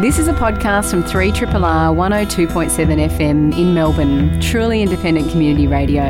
This 0.00 0.20
is 0.20 0.28
a 0.28 0.32
podcast 0.32 0.92
from 0.92 1.02
3RRR 1.02 1.50
102.7 1.50 3.08
FM 3.10 3.58
in 3.58 3.74
Melbourne, 3.74 4.40
truly 4.40 4.80
independent 4.80 5.28
community 5.32 5.66
radio. 5.66 6.02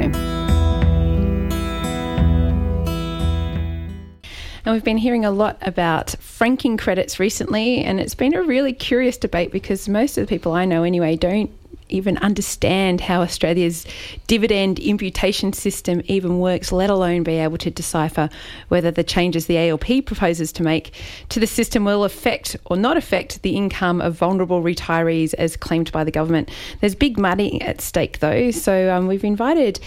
And 4.67 4.75
we've 4.75 4.85
been 4.85 4.99
hearing 4.99 5.25
a 5.25 5.31
lot 5.31 5.57
about 5.63 6.11
franking 6.21 6.77
credits 6.77 7.19
recently, 7.19 7.83
and 7.83 7.99
it's 7.99 8.15
been 8.15 8.35
a 8.35 8.43
really 8.43 8.75
curious 8.75 9.17
debate 9.17 9.53
because 9.53 9.89
most 9.89 10.19
of 10.19 10.27
the 10.27 10.29
people 10.29 10.53
I 10.53 10.67
know, 10.67 10.83
anyway, 10.83 11.17
don't 11.17 11.51
even 11.89 12.19
understand 12.19 13.01
how 13.01 13.23
Australia's 13.23 13.87
dividend 14.27 14.79
imputation 14.79 15.53
system 15.53 16.03
even 16.07 16.39
works, 16.39 16.73
let 16.73 16.91
alone 16.91 17.23
be 17.23 17.35
able 17.35 17.59
to 17.59 17.71
decipher 17.71 18.29
whether 18.69 18.91
the 18.91 19.05
changes 19.05 19.47
the 19.47 19.59
ALP 19.59 20.05
proposes 20.07 20.53
to 20.53 20.63
make 20.63 20.93
to 21.29 21.41
the 21.41 21.47
system 21.47 21.85
will 21.85 22.05
affect 22.05 22.57
or 22.67 22.77
not 22.77 22.97
affect 22.97 23.43
the 23.43 23.57
income 23.57 24.01
of 24.01 24.15
vulnerable 24.15 24.63
retirees 24.63 25.35
as 25.35 25.57
claimed 25.57 25.91
by 25.93 26.05
the 26.05 26.11
government. 26.11 26.51
There's 26.81 26.95
big 26.95 27.19
money 27.19 27.61
at 27.63 27.81
stake 27.81 28.21
though, 28.21 28.51
so 28.51 28.95
um, 28.95 29.07
we've 29.07 29.25
invited 29.25 29.81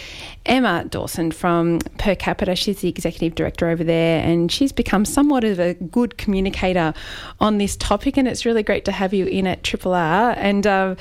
Emma 0.45 0.85
Dawson 0.89 1.31
from 1.31 1.79
Per 1.97 2.15
Capita. 2.15 2.55
She's 2.55 2.81
the 2.81 2.89
executive 2.89 3.35
director 3.35 3.69
over 3.69 3.83
there, 3.83 4.23
and 4.23 4.51
she's 4.51 4.71
become 4.71 5.05
somewhat 5.05 5.43
of 5.43 5.59
a 5.59 5.75
good 5.75 6.17
communicator 6.17 6.93
on 7.39 7.57
this 7.57 7.75
topic, 7.75 8.17
and 8.17 8.27
it's 8.27 8.45
really 8.45 8.63
great 8.63 8.85
to 8.85 8.91
have 8.91 9.13
you 9.13 9.25
in 9.25 9.45
at 9.47 9.63
Triple 9.63 9.93
R. 9.93 10.33
And 10.37 10.65
uh, 10.65 10.95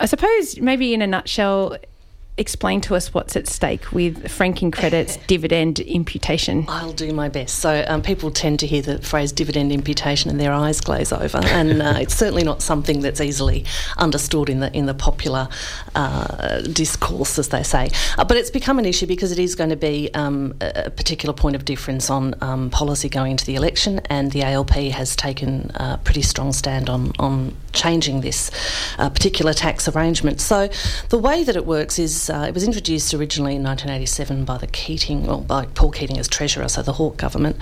I 0.00 0.06
suppose 0.06 0.58
maybe 0.58 0.94
in 0.94 1.02
a 1.02 1.06
nutshell, 1.06 1.76
explain 2.40 2.80
to 2.80 2.96
us 2.96 3.12
what's 3.12 3.36
at 3.36 3.46
stake 3.46 3.92
with 3.92 4.30
franking 4.30 4.70
credits, 4.70 5.16
dividend 5.26 5.78
imputation. 5.80 6.64
I'll 6.68 6.92
do 6.92 7.12
my 7.12 7.28
best. 7.28 7.58
So, 7.58 7.84
um, 7.86 8.00
people 8.00 8.30
tend 8.30 8.58
to 8.60 8.66
hear 8.66 8.80
the 8.80 8.98
phrase 9.02 9.30
dividend 9.30 9.70
imputation 9.72 10.30
and 10.30 10.40
their 10.40 10.52
eyes 10.52 10.80
glaze 10.80 11.12
over, 11.12 11.38
and 11.44 11.82
uh, 11.82 11.94
it's 11.98 12.14
certainly 12.14 12.42
not 12.42 12.62
something 12.62 13.00
that's 13.00 13.20
easily 13.20 13.64
understood 13.98 14.48
in 14.48 14.60
the 14.60 14.74
in 14.76 14.86
the 14.86 14.94
popular 14.94 15.48
uh, 15.94 16.62
discourse, 16.62 17.38
as 17.38 17.48
they 17.48 17.62
say. 17.62 17.90
Uh, 18.16 18.24
but 18.24 18.36
it's 18.36 18.50
become 18.50 18.78
an 18.78 18.86
issue 18.86 19.06
because 19.06 19.30
it 19.30 19.38
is 19.38 19.54
going 19.54 19.70
to 19.70 19.76
be 19.76 20.10
um, 20.14 20.54
a 20.62 20.90
particular 20.90 21.34
point 21.34 21.54
of 21.54 21.64
difference 21.66 22.08
on 22.08 22.34
um, 22.40 22.70
policy 22.70 23.08
going 23.08 23.32
into 23.32 23.44
the 23.44 23.54
election, 23.54 24.00
and 24.06 24.32
the 24.32 24.42
ALP 24.42 24.70
has 24.70 25.14
taken 25.14 25.70
a 25.74 25.98
pretty 26.02 26.22
strong 26.22 26.52
stand 26.52 26.88
on 26.88 27.12
on 27.18 27.54
changing 27.72 28.22
this 28.22 28.50
uh, 28.98 29.10
particular 29.10 29.52
tax 29.52 29.86
arrangement. 29.88 30.40
So, 30.40 30.70
the 31.10 31.18
way 31.18 31.44
that 31.44 31.56
it 31.56 31.66
works 31.66 31.98
is 31.98 32.29
uh, 32.30 32.44
it 32.48 32.54
was 32.54 32.64
introduced 32.64 33.12
originally 33.12 33.56
in 33.56 33.62
1987 33.62 34.44
by 34.44 34.56
the 34.56 34.66
Keating, 34.68 35.26
well, 35.26 35.40
by 35.40 35.66
Paul 35.66 35.90
Keating 35.90 36.18
as 36.18 36.28
Treasurer, 36.28 36.68
so 36.68 36.82
the 36.82 36.92
Hawke 36.92 37.16
government, 37.16 37.56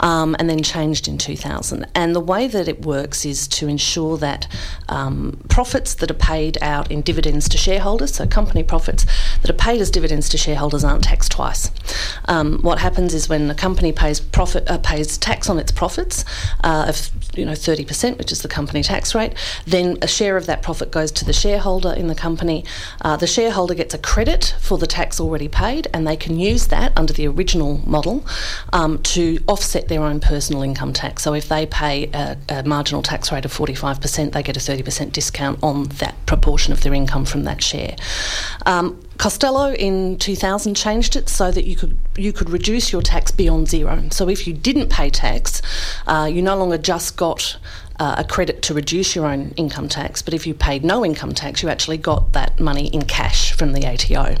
um, 0.00 0.36
and 0.38 0.48
then 0.48 0.62
changed 0.62 1.08
in 1.08 1.18
2000. 1.18 1.86
And 1.94 2.14
the 2.14 2.20
way 2.20 2.46
that 2.46 2.68
it 2.68 2.82
works 2.82 3.24
is 3.24 3.48
to 3.48 3.66
ensure 3.68 4.16
that 4.18 4.46
um, 4.88 5.40
profits 5.48 5.94
that 5.94 6.10
are 6.10 6.14
paid 6.14 6.58
out 6.62 6.90
in 6.90 7.00
dividends 7.00 7.48
to 7.48 7.58
shareholders, 7.58 8.14
so 8.14 8.26
company 8.26 8.62
profits 8.62 9.06
that 9.42 9.50
are 9.50 9.54
paid 9.54 9.80
as 9.80 9.90
dividends 9.90 10.28
to 10.28 10.38
shareholders, 10.38 10.84
aren't 10.84 11.04
taxed 11.04 11.32
twice. 11.32 11.70
Um, 12.26 12.60
what 12.62 12.78
happens 12.78 13.14
is 13.14 13.28
when 13.28 13.50
a 13.50 13.54
company 13.54 13.92
pays 13.92 14.20
profit 14.20 14.68
uh, 14.70 14.78
pays 14.78 15.16
tax 15.18 15.48
on 15.48 15.58
its 15.58 15.72
profits 15.72 16.24
uh, 16.62 16.86
of 16.88 17.10
you 17.36 17.44
know 17.44 17.52
30%, 17.52 18.18
which 18.18 18.32
is 18.32 18.42
the 18.42 18.48
company 18.48 18.82
tax 18.82 19.14
rate, 19.14 19.34
then 19.66 19.98
a 20.02 20.06
share 20.06 20.36
of 20.36 20.46
that 20.46 20.62
profit 20.62 20.90
goes 20.90 21.10
to 21.12 21.24
the 21.24 21.32
shareholder 21.32 21.92
in 21.92 22.06
the 22.06 22.14
company. 22.14 22.64
Uh, 23.00 23.16
the 23.16 23.26
shareholder 23.26 23.74
gets 23.74 23.94
a 23.94 23.98
credit 24.02 24.54
for 24.60 24.78
the 24.78 24.86
tax 24.86 25.20
already 25.20 25.48
paid, 25.48 25.88
and 25.92 26.06
they 26.06 26.16
can 26.16 26.38
use 26.38 26.68
that 26.68 26.92
under 26.96 27.12
the 27.12 27.26
original 27.26 27.78
model 27.88 28.24
um, 28.72 28.98
to 29.02 29.38
offset 29.46 29.88
their 29.88 30.02
own 30.02 30.20
personal 30.20 30.62
income 30.62 30.92
tax. 30.92 31.22
So 31.22 31.34
if 31.34 31.48
they 31.48 31.66
pay 31.66 32.10
a, 32.12 32.36
a 32.48 32.62
marginal 32.64 33.02
tax 33.02 33.30
rate 33.32 33.44
of 33.44 33.52
45%, 33.52 34.32
they 34.32 34.42
get 34.42 34.56
a 34.56 34.60
30% 34.60 35.12
discount 35.12 35.58
on 35.62 35.84
that 36.00 36.14
proportion 36.26 36.72
of 36.72 36.82
their 36.82 36.94
income 36.94 37.24
from 37.24 37.44
that 37.44 37.62
share. 37.62 37.96
Um, 38.66 39.00
Costello 39.20 39.74
in 39.74 40.16
2000 40.18 40.74
changed 40.74 41.14
it 41.14 41.28
so 41.28 41.50
that 41.50 41.66
you 41.66 41.76
could 41.76 41.98
you 42.16 42.32
could 42.32 42.48
reduce 42.48 42.90
your 42.90 43.02
tax 43.02 43.30
beyond 43.30 43.68
zero. 43.68 44.08
So 44.10 44.30
if 44.30 44.46
you 44.46 44.54
didn't 44.54 44.88
pay 44.88 45.10
tax, 45.10 45.60
uh, 46.06 46.26
you 46.32 46.40
no 46.40 46.56
longer 46.56 46.78
just 46.78 47.18
got 47.18 47.58
uh, 48.00 48.14
a 48.16 48.24
credit 48.24 48.62
to 48.62 48.72
reduce 48.72 49.14
your 49.14 49.26
own 49.26 49.52
income 49.56 49.86
tax, 49.86 50.22
but 50.22 50.32
if 50.32 50.46
you 50.46 50.54
paid 50.54 50.82
no 50.82 51.04
income 51.04 51.34
tax, 51.34 51.62
you 51.62 51.68
actually 51.68 51.98
got 51.98 52.32
that 52.32 52.58
money 52.58 52.88
in 52.88 53.02
cash 53.02 53.52
from 53.52 53.74
the 53.74 53.86
ATO. 53.86 54.36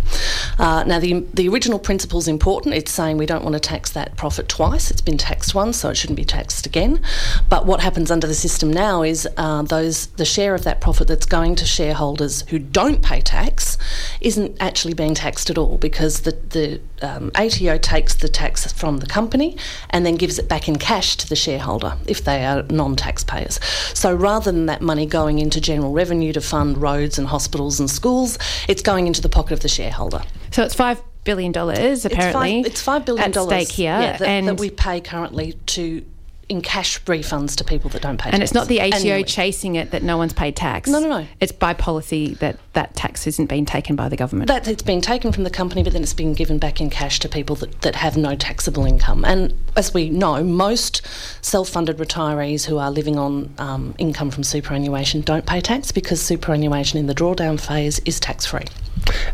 Uh, 0.58 0.82
now, 0.84 0.98
the, 0.98 1.20
the 1.34 1.46
original 1.46 1.78
principle 1.78 2.18
is 2.18 2.26
important. 2.26 2.74
It's 2.74 2.90
saying 2.90 3.18
we 3.18 3.26
don't 3.26 3.44
want 3.44 3.52
to 3.52 3.60
tax 3.60 3.90
that 3.90 4.16
profit 4.16 4.48
twice. 4.48 4.90
It's 4.90 5.02
been 5.02 5.18
taxed 5.18 5.54
once, 5.54 5.76
so 5.76 5.90
it 5.90 5.96
shouldn't 5.98 6.16
be 6.16 6.24
taxed 6.24 6.64
again. 6.64 7.02
But 7.50 7.66
what 7.66 7.80
happens 7.80 8.10
under 8.10 8.26
the 8.26 8.34
system 8.34 8.72
now 8.72 9.02
is 9.02 9.28
uh, 9.36 9.62
those 9.62 10.06
the 10.06 10.24
share 10.24 10.54
of 10.54 10.64
that 10.64 10.80
profit 10.80 11.06
that's 11.08 11.26
going 11.26 11.54
to 11.56 11.66
shareholders 11.66 12.42
who 12.48 12.58
don't 12.58 13.02
pay 13.02 13.20
tax 13.20 13.76
isn't 14.22 14.56
actually 14.60 14.94
being 14.94 15.14
taxed 15.14 15.50
at 15.50 15.58
all 15.58 15.76
because 15.76 16.22
the, 16.22 16.32
the 16.48 16.80
um, 17.02 17.30
ATO 17.34 17.76
takes 17.78 18.14
the 18.14 18.28
tax 18.28 18.72
from 18.72 18.98
the 18.98 19.06
company 19.06 19.56
and 19.90 20.06
then 20.06 20.16
gives 20.16 20.38
it 20.38 20.48
back 20.48 20.66
in 20.68 20.76
cash 20.76 21.16
to 21.16 21.28
the 21.28 21.36
shareholder 21.36 21.96
if 22.06 22.24
they 22.24 22.44
are 22.46 22.62
non 22.70 22.96
taxpayers. 22.96 23.49
So 23.94 24.14
rather 24.14 24.50
than 24.52 24.66
that 24.66 24.82
money 24.82 25.06
going 25.06 25.38
into 25.38 25.60
general 25.60 25.92
revenue 25.92 26.32
to 26.32 26.40
fund 26.40 26.78
roads 26.78 27.18
and 27.18 27.26
hospitals 27.26 27.80
and 27.80 27.90
schools, 27.90 28.38
it's 28.68 28.82
going 28.82 29.06
into 29.06 29.20
the 29.20 29.28
pocket 29.28 29.52
of 29.52 29.60
the 29.60 29.68
shareholder. 29.68 30.22
So 30.50 30.62
it's 30.62 30.74
five 30.74 31.02
billion 31.24 31.52
dollars 31.52 32.04
apparently. 32.04 32.60
It's 32.60 32.66
five, 32.66 32.72
it's 32.72 32.82
five 32.82 33.04
billion 33.04 33.26
at 33.26 33.32
dollars 33.32 33.66
stake 33.66 33.76
here, 33.76 34.00
yeah, 34.00 34.16
that, 34.16 34.28
and 34.28 34.48
that 34.48 34.58
we 34.58 34.70
pay 34.70 35.00
currently 35.00 35.52
to 35.66 36.04
in 36.50 36.60
cash 36.60 37.00
refunds 37.04 37.54
to 37.54 37.64
people 37.64 37.88
that 37.90 38.02
don't 38.02 38.18
pay 38.18 38.24
tax. 38.24 38.34
and 38.34 38.40
tax. 38.40 38.50
it's 38.50 38.54
not 38.54 38.66
the 38.66 38.80
ATO 38.80 38.96
annually. 38.96 39.22
chasing 39.22 39.76
it 39.76 39.92
that 39.92 40.02
no 40.02 40.16
one's 40.16 40.32
paid 40.32 40.56
tax. 40.56 40.88
No, 40.88 40.98
no, 40.98 41.08
no. 41.08 41.26
It's 41.38 41.52
by 41.52 41.72
policy 41.72 42.34
that 42.34 42.58
that 42.72 42.94
tax 42.96 43.26
isn't 43.28 43.46
being 43.46 43.64
taken 43.64 43.94
by 43.94 44.08
the 44.08 44.16
government. 44.16 44.48
That 44.48 44.66
it's 44.66 44.82
been 44.82 45.00
taken 45.00 45.30
from 45.30 45.44
the 45.44 45.50
company, 45.50 45.84
but 45.84 45.92
then 45.92 46.02
it's 46.02 46.12
being 46.12 46.34
given 46.34 46.58
back 46.58 46.80
in 46.80 46.90
cash 46.90 47.20
to 47.20 47.28
people 47.28 47.54
that, 47.56 47.82
that 47.82 47.94
have 47.94 48.16
no 48.16 48.34
taxable 48.34 48.84
income. 48.84 49.24
And 49.24 49.54
as 49.76 49.94
we 49.94 50.10
know, 50.10 50.42
most 50.42 51.02
self-funded 51.40 51.98
retirees 51.98 52.66
who 52.66 52.78
are 52.78 52.90
living 52.90 53.16
on 53.16 53.54
um, 53.58 53.94
income 53.98 54.32
from 54.32 54.42
superannuation 54.42 55.20
don't 55.20 55.46
pay 55.46 55.60
tax 55.60 55.92
because 55.92 56.20
superannuation 56.20 56.98
in 56.98 57.06
the 57.06 57.14
drawdown 57.14 57.60
phase 57.60 58.00
is 58.00 58.18
tax-free. 58.18 58.66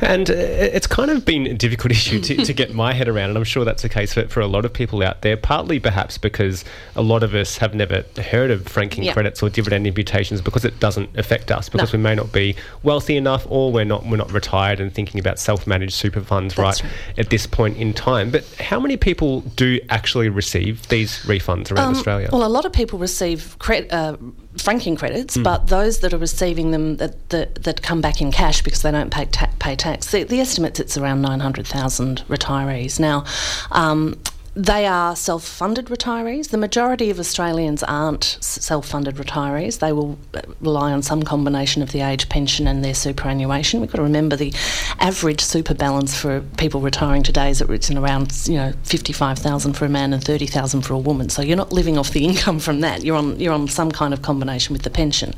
And 0.01 0.29
uh, 0.31 0.35
it's 0.35 0.87
kind 0.87 1.11
of 1.11 1.25
been 1.25 1.47
a 1.47 1.55
difficult 1.55 1.91
issue 1.99 2.21
to, 2.21 2.45
to 2.45 2.53
get 2.53 2.75
my 2.75 2.93
head 2.93 3.09
around, 3.09 3.31
and 3.31 3.39
I'm 3.39 3.45
sure 3.45 3.65
that's 3.65 3.83
the 3.83 3.89
case 3.89 4.15
for, 4.15 4.27
for 4.29 4.41
a 4.41 4.47
lot 4.47 4.65
of 4.65 4.73
people 4.73 5.03
out 5.03 5.23
there, 5.23 5.37
partly 5.37 5.79
perhaps 5.81 6.19
because 6.19 6.65
a 6.95 7.03
lot 7.03 7.23
of 7.23 7.35
us 7.35 7.59
have 7.59 7.75
never 7.75 8.05
heard 8.31 8.51
of 8.51 8.67
franking 8.67 9.11
credits 9.13 9.43
or 9.43 9.51
dividend 9.51 9.87
imputations 9.87 10.41
because 10.41 10.65
it 10.65 10.79
doesn't 10.81 11.17
affect 11.19 11.51
us, 11.51 11.69
because 11.69 11.93
No. 11.93 11.99
we 11.99 12.03
may 12.03 12.15
not 12.15 12.33
be 12.33 12.57
wealthy 12.83 13.17
enough 13.17 13.47
or 13.49 13.73
we're 13.73 13.85
not, 13.85 14.05
we're 14.07 14.17
not 14.17 14.33
retired 14.33 14.81
and 14.81 14.93
thinking 14.93 15.19
about 15.21 15.39
self 15.39 15.67
managed 15.67 15.95
super 15.95 16.21
funds 16.21 16.57
right, 16.59 16.83
right. 16.83 16.93
at 17.19 17.31
this 17.31 17.47
point 17.47 17.77
in 17.77 17.93
time. 17.95 18.31
But 18.31 18.45
how 18.61 18.81
many 18.81 18.97
people 18.97 19.41
do 19.57 19.81
actually 19.89 20.29
receive 20.29 20.89
these 20.89 21.19
refunds 21.21 21.71
around 21.73 21.89
Um, 21.89 21.95
Australia? 21.95 22.29
Well, 22.33 22.45
a 22.45 22.49
lot 22.49 22.65
of 22.65 22.73
people 22.73 22.99
receive 22.99 23.57
cre- 23.59 23.87
uh, 23.91 24.17
franking 24.59 24.97
credits, 24.97 25.35
Hmm. 25.35 25.43
but 25.43 25.67
those 25.69 26.01
that 26.01 26.13
are 26.15 26.19
receiving 26.19 26.71
them 26.71 26.97
that, 26.97 27.29
that, 27.31 27.63
that 27.65 27.83
come 27.83 28.01
back 28.01 28.21
in 28.21 28.31
cash 28.33 28.63
because 28.63 28.83
they 28.83 28.91
don't 28.91 29.11
pay, 29.11 29.27
ta- 29.27 29.51
pay 29.59 29.77
tax, 29.77 30.11
the, 30.11 30.25
the 30.25 30.41
estimates 30.41 30.81
it's 30.81 30.97
around 30.97 31.23
900,000 31.23 32.25
retirees. 32.29 32.99
Now, 32.99 33.25
um, 33.71 34.19
they 34.57 34.87
are 34.87 35.15
self 35.15 35.45
funded 35.45 35.87
retirees. 35.87 36.49
The 36.49 36.57
majority 36.57 37.11
of 37.11 37.21
Australians 37.21 37.83
aren't 37.83 38.39
self 38.41 38.89
funded 38.89 39.17
retirees. 39.17 39.81
They 39.81 39.93
will 39.93 40.19
uh, 40.33 40.41
rely 40.63 40.93
on 40.93 41.03
some 41.03 41.23
combination 41.23 41.83
of 41.83 41.93
the 41.93 42.01
age 42.01 42.31
pension 42.31 42.67
and 42.67 42.83
their 42.83 42.95
superannuation. 42.95 43.81
We've 43.81 43.93
got 43.93 43.99
to 43.99 44.03
remember 44.03 44.35
the 44.35 44.55
average 44.99 45.43
super 45.43 45.75
balance 45.75 46.19
for 46.19 46.41
people 46.57 46.81
retiring 46.81 47.23
today 47.23 47.51
is 47.51 47.61
it's 47.61 47.91
in 47.91 47.99
around 47.99 48.33
you 48.47 48.55
know 48.55 48.73
fifty 48.83 49.13
five 49.13 49.39
thousand 49.39 49.75
for 49.75 49.85
a 49.85 49.91
man 49.91 50.15
and 50.15 50.25
thirty 50.25 50.47
thousand 50.47 50.83
for 50.83 50.95
a 50.95 50.99
woman. 50.99 51.29
So 51.29 51.43
you're 51.43 51.57
not 51.59 51.75
living 51.75 51.99
off 51.99 52.11
the 52.13 52.25
income 52.31 52.59
from 52.59 52.81
that. 52.81 53.05
You're 53.05 53.17
on 53.17 53.39
you're 53.39 53.53
on 53.53 53.69
some 53.69 53.93
kind 53.93 54.15
of 54.15 54.23
combination 54.23 54.73
with 54.73 54.85
the 54.85 54.91
pension. 54.91 55.35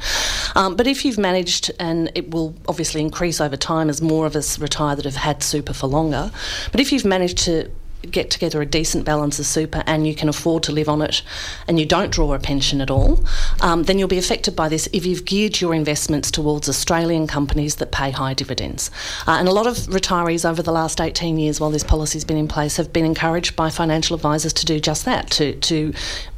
Um, 0.55 0.77
but 0.77 0.87
if 0.87 1.05
you've 1.05 1.19
managed, 1.19 1.73
and 1.81 2.13
it 2.15 2.31
will 2.31 2.55
obviously 2.69 3.01
increase 3.01 3.41
over 3.41 3.57
time 3.57 3.91
as 3.91 4.01
more 4.01 4.27
of 4.27 4.37
us 4.37 4.61
retire 4.61 4.95
that 4.95 5.05
have 5.05 5.17
had 5.17 5.43
super 5.43 5.73
for 5.73 5.89
longer. 5.89 6.31
But 6.71 6.81
if 6.81 6.93
you've 6.93 7.05
managed 7.05 7.39
to 7.39 7.69
get 8.03 8.31
together 8.31 8.63
a 8.63 8.67
decent 8.67 9.05
balance 9.05 9.39
of 9.39 9.47
super 9.47 9.83
and 9.87 10.07
you 10.07 10.15
can 10.15 10.29
afford 10.29 10.63
to 10.63 10.73
live 10.73 10.89
on 10.89 11.03
it 11.03 11.23
and 11.67 11.79
you 11.79 11.87
don't 11.87 12.11
draw 12.11 12.33
a 12.33 12.39
pension 12.39 12.81
at 12.81 12.91
all, 12.91 13.25
um, 13.61 13.85
then 13.85 13.99
you'll 13.99 14.09
be 14.09 14.19
affected 14.19 14.55
by 14.55 14.69
this 14.69 14.89
if 14.93 15.05
you've 15.05 15.25
geared 15.25 15.61
your 15.61 15.75
investments 15.75 16.31
towards 16.31 16.69
Australian 16.69 17.27
companies 17.27 17.77
that 17.77 17.91
pay 17.91 18.11
high 18.11 18.35
dividends. 18.35 18.91
Uh, 19.27 19.33
and 19.33 19.49
a 19.49 19.53
lot 19.53 19.67
of 19.67 19.77
retirees 19.89 20.49
over 20.49 20.63
the 20.63 20.73
last 20.73 21.01
18 21.01 21.39
years 21.39 21.61
while 21.61 21.71
this 21.71 21.85
policy's 21.85 22.25
been 22.25 22.37
in 22.37 22.49
place 22.49 22.77
have 22.77 22.93
been 22.93 23.05
encouraged 23.05 23.57
by 23.57 23.71
financial 23.71 24.15
advisors 24.15 24.53
to 24.53 24.65
do 24.65 24.79
just 24.79 25.05
that, 25.05 25.31
to, 25.31 25.55
to 25.57 25.93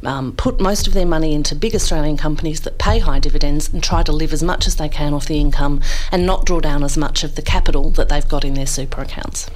um, 0.05 0.33
put 0.33 0.61
most 0.61 0.87
of 0.87 0.95
their 0.95 1.07
money 1.07 1.35
into 1.35 1.55
big 1.55 1.75
Australian 1.75 2.17
companies 2.17 2.61
that 2.61 2.79
pay 2.79 2.99
high 2.99 3.19
dividends 3.19 3.73
and 3.73 3.83
try 3.83 4.03
to 4.03 4.13
live 4.13 4.33
as 4.33 4.43
much 4.43 4.67
as 4.67 4.77
they 4.77 4.89
can 4.89 5.15
off 5.15 5.27
the 5.27 5.41
income 5.41 5.81
and 6.11 6.27
not 6.27 6.47
draw 6.47 6.61
down 6.61 6.83
as 6.83 6.97
much 6.97 7.23
of 7.23 7.35
the 7.35 7.43
capital 7.43 7.91
that 7.91 8.09
they've 8.09 8.29
got 8.29 8.45
in 8.45 8.55
their 8.55 8.67
super 8.67 9.03
accounts. 9.03 9.51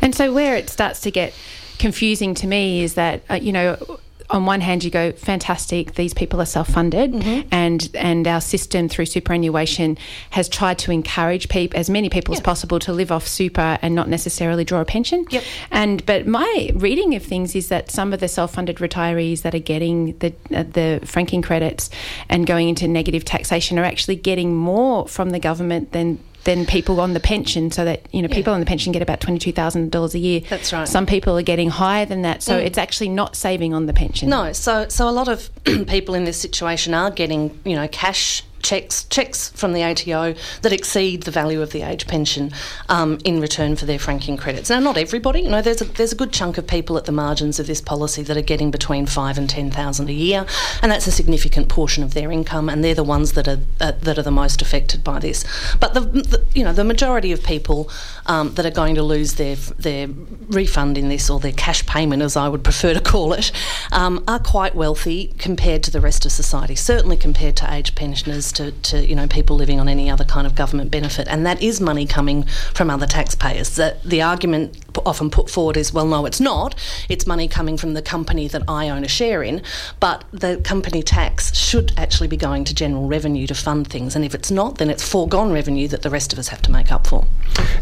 And 0.00 0.14
so, 0.14 0.32
where 0.32 0.56
it 0.56 0.70
starts 0.70 1.00
to 1.02 1.10
get 1.10 1.34
confusing 1.78 2.34
to 2.34 2.46
me 2.46 2.82
is 2.82 2.94
that, 2.94 3.22
uh, 3.30 3.34
you 3.34 3.52
know, 3.52 3.98
on 4.30 4.46
one 4.46 4.60
hand, 4.60 4.84
you 4.84 4.90
go, 4.90 5.12
fantastic, 5.12 5.94
these 5.94 6.14
people 6.14 6.40
are 6.40 6.46
self 6.46 6.68
funded, 6.68 7.12
mm-hmm. 7.12 7.48
and, 7.50 7.90
and 7.94 8.26
our 8.26 8.40
system 8.40 8.88
through 8.88 9.06
superannuation 9.06 9.98
has 10.30 10.48
tried 10.48 10.78
to 10.78 10.92
encourage 10.92 11.48
people, 11.48 11.78
as 11.78 11.90
many 11.90 12.08
people 12.08 12.34
as 12.34 12.40
possible 12.40 12.78
to 12.80 12.92
live 12.92 13.10
off 13.10 13.26
super 13.26 13.78
and 13.82 13.94
not 13.94 14.08
necessarily 14.08 14.64
draw 14.64 14.80
a 14.80 14.84
pension. 14.84 15.26
Yep. 15.30 15.44
And 15.70 16.06
But 16.06 16.26
my 16.26 16.70
reading 16.74 17.14
of 17.14 17.24
things 17.24 17.54
is 17.54 17.68
that 17.68 17.90
some 17.90 18.12
of 18.12 18.20
the 18.20 18.28
self 18.28 18.54
funded 18.54 18.76
retirees 18.76 19.42
that 19.42 19.54
are 19.54 19.58
getting 19.58 20.16
the, 20.18 20.32
uh, 20.54 20.62
the 20.62 21.00
franking 21.04 21.42
credits 21.42 21.90
and 22.28 22.46
going 22.46 22.68
into 22.68 22.86
negative 22.86 23.24
taxation 23.24 23.78
are 23.78 23.84
actually 23.84 24.16
getting 24.16 24.54
more 24.54 25.08
from 25.08 25.30
the 25.30 25.40
government 25.40 25.92
than 25.92 26.18
than 26.44 26.66
people 26.66 27.00
on 27.00 27.14
the 27.14 27.20
pension, 27.20 27.70
so 27.70 27.84
that 27.84 28.06
you 28.12 28.22
know 28.22 28.28
yeah. 28.28 28.34
people 28.34 28.52
on 28.52 28.60
the 28.60 28.66
pension 28.66 28.92
get 28.92 29.02
about 29.02 29.20
twenty 29.20 29.38
two 29.38 29.52
thousand 29.52 29.90
dollars 29.90 30.14
a 30.14 30.18
year. 30.18 30.40
That's 30.48 30.72
right. 30.72 30.88
Some 30.88 31.06
people 31.06 31.36
are 31.38 31.42
getting 31.42 31.70
higher 31.70 32.06
than 32.06 32.22
that, 32.22 32.42
so 32.42 32.58
mm. 32.58 32.64
it's 32.64 32.78
actually 32.78 33.10
not 33.10 33.36
saving 33.36 33.74
on 33.74 33.86
the 33.86 33.92
pension. 33.92 34.28
No, 34.28 34.52
so 34.52 34.88
so 34.88 35.08
a 35.08 35.10
lot 35.10 35.28
of 35.28 35.50
people 35.64 36.14
in 36.14 36.24
this 36.24 36.40
situation 36.40 36.94
are 36.94 37.10
getting 37.10 37.58
you 37.64 37.76
know 37.76 37.88
cash 37.88 38.42
checks 38.62 39.04
checks 39.04 39.50
from 39.50 39.72
the 39.72 39.82
ATO 39.82 40.34
that 40.62 40.72
exceed 40.72 41.22
the 41.24 41.30
value 41.30 41.62
of 41.62 41.72
the 41.72 41.82
age 41.82 42.06
pension 42.06 42.52
um, 42.88 43.18
in 43.24 43.40
return 43.40 43.76
for 43.76 43.86
their 43.86 43.98
franking 43.98 44.36
credits. 44.36 44.70
Now, 44.70 44.80
not 44.80 44.96
everybody. 44.96 45.40
You 45.40 45.50
know, 45.50 45.62
there's 45.62 45.80
a 45.80 45.84
there's 45.84 46.12
a 46.12 46.16
good 46.16 46.32
chunk 46.32 46.58
of 46.58 46.66
people 46.66 46.96
at 46.96 47.04
the 47.04 47.12
margins 47.12 47.58
of 47.58 47.66
this 47.66 47.80
policy 47.80 48.22
that 48.22 48.36
are 48.36 48.42
getting 48.42 48.70
between 48.70 49.06
five 49.06 49.38
and 49.38 49.48
ten 49.48 49.70
thousand 49.70 50.08
a 50.08 50.12
year, 50.12 50.46
and 50.82 50.90
that's 50.90 51.06
a 51.06 51.12
significant 51.12 51.68
portion 51.68 52.02
of 52.02 52.14
their 52.14 52.30
income, 52.30 52.68
and 52.68 52.84
they're 52.84 52.94
the 52.94 53.04
ones 53.04 53.32
that 53.32 53.48
are 53.48 53.60
uh, 53.80 53.92
that 54.02 54.18
are 54.18 54.22
the 54.22 54.30
most 54.30 54.62
affected 54.62 55.02
by 55.02 55.18
this. 55.18 55.44
But 55.78 55.94
the, 55.94 56.00
the 56.00 56.44
you 56.54 56.64
know 56.64 56.72
the 56.72 56.84
majority 56.84 57.32
of 57.32 57.42
people 57.42 57.90
um, 58.26 58.54
that 58.54 58.66
are 58.66 58.70
going 58.70 58.94
to 58.94 59.02
lose 59.02 59.34
their 59.34 59.56
their 59.56 60.08
refund 60.48 60.98
in 60.98 61.08
this 61.08 61.30
or 61.30 61.40
their 61.40 61.52
cash 61.52 61.84
payment, 61.86 62.22
as 62.22 62.36
I 62.36 62.48
would 62.48 62.64
prefer 62.64 62.94
to 62.94 63.00
call 63.00 63.32
it, 63.32 63.52
um, 63.92 64.24
are 64.28 64.38
quite 64.38 64.74
wealthy 64.74 65.34
compared 65.38 65.82
to 65.84 65.90
the 65.90 66.00
rest 66.00 66.26
of 66.26 66.32
society. 66.32 66.74
Certainly 66.74 67.16
compared 67.18 67.56
to 67.56 67.72
age 67.72 67.94
pensioners 67.94 68.49
to, 68.52 68.72
to 68.72 69.06
you 69.06 69.14
know 69.14 69.26
people 69.26 69.56
living 69.56 69.80
on 69.80 69.88
any 69.88 70.10
other 70.10 70.24
kind 70.24 70.46
of 70.46 70.54
government 70.54 70.90
benefit, 70.90 71.28
and 71.28 71.46
that 71.46 71.62
is 71.62 71.80
money 71.80 72.06
coming 72.06 72.44
from 72.74 72.90
other 72.90 73.06
taxpayers. 73.06 73.76
The, 73.76 73.96
the 74.04 74.22
argument 74.22 74.78
often 75.06 75.30
put 75.30 75.48
forward 75.48 75.76
is, 75.76 75.92
well, 75.92 76.06
no, 76.06 76.26
it's 76.26 76.40
not. 76.40 76.74
It's 77.08 77.26
money 77.26 77.48
coming 77.48 77.76
from 77.76 77.94
the 77.94 78.02
company 78.02 78.48
that 78.48 78.62
I 78.68 78.88
own 78.88 79.04
a 79.04 79.08
share 79.08 79.42
in, 79.42 79.62
but 80.00 80.24
the 80.32 80.58
company 80.58 81.02
tax 81.02 81.56
should 81.56 81.92
actually 81.96 82.28
be 82.28 82.36
going 82.36 82.64
to 82.64 82.74
general 82.74 83.06
revenue 83.06 83.46
to 83.46 83.54
fund 83.54 83.88
things, 83.88 84.16
and 84.16 84.24
if 84.24 84.34
it's 84.34 84.50
not, 84.50 84.78
then 84.78 84.90
it's 84.90 85.06
foregone 85.06 85.52
revenue 85.52 85.88
that 85.88 86.02
the 86.02 86.10
rest 86.10 86.32
of 86.32 86.38
us 86.38 86.48
have 86.48 86.62
to 86.62 86.70
make 86.70 86.90
up 86.92 87.06
for. 87.06 87.26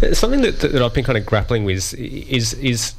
Uh, 0.02 0.14
something 0.14 0.40
that, 0.42 0.60
that 0.60 0.82
I've 0.82 0.94
been 0.94 1.04
kind 1.04 1.18
of 1.18 1.26
grappling 1.26 1.64
with 1.64 1.94
is 1.94 2.54
is 2.54 2.94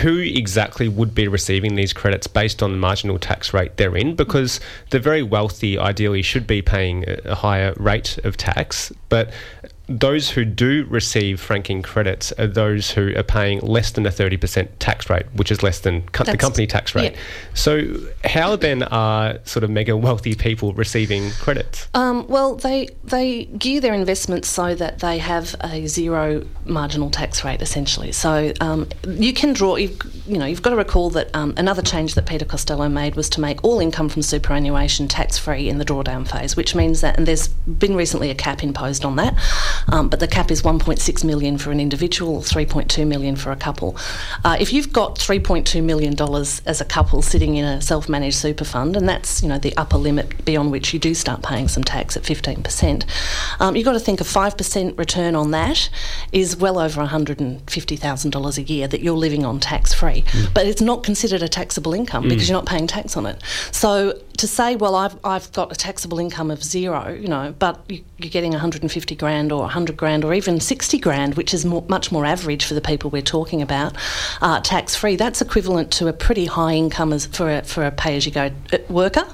who 0.00 0.18
exactly 0.18 0.88
would 0.88 1.14
be 1.14 1.28
receiving 1.28 1.74
these 1.74 1.92
credits 1.92 2.26
based 2.26 2.62
on 2.62 2.72
the 2.72 2.78
marginal 2.78 3.18
tax 3.18 3.54
rate 3.54 3.76
they're 3.76 3.96
in, 3.96 4.14
because 4.14 4.60
the 4.90 4.98
very 4.98 5.22
wealthy 5.22 5.78
ideally 5.78 6.22
should 6.22 6.46
be 6.46 6.62
paying 6.62 7.03
a 7.06 7.34
higher 7.34 7.74
rate 7.76 8.18
of 8.24 8.36
tax, 8.36 8.92
but 9.08 9.32
those 9.86 10.30
who 10.30 10.46
do 10.46 10.86
receive 10.88 11.38
franking 11.40 11.82
credits 11.82 12.32
are 12.32 12.46
those 12.46 12.90
who 12.92 13.14
are 13.16 13.22
paying 13.22 13.60
less 13.60 13.90
than 13.90 14.06
a 14.06 14.10
30% 14.10 14.68
tax 14.78 15.10
rate, 15.10 15.26
which 15.34 15.52
is 15.52 15.62
less 15.62 15.80
than 15.80 16.02
co- 16.08 16.24
the 16.24 16.38
company 16.38 16.66
tax 16.66 16.94
rate. 16.94 17.12
Yeah. 17.12 17.20
So, 17.52 17.94
how 18.24 18.56
then 18.56 18.82
are 18.84 19.38
sort 19.44 19.62
of 19.62 19.70
mega 19.70 19.94
wealthy 19.94 20.34
people 20.34 20.72
receiving 20.72 21.30
credits? 21.32 21.88
Um, 21.92 22.26
well, 22.28 22.54
they 22.54 22.88
they 23.04 23.44
gear 23.44 23.80
their 23.80 23.92
investments 23.92 24.48
so 24.48 24.74
that 24.74 25.00
they 25.00 25.18
have 25.18 25.54
a 25.60 25.86
zero 25.86 26.46
marginal 26.64 27.10
tax 27.10 27.44
rate, 27.44 27.60
essentially. 27.60 28.12
So, 28.12 28.54
um, 28.60 28.88
you 29.06 29.34
can 29.34 29.52
draw. 29.52 29.76
You've, 29.76 30.00
you 30.26 30.38
know, 30.38 30.46
you've 30.46 30.62
got 30.62 30.70
to 30.70 30.76
recall 30.76 31.10
that 31.10 31.34
um, 31.36 31.52
another 31.58 31.82
change 31.82 32.14
that 32.14 32.24
Peter 32.24 32.46
Costello 32.46 32.88
made 32.88 33.16
was 33.16 33.28
to 33.30 33.40
make 33.40 33.62
all 33.62 33.80
income 33.80 34.08
from 34.08 34.22
superannuation 34.22 35.08
tax 35.08 35.36
free 35.36 35.68
in 35.68 35.76
the 35.76 35.84
drawdown 35.84 36.26
phase, 36.26 36.56
which 36.56 36.74
means 36.74 37.02
that, 37.02 37.18
and 37.18 37.28
there's 37.28 37.48
been 37.48 37.94
recently 37.94 38.30
a 38.30 38.34
cap 38.34 38.62
imposed 38.62 39.04
on 39.04 39.16
that. 39.16 39.34
Um, 39.88 40.08
but 40.08 40.20
the 40.20 40.28
cap 40.28 40.50
is 40.50 40.62
1.6 40.62 41.24
million 41.24 41.58
for 41.58 41.70
an 41.70 41.80
individual, 41.80 42.40
3.2 42.40 43.06
million 43.06 43.36
for 43.36 43.52
a 43.52 43.56
couple. 43.56 43.96
Uh, 44.44 44.56
if 44.60 44.72
you've 44.72 44.92
got 44.92 45.18
3.2 45.18 45.82
million 45.82 46.14
dollars 46.14 46.60
as 46.66 46.80
a 46.80 46.84
couple 46.84 47.22
sitting 47.22 47.56
in 47.56 47.64
a 47.64 47.80
self-managed 47.80 48.36
super 48.36 48.64
fund, 48.64 48.96
and 48.96 49.08
that's 49.08 49.42
you 49.42 49.48
know 49.48 49.58
the 49.58 49.76
upper 49.76 49.96
limit 49.96 50.44
beyond 50.44 50.70
which 50.70 50.92
you 50.92 50.98
do 50.98 51.14
start 51.14 51.42
paying 51.42 51.68
some 51.68 51.82
tax 51.82 52.16
at 52.16 52.22
15%, 52.22 53.04
um, 53.60 53.76
you've 53.76 53.84
got 53.84 53.92
to 53.92 54.00
think 54.00 54.20
a 54.20 54.24
5% 54.24 54.98
return 54.98 55.34
on 55.34 55.50
that 55.52 55.90
is 56.32 56.56
well 56.56 56.78
over 56.78 57.04
$150,000 57.04 58.58
a 58.58 58.62
year 58.62 58.88
that 58.88 59.00
you're 59.00 59.16
living 59.16 59.44
on 59.44 59.60
tax-free. 59.60 60.22
Mm. 60.22 60.54
But 60.54 60.66
it's 60.66 60.80
not 60.80 61.02
considered 61.02 61.42
a 61.42 61.48
taxable 61.48 61.94
income 61.94 62.24
mm. 62.24 62.28
because 62.30 62.48
you're 62.48 62.58
not 62.58 62.66
paying 62.66 62.86
tax 62.86 63.16
on 63.16 63.26
it. 63.26 63.42
So 63.72 64.18
to 64.38 64.48
say, 64.48 64.76
well, 64.76 64.94
I've, 64.94 65.16
I've 65.24 65.50
got 65.52 65.70
a 65.70 65.74
taxable 65.74 66.18
income 66.18 66.50
of 66.50 66.62
zero, 66.62 67.12
you 67.12 67.28
know, 67.28 67.54
but 67.58 67.82
you, 67.88 68.04
are 68.22 68.28
getting 68.28 68.50
150 68.50 69.14
grand 69.14 69.52
or 69.52 69.60
100 69.60 69.96
grand 69.96 70.24
or 70.24 70.34
even 70.34 70.60
60 70.60 70.98
grand, 70.98 71.34
which 71.34 71.54
is 71.54 71.64
more, 71.64 71.84
much 71.88 72.10
more 72.10 72.24
average 72.24 72.64
for 72.64 72.74
the 72.74 72.80
people 72.80 73.10
we're 73.10 73.22
talking 73.22 73.62
about, 73.62 73.96
uh, 74.40 74.60
tax 74.60 74.96
free, 74.96 75.16
that's 75.16 75.40
equivalent 75.40 75.90
to 75.92 76.08
a 76.08 76.12
pretty 76.12 76.46
high 76.46 76.74
income 76.74 77.12
as 77.12 77.26
for 77.26 77.50
a, 77.50 77.62
for 77.62 77.84
a 77.84 77.90
pay 77.90 78.16
as 78.16 78.26
you 78.26 78.32
go 78.32 78.50
worker. 78.88 79.24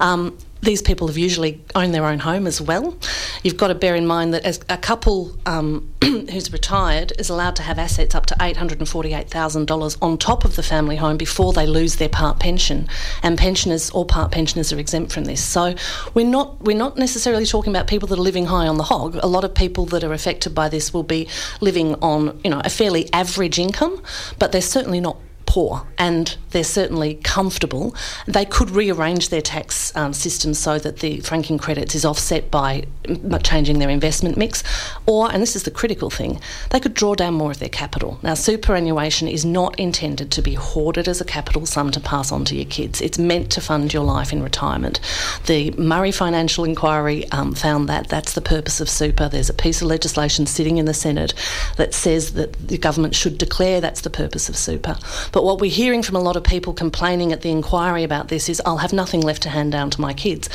Um, 0.00 0.36
these 0.64 0.82
people 0.82 1.06
have 1.08 1.18
usually 1.18 1.62
owned 1.74 1.94
their 1.94 2.06
own 2.06 2.18
home 2.18 2.46
as 2.46 2.60
well. 2.60 2.96
You've 3.42 3.56
got 3.56 3.68
to 3.68 3.74
bear 3.74 3.94
in 3.94 4.06
mind 4.06 4.34
that 4.34 4.44
as 4.44 4.60
a 4.68 4.78
couple 4.78 5.36
um, 5.46 5.92
who's 6.02 6.52
retired 6.52 7.12
is 7.18 7.28
allowed 7.28 7.56
to 7.56 7.62
have 7.62 7.78
assets 7.78 8.14
up 8.14 8.26
to 8.26 8.34
$848,000 8.36 9.98
on 10.00 10.18
top 10.18 10.44
of 10.44 10.56
the 10.56 10.62
family 10.62 10.96
home 10.96 11.16
before 11.16 11.52
they 11.52 11.66
lose 11.66 11.96
their 11.96 12.08
part 12.08 12.40
pension. 12.40 12.88
And 13.22 13.36
pensioners 13.36 13.90
or 13.90 14.04
part 14.06 14.32
pensioners 14.32 14.72
are 14.72 14.78
exempt 14.78 15.12
from 15.12 15.24
this. 15.24 15.44
So 15.44 15.74
we're 16.14 16.26
not 16.26 16.60
we're 16.62 16.76
not 16.76 16.96
necessarily 16.96 17.46
talking 17.46 17.72
about 17.72 17.86
people 17.86 18.08
that 18.08 18.18
are 18.18 18.22
living 18.22 18.46
high 18.46 18.66
on 18.66 18.78
the 18.78 18.84
hog. 18.84 19.18
A 19.22 19.26
lot 19.26 19.44
of 19.44 19.54
people 19.54 19.84
that 19.86 20.02
are 20.02 20.12
affected 20.12 20.54
by 20.54 20.68
this 20.68 20.94
will 20.94 21.02
be 21.02 21.28
living 21.60 21.94
on, 21.96 22.40
you 22.42 22.50
know, 22.50 22.62
a 22.64 22.70
fairly 22.70 23.12
average 23.12 23.58
income, 23.58 24.02
but 24.38 24.52
they're 24.52 24.62
certainly 24.62 25.00
not 25.00 25.16
poor 25.54 25.86
and 25.98 26.36
they're 26.50 26.64
certainly 26.64 27.14
comfortable, 27.22 27.94
they 28.26 28.44
could 28.44 28.70
rearrange 28.72 29.28
their 29.28 29.40
tax 29.40 29.94
um, 29.96 30.12
system 30.12 30.52
so 30.52 30.80
that 30.80 30.98
the 30.98 31.20
franking 31.20 31.58
credits 31.58 31.94
is 31.94 32.04
offset 32.04 32.50
by 32.50 32.84
changing 33.44 33.78
their 33.78 33.88
investment 33.88 34.36
mix. 34.36 34.64
Or, 35.06 35.30
and 35.30 35.40
this 35.40 35.54
is 35.54 35.62
the 35.62 35.70
critical 35.70 36.10
thing, 36.10 36.40
they 36.70 36.80
could 36.80 36.94
draw 36.94 37.14
down 37.14 37.34
more 37.34 37.52
of 37.52 37.60
their 37.60 37.68
capital. 37.68 38.18
Now, 38.20 38.34
superannuation 38.34 39.28
is 39.28 39.44
not 39.44 39.78
intended 39.78 40.32
to 40.32 40.42
be 40.42 40.54
hoarded 40.54 41.06
as 41.06 41.20
a 41.20 41.24
capital 41.24 41.66
sum 41.66 41.92
to 41.92 42.00
pass 42.00 42.32
on 42.32 42.44
to 42.46 42.56
your 42.56 42.64
kids. 42.64 43.00
It's 43.00 43.18
meant 43.18 43.52
to 43.52 43.60
fund 43.60 43.94
your 43.94 44.02
life 44.02 44.32
in 44.32 44.42
retirement. 44.42 44.98
The 45.46 45.70
Murray 45.72 46.10
Financial 46.10 46.64
Inquiry 46.64 47.30
um, 47.30 47.54
found 47.54 47.88
that 47.90 48.08
that's 48.08 48.32
the 48.32 48.40
purpose 48.40 48.80
of 48.80 48.88
super. 48.88 49.28
There's 49.28 49.50
a 49.50 49.54
piece 49.54 49.82
of 49.82 49.86
legislation 49.86 50.46
sitting 50.46 50.78
in 50.78 50.86
the 50.86 50.94
Senate 50.94 51.32
that 51.76 51.94
says 51.94 52.32
that 52.32 52.54
the 52.54 52.76
government 52.76 53.14
should 53.14 53.38
declare 53.38 53.80
that's 53.80 54.00
the 54.00 54.10
purpose 54.10 54.48
of 54.48 54.56
super. 54.56 54.96
But 55.30 55.43
what 55.44 55.60
we're 55.60 55.70
hearing 55.70 56.02
from 56.02 56.16
a 56.16 56.20
lot 56.20 56.36
of 56.36 56.42
people 56.42 56.72
complaining 56.72 57.30
at 57.30 57.42
the 57.42 57.50
inquiry 57.50 58.02
about 58.02 58.28
this 58.28 58.48
is, 58.48 58.62
I'll 58.64 58.78
have 58.78 58.94
nothing 58.94 59.20
left 59.20 59.42
to 59.42 59.50
hand 59.50 59.72
down 59.72 59.90
to 59.90 60.00
my 60.00 60.14
kids 60.14 60.48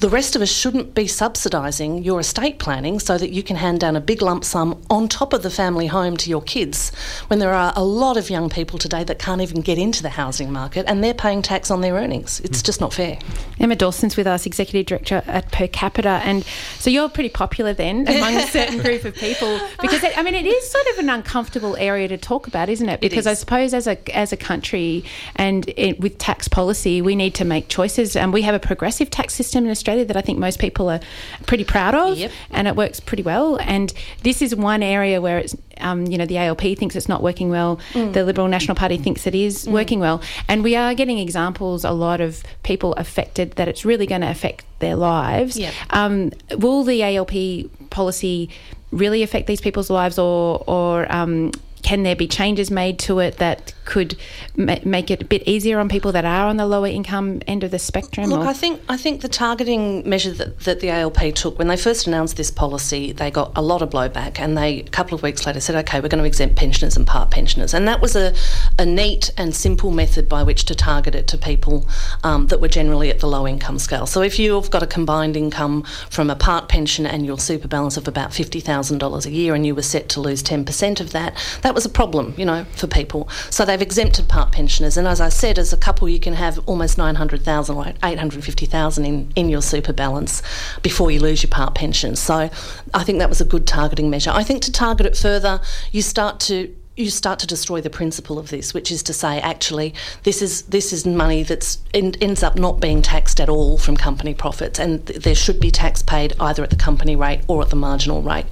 the 0.00 0.08
rest 0.08 0.36
of 0.36 0.42
us 0.42 0.48
shouldn't 0.48 0.94
be 0.94 1.04
subsidising 1.04 2.04
your 2.04 2.20
estate 2.20 2.60
planning 2.60 3.00
so 3.00 3.18
that 3.18 3.30
you 3.30 3.42
can 3.42 3.56
hand 3.56 3.80
down 3.80 3.96
a 3.96 4.00
big 4.00 4.22
lump 4.22 4.44
sum 4.44 4.80
on 4.88 5.08
top 5.08 5.32
of 5.32 5.42
the 5.42 5.50
family 5.50 5.88
home 5.88 6.16
to 6.16 6.30
your 6.30 6.42
kids 6.42 6.94
when 7.26 7.40
there 7.40 7.52
are 7.52 7.72
a 7.74 7.82
lot 7.82 8.16
of 8.16 8.30
young 8.30 8.48
people 8.48 8.78
today 8.78 9.02
that 9.02 9.18
can't 9.18 9.40
even 9.40 9.60
get 9.60 9.76
into 9.76 10.00
the 10.00 10.10
housing 10.10 10.52
market 10.52 10.86
and 10.86 11.02
they're 11.02 11.14
paying 11.14 11.42
tax 11.42 11.68
on 11.68 11.80
their 11.80 11.94
earnings. 11.94 12.38
It's 12.40 12.60
hmm. 12.60 12.64
just 12.64 12.80
not 12.80 12.92
fair. 12.92 13.18
Emma 13.58 13.74
Dawson's 13.74 14.16
with 14.16 14.28
us, 14.28 14.46
Executive 14.46 14.86
Director 14.86 15.22
at 15.26 15.50
Per 15.50 15.66
Capita. 15.66 16.20
And 16.22 16.44
so 16.78 16.90
you're 16.90 17.08
pretty 17.08 17.30
popular 17.30 17.72
then 17.72 18.06
among 18.08 18.36
a 18.36 18.46
certain 18.46 18.78
group 18.78 19.04
of 19.04 19.16
people 19.16 19.58
because, 19.80 20.04
it, 20.04 20.16
I 20.16 20.22
mean, 20.22 20.34
it 20.34 20.46
is 20.46 20.70
sort 20.70 20.86
of 20.92 20.98
an 20.98 21.10
uncomfortable 21.10 21.76
area 21.76 22.06
to 22.06 22.16
talk 22.16 22.46
about, 22.46 22.68
isn't 22.68 22.88
it? 22.88 23.00
Because 23.00 23.26
it 23.26 23.30
I 23.30 23.34
suppose 23.34 23.74
as 23.74 23.88
a, 23.88 24.16
as 24.16 24.32
a 24.32 24.36
country 24.36 25.04
and 25.34 25.68
it, 25.76 25.98
with 25.98 26.18
tax 26.18 26.46
policy, 26.46 27.02
we 27.02 27.16
need 27.16 27.34
to 27.34 27.44
make 27.44 27.66
choices. 27.66 28.14
And 28.14 28.32
we 28.32 28.42
have 28.42 28.54
a 28.54 28.60
progressive 28.60 29.10
tax 29.10 29.34
system 29.34 29.64
in 29.64 29.72
Australia 29.72 29.87
Australia 29.88 30.04
that 30.04 30.16
I 30.16 30.20
think 30.20 30.38
most 30.38 30.58
people 30.58 30.90
are 30.90 31.00
pretty 31.46 31.64
proud 31.64 31.94
of, 31.94 32.18
yep. 32.18 32.30
and 32.50 32.68
it 32.68 32.76
works 32.76 33.00
pretty 33.00 33.22
well. 33.22 33.58
And 33.60 33.92
this 34.22 34.42
is 34.42 34.54
one 34.54 34.82
area 34.82 35.20
where 35.20 35.38
it's, 35.38 35.56
um, 35.78 36.06
you 36.06 36.18
know, 36.18 36.26
the 36.26 36.36
ALP 36.36 36.60
thinks 36.76 36.94
it's 36.94 37.08
not 37.08 37.22
working 37.22 37.48
well. 37.48 37.80
Mm. 37.94 38.12
The 38.12 38.24
Liberal 38.24 38.48
National 38.48 38.74
Party 38.74 38.98
thinks 38.98 39.26
it 39.26 39.34
is 39.34 39.64
mm. 39.64 39.72
working 39.72 39.98
well, 39.98 40.20
and 40.46 40.62
we 40.62 40.76
are 40.76 40.94
getting 40.94 41.18
examples. 41.18 41.84
A 41.84 41.92
lot 41.92 42.20
of 42.20 42.42
people 42.62 42.92
affected 42.94 43.52
that 43.52 43.66
it's 43.66 43.84
really 43.86 44.06
going 44.06 44.20
to 44.20 44.30
affect 44.30 44.64
their 44.80 44.94
lives. 44.94 45.56
Yep. 45.56 45.72
Um, 45.90 46.32
will 46.58 46.84
the 46.84 47.02
ALP 47.02 47.90
policy 47.90 48.50
really 48.92 49.22
affect 49.22 49.46
these 49.46 49.62
people's 49.62 49.88
lives, 49.88 50.18
or 50.18 50.62
or 50.66 51.10
um, 51.10 51.52
can 51.82 52.02
there 52.02 52.16
be 52.16 52.28
changes 52.28 52.70
made 52.70 52.98
to 52.98 53.20
it 53.20 53.38
that 53.38 53.72
could 53.88 54.16
ma- 54.54 54.76
make 54.84 55.10
it 55.10 55.22
a 55.22 55.24
bit 55.24 55.42
easier 55.48 55.80
on 55.80 55.88
people 55.88 56.12
that 56.12 56.26
are 56.26 56.46
on 56.46 56.58
the 56.58 56.66
lower 56.66 56.88
income 56.88 57.40
end 57.46 57.64
of 57.64 57.70
the 57.70 57.78
spectrum? 57.78 58.28
Look, 58.28 58.40
or? 58.40 58.46
I 58.46 58.52
think 58.52 58.82
I 58.88 58.98
think 58.98 59.22
the 59.22 59.28
targeting 59.28 60.06
measure 60.06 60.32
that, 60.32 60.60
that 60.60 60.80
the 60.80 60.90
ALP 60.90 61.34
took 61.34 61.58
when 61.58 61.68
they 61.68 61.76
first 61.76 62.06
announced 62.06 62.36
this 62.36 62.50
policy, 62.50 63.12
they 63.12 63.30
got 63.30 63.50
a 63.56 63.62
lot 63.62 63.80
of 63.80 63.88
blowback, 63.88 64.38
and 64.38 64.58
they 64.58 64.80
a 64.80 64.90
couple 64.90 65.14
of 65.14 65.22
weeks 65.22 65.46
later 65.46 65.60
said, 65.60 65.74
"Okay, 65.76 66.00
we're 66.00 66.08
going 66.08 66.22
to 66.22 66.26
exempt 66.26 66.56
pensioners 66.56 66.98
and 66.98 67.06
part 67.06 67.30
pensioners," 67.30 67.72
and 67.72 67.88
that 67.88 68.02
was 68.02 68.14
a, 68.14 68.34
a 68.78 68.84
neat 68.84 69.32
and 69.38 69.56
simple 69.56 69.90
method 69.90 70.28
by 70.28 70.42
which 70.42 70.66
to 70.66 70.74
target 70.74 71.14
it 71.14 71.26
to 71.28 71.38
people 71.38 71.88
um, 72.24 72.46
that 72.48 72.60
were 72.60 72.68
generally 72.68 73.08
at 73.08 73.20
the 73.20 73.26
low 73.26 73.48
income 73.48 73.78
scale. 73.78 74.04
So 74.04 74.20
if 74.20 74.38
you've 74.38 74.70
got 74.70 74.82
a 74.82 74.86
combined 74.86 75.34
income 75.34 75.84
from 76.10 76.28
a 76.28 76.36
part 76.36 76.68
pension 76.68 77.06
and 77.06 77.24
your 77.24 77.38
super 77.38 77.68
balance 77.68 77.96
of 77.96 78.06
about 78.06 78.34
fifty 78.34 78.60
thousand 78.60 78.98
dollars 78.98 79.24
a 79.24 79.30
year, 79.30 79.54
and 79.54 79.64
you 79.64 79.74
were 79.74 79.88
set 79.94 80.10
to 80.10 80.20
lose 80.20 80.42
ten 80.42 80.66
percent 80.66 81.00
of 81.00 81.12
that, 81.12 81.32
that 81.62 81.74
was 81.74 81.86
a 81.86 81.88
problem, 82.00 82.34
you 82.36 82.44
know, 82.44 82.66
for 82.76 82.86
people. 82.86 83.30
So 83.48 83.64
they've 83.78 83.86
exempted 83.86 84.28
part 84.28 84.50
pensioners, 84.52 84.96
and 84.96 85.06
as 85.06 85.20
I 85.20 85.28
said, 85.28 85.58
as 85.58 85.72
a 85.72 85.76
couple, 85.76 86.08
you 86.08 86.18
can 86.18 86.34
have 86.34 86.58
almost 86.66 86.98
nine 86.98 87.14
hundred 87.14 87.42
thousand 87.42 87.76
or 87.76 87.86
eight 88.02 88.18
hundred 88.18 88.44
fifty 88.44 88.66
thousand 88.66 89.04
in 89.04 89.32
in 89.36 89.48
your 89.48 89.62
super 89.62 89.92
balance 89.92 90.42
before 90.82 91.10
you 91.10 91.20
lose 91.20 91.42
your 91.42 91.50
part 91.50 91.74
pension. 91.74 92.16
So 92.16 92.50
I 92.94 93.04
think 93.04 93.18
that 93.18 93.28
was 93.28 93.40
a 93.40 93.44
good 93.44 93.66
targeting 93.66 94.10
measure. 94.10 94.30
I 94.30 94.42
think 94.42 94.62
to 94.62 94.72
target 94.72 95.06
it 95.06 95.16
further, 95.16 95.60
you 95.92 96.02
start 96.02 96.40
to 96.40 96.74
you 96.96 97.10
start 97.10 97.38
to 97.38 97.46
destroy 97.46 97.80
the 97.80 97.90
principle 97.90 98.40
of 98.40 98.50
this, 98.50 98.74
which 98.74 98.90
is 98.90 99.04
to 99.04 99.12
say, 99.12 99.40
actually, 99.40 99.94
this 100.24 100.42
is 100.42 100.62
this 100.62 100.92
is 100.92 101.06
money 101.06 101.44
that's 101.44 101.78
ends 101.94 102.42
up 102.42 102.56
not 102.56 102.80
being 102.80 103.02
taxed 103.02 103.40
at 103.40 103.48
all 103.48 103.78
from 103.78 103.96
company 103.96 104.34
profits, 104.34 104.80
and 104.80 105.06
th- 105.06 105.22
there 105.22 105.36
should 105.36 105.60
be 105.60 105.70
tax 105.70 106.02
paid 106.02 106.32
either 106.40 106.64
at 106.64 106.70
the 106.70 106.76
company 106.76 107.14
rate 107.14 107.42
or 107.46 107.62
at 107.62 107.70
the 107.70 107.76
marginal 107.76 108.22
rate 108.22 108.46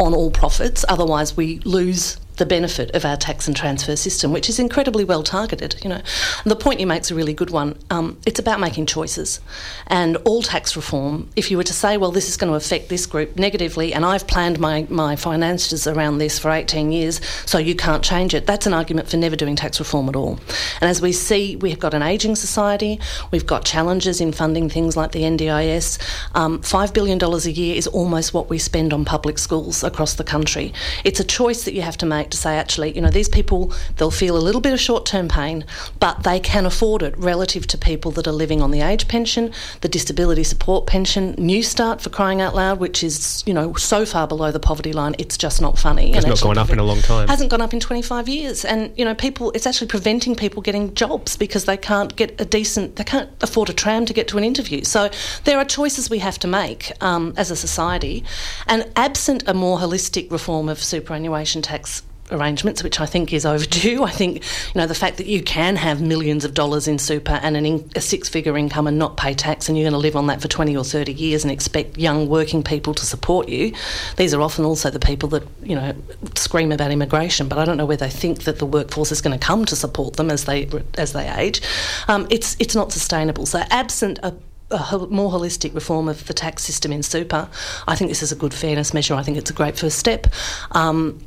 on 0.00 0.12
all 0.14 0.32
profits. 0.32 0.84
Otherwise, 0.88 1.36
we 1.36 1.60
lose 1.60 2.16
the 2.36 2.46
benefit 2.46 2.90
of 2.94 3.04
our 3.04 3.16
tax 3.16 3.46
and 3.46 3.56
transfer 3.56 3.96
system, 3.96 4.32
which 4.32 4.48
is 4.48 4.58
incredibly 4.58 5.04
well 5.04 5.22
targeted. 5.22 5.76
You 5.82 5.90
know, 5.90 6.02
and 6.42 6.50
the 6.50 6.56
point 6.56 6.80
you 6.80 6.86
make 6.86 7.02
is 7.02 7.10
a 7.10 7.14
really 7.14 7.34
good 7.34 7.50
one. 7.50 7.78
Um, 7.90 8.18
it's 8.26 8.38
about 8.38 8.60
making 8.60 8.86
choices, 8.86 9.40
and 9.86 10.16
all 10.18 10.42
tax 10.42 10.76
reform. 10.76 11.28
If 11.36 11.50
you 11.50 11.56
were 11.56 11.64
to 11.64 11.72
say, 11.72 11.96
well, 11.96 12.12
this 12.12 12.28
is 12.28 12.36
going 12.36 12.50
to 12.50 12.56
affect 12.56 12.88
this 12.88 13.06
group 13.06 13.36
negatively, 13.36 13.92
and 13.92 14.04
I've 14.04 14.26
planned 14.26 14.58
my 14.58 14.86
my 14.88 15.16
finances 15.16 15.86
around 15.86 16.18
this 16.18 16.38
for 16.38 16.50
18 16.50 16.92
years, 16.92 17.20
so 17.46 17.58
you 17.58 17.74
can't 17.74 18.02
change 18.02 18.34
it. 18.34 18.46
That's 18.46 18.66
an 18.66 18.74
argument 18.74 19.08
for 19.08 19.16
never 19.16 19.36
doing 19.36 19.56
tax 19.56 19.78
reform 19.78 20.08
at 20.08 20.16
all. 20.16 20.38
And 20.80 20.88
as 20.90 21.00
we 21.02 21.12
see, 21.12 21.56
we've 21.56 21.78
got 21.78 21.94
an 21.94 22.02
ageing 22.02 22.36
society. 22.36 23.00
We've 23.30 23.46
got 23.46 23.64
challenges 23.64 24.20
in 24.20 24.32
funding 24.32 24.68
things 24.68 24.96
like 24.96 25.12
the 25.12 25.22
NDIS. 25.22 25.98
Um, 26.34 26.60
Five 26.62 26.94
billion 26.94 27.18
dollars 27.18 27.44
a 27.46 27.50
year 27.50 27.76
is 27.76 27.86
almost 27.88 28.32
what 28.32 28.48
we 28.48 28.58
spend 28.58 28.92
on 28.92 29.04
public 29.04 29.38
schools 29.38 29.84
across 29.84 30.14
the 30.14 30.24
country. 30.24 30.72
It's 31.04 31.20
a 31.20 31.24
choice 31.24 31.64
that 31.64 31.74
you 31.74 31.82
have 31.82 31.98
to 31.98 32.06
make 32.06 32.21
to 32.30 32.36
say, 32.36 32.56
actually, 32.56 32.94
you 32.94 33.00
know, 33.00 33.10
these 33.10 33.28
people, 33.28 33.72
they'll 33.96 34.10
feel 34.10 34.36
a 34.36 34.38
little 34.38 34.60
bit 34.60 34.72
of 34.72 34.80
short 34.80 35.06
term 35.06 35.28
pain, 35.28 35.64
but 35.98 36.22
they 36.22 36.40
can 36.40 36.66
afford 36.66 37.02
it 37.02 37.16
relative 37.18 37.66
to 37.68 37.78
people 37.78 38.10
that 38.12 38.26
are 38.26 38.32
living 38.32 38.60
on 38.62 38.70
the 38.70 38.80
age 38.80 39.08
pension, 39.08 39.52
the 39.80 39.88
disability 39.88 40.44
support 40.44 40.86
pension, 40.86 41.34
Newstart 41.36 42.00
for 42.00 42.10
crying 42.10 42.40
out 42.40 42.54
loud, 42.54 42.78
which 42.78 43.02
is, 43.02 43.42
you 43.46 43.54
know, 43.54 43.74
so 43.74 44.04
far 44.06 44.26
below 44.26 44.50
the 44.50 44.60
poverty 44.60 44.92
line, 44.92 45.14
it's 45.18 45.36
just 45.36 45.60
not 45.60 45.78
funny. 45.78 46.12
It's 46.12 46.26
not 46.26 46.40
gone 46.40 46.58
up 46.58 46.70
in 46.70 46.78
a 46.78 46.84
long 46.84 47.00
time. 47.00 47.28
Hasn't 47.28 47.50
gone 47.50 47.60
up 47.60 47.72
in 47.72 47.80
25 47.80 48.28
years. 48.28 48.64
And, 48.64 48.92
you 48.96 49.04
know, 49.04 49.14
people, 49.14 49.50
it's 49.52 49.66
actually 49.66 49.88
preventing 49.88 50.36
people 50.36 50.62
getting 50.62 50.94
jobs 50.94 51.36
because 51.36 51.64
they 51.64 51.76
can't 51.76 52.14
get 52.16 52.40
a 52.40 52.44
decent, 52.44 52.96
they 52.96 53.04
can't 53.04 53.30
afford 53.40 53.70
a 53.70 53.72
tram 53.72 54.06
to 54.06 54.12
get 54.12 54.28
to 54.28 54.38
an 54.38 54.44
interview. 54.44 54.84
So 54.84 55.10
there 55.44 55.58
are 55.58 55.64
choices 55.64 56.10
we 56.10 56.18
have 56.18 56.38
to 56.40 56.48
make 56.48 56.92
um, 57.00 57.34
as 57.36 57.50
a 57.50 57.56
society. 57.56 58.24
And 58.66 58.90
absent 58.96 59.44
a 59.46 59.54
more 59.54 59.78
holistic 59.78 60.30
reform 60.30 60.68
of 60.68 60.82
superannuation 60.82 61.62
tax 61.62 62.02
arrangements, 62.30 62.82
which 62.82 63.00
I 63.00 63.06
think 63.06 63.32
is 63.32 63.44
overdue. 63.52 64.02
I 64.02 64.10
think 64.10 64.36
you 64.74 64.80
know 64.80 64.86
the 64.86 64.94
fact 64.94 65.16
that 65.18 65.26
you 65.26 65.42
can 65.42 65.76
have 65.76 66.00
millions 66.00 66.44
of 66.44 66.54
dollars 66.54 66.88
in 66.88 66.98
super 66.98 67.32
and 67.42 67.56
an 67.56 67.66
in, 67.66 67.90
a 67.96 68.00
six-figure 68.00 68.56
income 68.56 68.86
and 68.86 68.98
not 68.98 69.16
pay 69.16 69.34
tax, 69.34 69.68
and 69.68 69.76
you're 69.76 69.84
going 69.84 69.92
to 69.92 69.98
live 69.98 70.16
on 70.16 70.26
that 70.26 70.40
for 70.40 70.48
20 70.48 70.76
or 70.76 70.84
30 70.84 71.12
years 71.12 71.44
and 71.44 71.50
expect 71.50 71.98
young 71.98 72.28
working 72.28 72.62
people 72.62 72.94
to 72.94 73.06
support 73.06 73.48
you. 73.48 73.72
These 74.16 74.34
are 74.34 74.40
often 74.40 74.64
also 74.64 74.90
the 74.90 75.00
people 75.00 75.28
that 75.30 75.46
you 75.62 75.74
know 75.74 75.94
scream 76.34 76.72
about 76.72 76.90
immigration, 76.90 77.48
but 77.48 77.58
I 77.58 77.64
don't 77.64 77.76
know 77.76 77.86
where 77.86 77.96
they 77.96 78.10
think 78.10 78.44
that 78.44 78.58
the 78.58 78.66
workforce 78.66 79.12
is 79.12 79.20
going 79.20 79.38
to 79.38 79.44
come 79.44 79.64
to 79.66 79.76
support 79.76 80.16
them 80.16 80.30
as 80.30 80.44
they 80.44 80.68
as 80.98 81.12
they 81.12 81.28
age. 81.28 81.62
Um, 82.08 82.26
it's 82.30 82.56
it's 82.58 82.74
not 82.74 82.92
sustainable. 82.92 83.46
So 83.46 83.62
absent 83.70 84.18
a 84.22 84.34
a 84.72 85.06
more 85.10 85.30
holistic 85.30 85.74
reform 85.74 86.08
of 86.08 86.26
the 86.26 86.34
tax 86.34 86.64
system 86.64 86.92
in 86.92 87.02
super. 87.02 87.48
I 87.86 87.94
think 87.94 88.10
this 88.10 88.22
is 88.22 88.32
a 88.32 88.36
good 88.36 88.54
fairness 88.54 88.94
measure. 88.94 89.14
I 89.14 89.22
think 89.22 89.36
it's 89.36 89.50
a 89.50 89.54
great 89.54 89.78
first 89.78 89.98
step. 89.98 90.26
Um, 90.72 91.20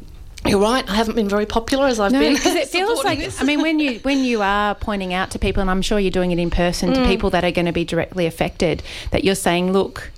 you're 0.45 0.59
right. 0.59 0.87
I 0.89 0.95
haven't 0.95 1.15
been 1.15 1.29
very 1.29 1.45
popular 1.45 1.87
as 1.87 1.99
I've 1.99 2.11
no, 2.11 2.19
been. 2.19 2.33
because 2.35 2.55
it 2.55 2.67
feels 2.77 3.03
like. 3.03 3.19
this. 3.19 3.41
I 3.41 3.45
mean, 3.45 3.61
when 3.61 3.79
you 3.79 3.99
when 3.99 4.23
you 4.23 4.41
are 4.41 4.75
pointing 4.75 5.13
out 5.13 5.31
to 5.31 5.39
people, 5.39 5.61
and 5.61 5.69
I'm 5.69 5.81
sure 5.81 5.99
you're 5.99 6.11
doing 6.11 6.31
it 6.31 6.39
in 6.39 6.49
person 6.49 6.91
Mm. 6.91 6.95
to 6.95 7.05
people 7.07 7.29
that 7.31 7.43
are 7.43 7.51
going 7.51 7.65
to 7.65 7.71
be 7.71 7.85
directly 7.85 8.25
affected, 8.25 8.83
that 9.11 9.23
you're 9.23 9.35
saying, 9.35 9.73
look. 9.73 10.11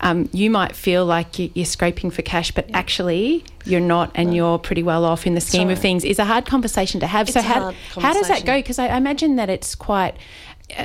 Um, 0.00 0.28
you 0.32 0.50
might 0.50 0.74
feel 0.76 1.06
like 1.06 1.38
you- 1.38 1.50
you're 1.54 1.64
scraping 1.64 2.10
for 2.10 2.20
cash, 2.20 2.50
but 2.50 2.68
actually 2.74 3.44
you're 3.64 3.80
not, 3.80 4.10
and 4.14 4.34
you're 4.34 4.58
pretty 4.58 4.82
well 4.82 5.02
off 5.04 5.26
in 5.26 5.34
the 5.34 5.40
scheme 5.40 5.70
of 5.70 5.78
things. 5.78 6.04
Is 6.04 6.18
a 6.18 6.24
hard 6.26 6.44
conversation 6.44 7.00
to 7.00 7.06
have. 7.06 7.30
so 7.30 7.38
It's 7.40 7.48
a 7.48 7.52
how 7.52 7.72
how 8.00 8.12
does 8.12 8.28
that 8.28 8.44
go? 8.44 8.56
Because 8.56 8.78
I 8.78 8.88
I 8.88 8.96
imagine 8.98 9.36
that 9.36 9.48
it's 9.48 9.74
quite 9.74 10.14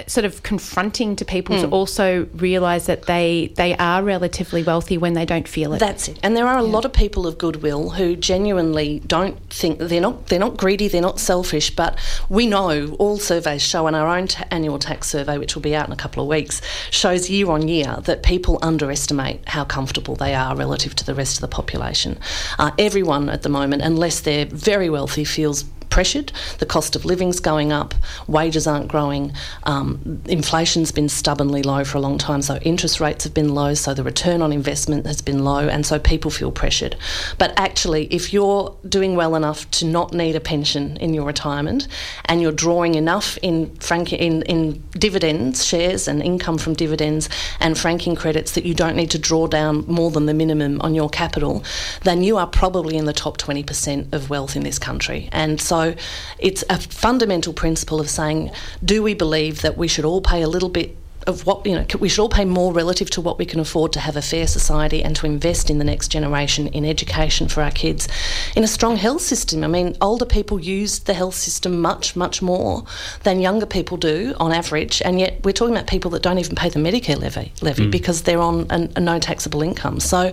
sort 0.07 0.25
of 0.25 0.43
confronting 0.43 1.15
to 1.15 1.24
people 1.25 1.55
Hmm. 1.55 1.62
to 1.63 1.67
also 1.69 2.27
realise 2.36 2.86
that 2.88 3.03
they 3.03 3.51
they 3.55 3.75
are 3.77 4.03
relatively 4.03 4.62
wealthy 4.62 4.98
when 4.98 5.13
they 5.13 5.25
don't 5.25 5.48
feel 5.48 5.74
it. 5.74 5.79
That's 5.79 6.09
it. 6.09 6.19
And 6.21 6.36
there 6.36 6.45
are 6.48 6.57
a 6.57 6.63
lot 6.63 6.83
of 6.86 6.91
people 6.91 7.25
of 7.25 7.38
goodwill 7.38 7.91
who 7.91 8.15
genuinely 8.17 9.01
don't 9.07 9.38
think 9.50 9.79
they're 9.79 10.01
not 10.01 10.27
they're 10.27 10.38
not 10.38 10.57
greedy, 10.57 10.89
they're 10.89 11.01
not 11.01 11.17
selfish. 11.19 11.74
But 11.75 11.98
we 12.27 12.45
know 12.45 12.93
all 13.00 13.17
surveys 13.17 13.62
show, 13.62 13.88
and 13.88 13.95
our 13.95 14.07
own 14.15 14.27
ta- 14.27 14.43
annual 14.51 14.79
tax 14.79 15.07
survey, 15.07 15.38
which 15.38 15.55
will 15.55 15.62
be 15.62 15.75
out 15.75 15.88
in 15.88 15.93
a 15.93 15.98
couple 15.98 16.21
of 16.21 16.27
weeks, 16.29 16.62
shows 16.91 17.29
year 17.29 17.50
on 17.50 17.67
year 17.69 17.98
that 18.03 18.21
people 18.21 18.59
underestimate 18.62 19.39
how 19.48 19.63
comfortable 19.63 20.15
they 20.15 20.36
are 20.36 20.55
relative 20.57 20.93
to 20.98 21.05
the 21.05 21.15
rest 21.15 21.38
of 21.38 21.41
the 21.41 21.48
population. 21.48 22.19
Uh, 22.59 22.71
everyone 22.77 23.29
at 23.29 23.43
the 23.43 23.50
moment, 23.50 23.81
unless 23.81 24.19
they're 24.19 24.45
very 24.45 24.89
wealthy, 24.89 25.24
feels 25.24 25.63
pressured. 25.89 26.31
The 26.60 26.65
cost 26.65 26.96
of 26.96 27.05
living's 27.05 27.39
going 27.39 27.72
up, 27.72 27.93
wages 28.27 28.67
aren't 28.67 28.88
growing, 28.88 29.34
um, 29.63 30.22
inflation's 30.25 30.91
been 30.91 31.10
stubbornly 31.10 31.63
low 31.63 31.84
for 31.84 31.98
a 31.98 32.01
long 32.01 32.17
time, 32.17 32.41
so 32.41 32.58
interest 32.58 33.00
rates 33.00 33.24
have 33.24 33.34
been 33.34 33.53
low, 33.53 33.74
so 33.74 33.93
the 33.93 34.03
return 34.03 34.41
on 34.41 34.51
investment 34.51 35.05
has 35.05 35.22
been 35.22 35.43
low, 35.43 35.67
and 35.67 35.86
so 35.86 36.00
people 36.00 36.31
feel 36.31 36.51
pressured. 36.51 36.96
But 37.38 37.53
actually, 37.58 38.05
if 38.05 38.34
you're 38.34 38.75
doing 38.88 39.15
well 39.15 39.36
enough 39.36 39.69
to 39.72 39.86
not 39.86 40.13
need 40.13 40.36
a 40.36 40.39
pension 40.39 40.98
in 40.98 41.13
your 41.13 41.25
retirement, 41.25 41.88
and 42.25 42.41
you're 42.41 42.51
drawing 42.51 42.96
enough 42.96 43.38
in 43.41 43.75
frank 43.77 44.13
in, 44.13 44.41
in 44.43 44.81
dividends, 44.91 45.65
shares, 45.65 46.08
and 46.08 46.22
income 46.22 46.58
from 46.58 46.74
dividends 46.74 47.29
and 47.60 47.77
franking 47.77 48.15
credits 48.15 48.53
that 48.53 48.65
you 48.65 48.74
don't 48.74 48.96
need 48.96 49.12
to 49.12 49.19
draw 49.19 49.48
down 49.48 49.86
more 49.88 50.12
than 50.12 50.25
the 50.25 50.34
minimum 50.34 50.79
on 50.81 50.96
your 50.96 51.10
capital, 51.10 51.63
then 52.03 52.24
you 52.24 52.38
are 52.38 52.48
probably 52.48 52.98
in 52.98 53.05
the 53.05 53.13
top 53.13 53.38
20% 53.38 54.13
of 54.13 54.29
wealth 54.29 54.55
in 54.55 54.63
this 54.63 54.79
country. 54.79 55.29
And 55.31 55.60
so 55.60 55.78
it's 56.38 56.63
a 56.69 56.77
fundamental 56.79 57.53
principle 57.53 58.00
of 58.00 58.09
saying, 58.09 58.51
do 58.83 59.03
we 59.03 59.13
believe 59.13 59.62
that 59.62 59.77
we 59.77 59.88
should 59.88 60.05
all 60.05 60.21
pay 60.21 60.41
a 60.41 60.48
little 60.48 60.69
bit 60.69 60.95
of 61.27 61.45
what 61.45 61.65
you 61.65 61.75
know 61.75 61.86
we 62.00 62.09
should 62.09 62.21
all 62.21 62.29
pay 62.29 62.45
more 62.45 62.74
relative 62.74 63.09
to 63.09 63.21
what 63.21 63.38
we 63.38 63.45
can 63.45 63.59
afford 63.59 63.93
to 63.93 64.00
have 64.00 64.15
a 64.15 64.21
fair 64.21 64.48
society 64.48 65.03
and 65.03 65.15
to 65.15 65.25
invest 65.25 65.69
in 65.69 65.77
the 65.77 65.83
next 65.83 66.07
generation 66.07 66.67
in 66.67 66.86
education 66.86 67.48
for 67.48 67.62
our 67.62 67.71
kids? 67.71 68.07
In 68.55 68.63
a 68.63 68.67
strong 68.67 68.98
health 68.98 69.21
system 69.21 69.63
i 69.63 69.67
mean 69.67 69.95
older 70.01 70.25
people 70.25 70.59
use 70.59 71.00
the 71.00 71.13
health 71.13 71.36
system 71.36 71.79
much 71.81 72.15
much 72.15 72.41
more 72.41 72.83
than 73.24 73.39
younger 73.39 73.65
people 73.65 73.98
do 73.98 74.33
on 74.39 74.51
average 74.51 75.01
and 75.03 75.19
yet 75.19 75.43
we're 75.43 75.51
talking 75.51 75.75
about 75.75 75.88
people 75.88 76.12
that 76.12 76.24
don't 76.24 76.39
even 76.39 76.55
pay 76.55 76.69
the 76.69 76.79
medicare 76.79 77.19
levy 77.19 77.51
levy 77.62 77.86
hmm. 77.86 77.89
because 77.89 78.24
they're 78.24 78.41
on 78.41 78.65
a, 78.69 78.89
a 78.95 79.00
no 79.00 79.19
taxable 79.19 79.62
income. 79.62 80.00
So 80.00 80.31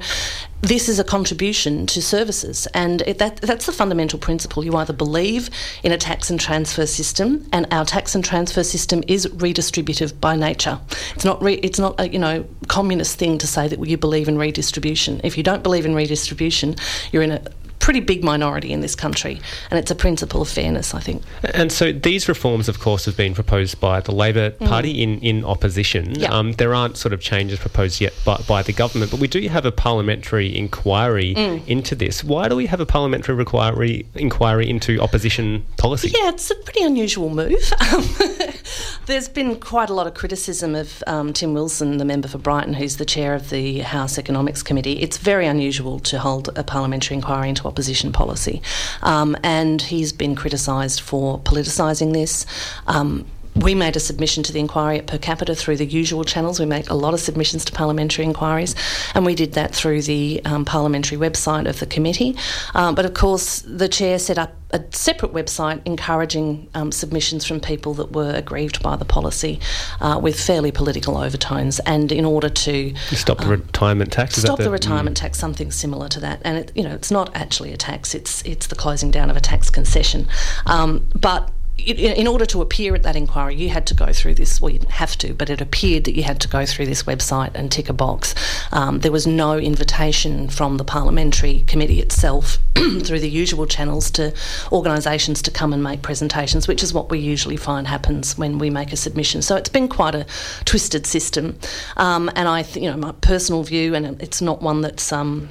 this 0.63 0.89
is 0.89 0.99
a 0.99 1.05
contribution 1.05 1.87
to 1.87 2.03
services, 2.03 2.67
and 2.75 3.03
it, 3.03 3.19
that, 3.19 3.37
that's 3.37 3.67
the 3.67 3.73
fundamental 3.73 4.19
principle. 4.19 4.65
You 4.65 4.75
either 4.77 4.93
believe 4.93 5.51
in 5.83 5.93
a 5.93 5.99
tax 5.99 6.31
and 6.31 6.41
transfer 6.41 6.87
system, 6.87 7.47
and 7.53 7.67
our 7.71 7.85
tax 7.85 8.15
and 8.15 8.25
transfer 8.25 8.65
system 8.65 9.05
is 9.07 9.27
redistributive 9.27 10.19
by 10.21 10.35
nature. 10.35 10.81
It's 11.15 11.25
not, 11.25 11.43
re, 11.43 11.55
it's 11.55 11.79
not 11.79 12.01
a 12.01 12.09
you 12.09 12.19
know 12.19 12.47
communist 12.69 13.19
thing 13.19 13.39
to 13.39 13.47
say 13.47 13.69
that 13.69 13.85
you 13.87 13.97
believe 13.97 14.29
in 14.29 14.39
redistribution. 14.39 15.21
If 15.23 15.37
you 15.37 15.43
don't 15.43 15.63
believe 15.63 15.87
in 15.87 15.95
redistribution, 15.95 16.77
you're 17.13 17.23
in 17.23 17.33
a 17.33 17.43
pretty 17.79 18.01
big 18.01 18.25
minority 18.25 18.73
in 18.73 18.81
this 18.81 18.95
country, 18.95 19.41
and 19.71 19.79
it's 19.79 19.91
a 19.91 19.95
principle 19.95 20.43
of 20.43 20.49
fairness, 20.49 20.95
I 20.95 21.01
think. 21.01 21.23
And 21.55 21.71
so 21.71 21.93
these 21.93 22.29
reforms, 22.29 22.69
of 22.69 22.81
course, 22.81 23.05
have 23.05 23.17
been 23.17 23.35
proposed 23.35 23.81
by 23.81 24.01
the 24.01 24.13
Labor 24.13 24.51
Party 24.51 25.03
in, 25.03 25.21
in 25.21 25.45
opposition. 25.45 26.15
Mm. 26.15 26.21
Yeah. 26.21 26.33
Um, 26.33 26.53
there 26.53 26.75
aren't 26.75 26.97
sort 26.97 27.13
of 27.13 27.21
changes 27.21 27.59
proposed 27.59 28.01
yet 28.01 28.13
by, 28.25 28.43
by 28.49 28.63
the 28.63 28.73
government, 28.73 29.11
but 29.11 29.21
we 29.21 29.29
do 29.29 29.41
have 29.49 29.65
a 29.65 29.73
parliamentary 29.73 30.57
inquiry 30.57 31.35
Mm. 31.37 31.67
into 31.67 31.95
this. 31.95 32.23
Why 32.25 32.49
do 32.49 32.57
we 32.57 32.67
have 32.67 32.81
a 32.81 32.87
parliamentary 32.87 33.37
inquiry, 33.39 34.07
inquiry 34.15 34.69
into 34.71 35.01
opposition 35.01 35.65
policy? 35.77 36.09
Yeah, 36.17 36.31
it's 36.31 36.51
a 36.51 36.55
pretty 36.57 36.83
unusual 36.83 37.31
move. 37.31 37.57
Um, 37.93 38.03
There's 39.07 39.29
been 39.29 39.61
quite 39.61 39.89
a 39.91 39.95
lot 39.95 40.07
of 40.09 40.15
criticism 40.15 40.75
of 40.75 41.03
um, 41.07 41.33
Tim 41.33 41.55
Wilson, 41.55 41.99
the 41.99 42.05
member 42.05 42.27
for 42.27 42.39
Brighton, 42.39 42.75
who's 42.75 42.97
the 42.97 43.05
chair 43.05 43.35
of 43.35 43.51
the 43.51 43.79
House 43.81 44.19
Economics 44.19 44.63
Committee. 44.63 45.01
It's 45.01 45.17
very 45.19 45.47
unusual 45.47 46.01
to 46.01 46.19
hold 46.19 46.51
a 46.57 46.65
parliamentary 46.65 47.15
inquiry 47.15 47.49
into 47.51 47.66
opposition 47.67 48.13
policy, 48.13 48.63
um, 49.03 49.37
and 49.43 49.83
he's 49.83 50.13
been 50.13 50.35
criticised 50.35 51.01
for 51.01 51.39
politicising 51.41 52.13
this. 52.13 52.47
Um, 52.87 53.27
we 53.57 53.75
made 53.75 53.97
a 53.97 54.01
submission 54.01 54.43
to 54.45 54.53
the 54.53 54.61
inquiry 54.61 54.99
at 54.99 55.07
per 55.07 55.19
capita 55.19 55.55
through 55.55 55.77
the 55.77 55.87
usual 55.87 56.25
channels. 56.25 56.61
We 56.61 56.67
make 56.67 56.91
a 56.91 56.95
lot 56.95 57.15
of 57.15 57.21
submissions 57.21 57.65
to 57.67 57.73
parliamentary 57.73 58.25
inquiries, 58.25 58.75
and 59.15 59.25
we 59.25 59.35
did 59.35 59.53
that 59.53 59.75
through 59.75 60.03
the 60.03 60.41
um, 60.45 60.65
parliamentary 60.65 61.19
website 61.19 61.69
of 61.69 61.81
the 61.81 61.87
committee. 61.87 62.37
Um, 62.75 62.95
but 62.95 63.05
of 63.05 63.15
course, 63.15 63.63
the 63.63 63.89
chair 63.89 64.19
set 64.19 64.39
up 64.39 64.55
a 64.73 64.85
separate 64.91 65.33
website 65.33 65.81
encouraging 65.85 66.69
um, 66.75 66.91
submissions 66.91 67.47
from 67.47 67.61
people 67.61 67.95
that 67.95 68.13
were 68.13 68.33
aggrieved 68.33 68.83
by 68.83 68.97
the 68.97 69.05
policy 69.05 69.61
uh, 70.01 70.19
with 70.21 70.39
fairly 70.39 70.73
political 70.73 71.17
overtones. 71.17 71.79
And 71.81 72.11
in 72.11 72.25
order 72.25 72.49
to 72.49 72.95
stop 73.13 73.39
the 73.39 73.45
um, 73.45 73.51
retirement 73.51 74.13
tax, 74.13 74.37
stop 74.37 74.59
the, 74.59 74.65
the, 74.65 74.71
retirement 74.71 75.17
mm. 75.17 75.21
tax, 75.21 75.39
something 75.39 75.71
similar 75.71 76.09
to 76.09 76.21
that. 76.21 76.41
And 76.45 76.59
it, 76.59 76.73
you 76.75 76.83
know, 76.83 76.95
it's 76.95 77.11
not 77.11 77.35
actually 77.35 77.73
a 77.73 77.77
tax; 77.77 78.15
it's 78.15 78.43
it's 78.45 78.67
the 78.67 78.75
closing 78.75 79.11
down 79.11 79.31
of 79.31 79.37
a 79.37 79.41
tax 79.41 79.71
concession. 79.71 80.27
Um, 80.67 81.07
but 81.15 81.51
in 81.79 82.27
order 82.27 82.47
to 82.47 82.63
appear 82.63 82.95
at 82.95 83.03
that 83.03 83.17
inquiry, 83.17 83.55
you 83.55 83.69
had 83.69 83.87
to 83.89 83.95
go 83.95 84.13
through 84.13 84.35
this. 84.35 84.61
Well, 84.61 84.71
you 84.71 84.79
didn't 84.79 84.93
have 84.93 85.17
to, 85.19 85.35
but 85.35 85.51
it 85.51 85.61
appeared 85.61 86.05
that 86.05 86.17
you 86.17 86.23
had 86.23 86.41
to 86.41 86.49
go 86.49 86.65
through 86.65 86.87
this 86.87 87.03
website 87.03 87.51
and 87.55 87.71
tick 87.71 87.89
a 87.89 87.93
box. 87.93 88.35
Um, 88.73 89.01
there 89.01 89.13
was 89.13 89.27
no 89.27 89.59
invitation 89.59 90.49
from 90.49 90.79
the 90.79 90.85
parliamentary 90.85 91.65
committee 91.67 92.01
itself 92.01 92.59
through 92.75 93.21
the 93.21 93.29
usual 93.29 93.67
channels 93.67 94.11
to 94.13 94.35
organisations 94.73 95.43
to 95.43 95.51
come 95.51 95.73
and 95.73 95.83
make 95.83 96.01
presentations, 96.01 96.67
which 96.67 96.83
is 96.83 96.95
what 96.95 97.11
we 97.11 97.19
usually 97.19 97.57
find 97.59 97.87
happens 97.87 98.39
when 98.39 98.59
we 98.59 98.71
make 98.71 98.93
a 98.93 98.97
submission. 98.97 99.43
So 99.43 99.55
it's 99.57 99.69
been 99.69 99.89
quite 99.89 100.15
a 100.15 100.27
twisted 100.65 101.07
system, 101.07 101.59
um, 101.99 102.31
and 102.35 102.49
I, 102.49 102.63
th- 102.63 102.83
you 102.83 102.91
know, 102.91 102.97
my 102.97 103.13
personal 103.13 103.63
view, 103.63 103.95
and 103.95 104.21
it's 104.23 104.41
not 104.41 104.63
one 104.63 104.81
that's. 104.81 105.13
Um, 105.13 105.51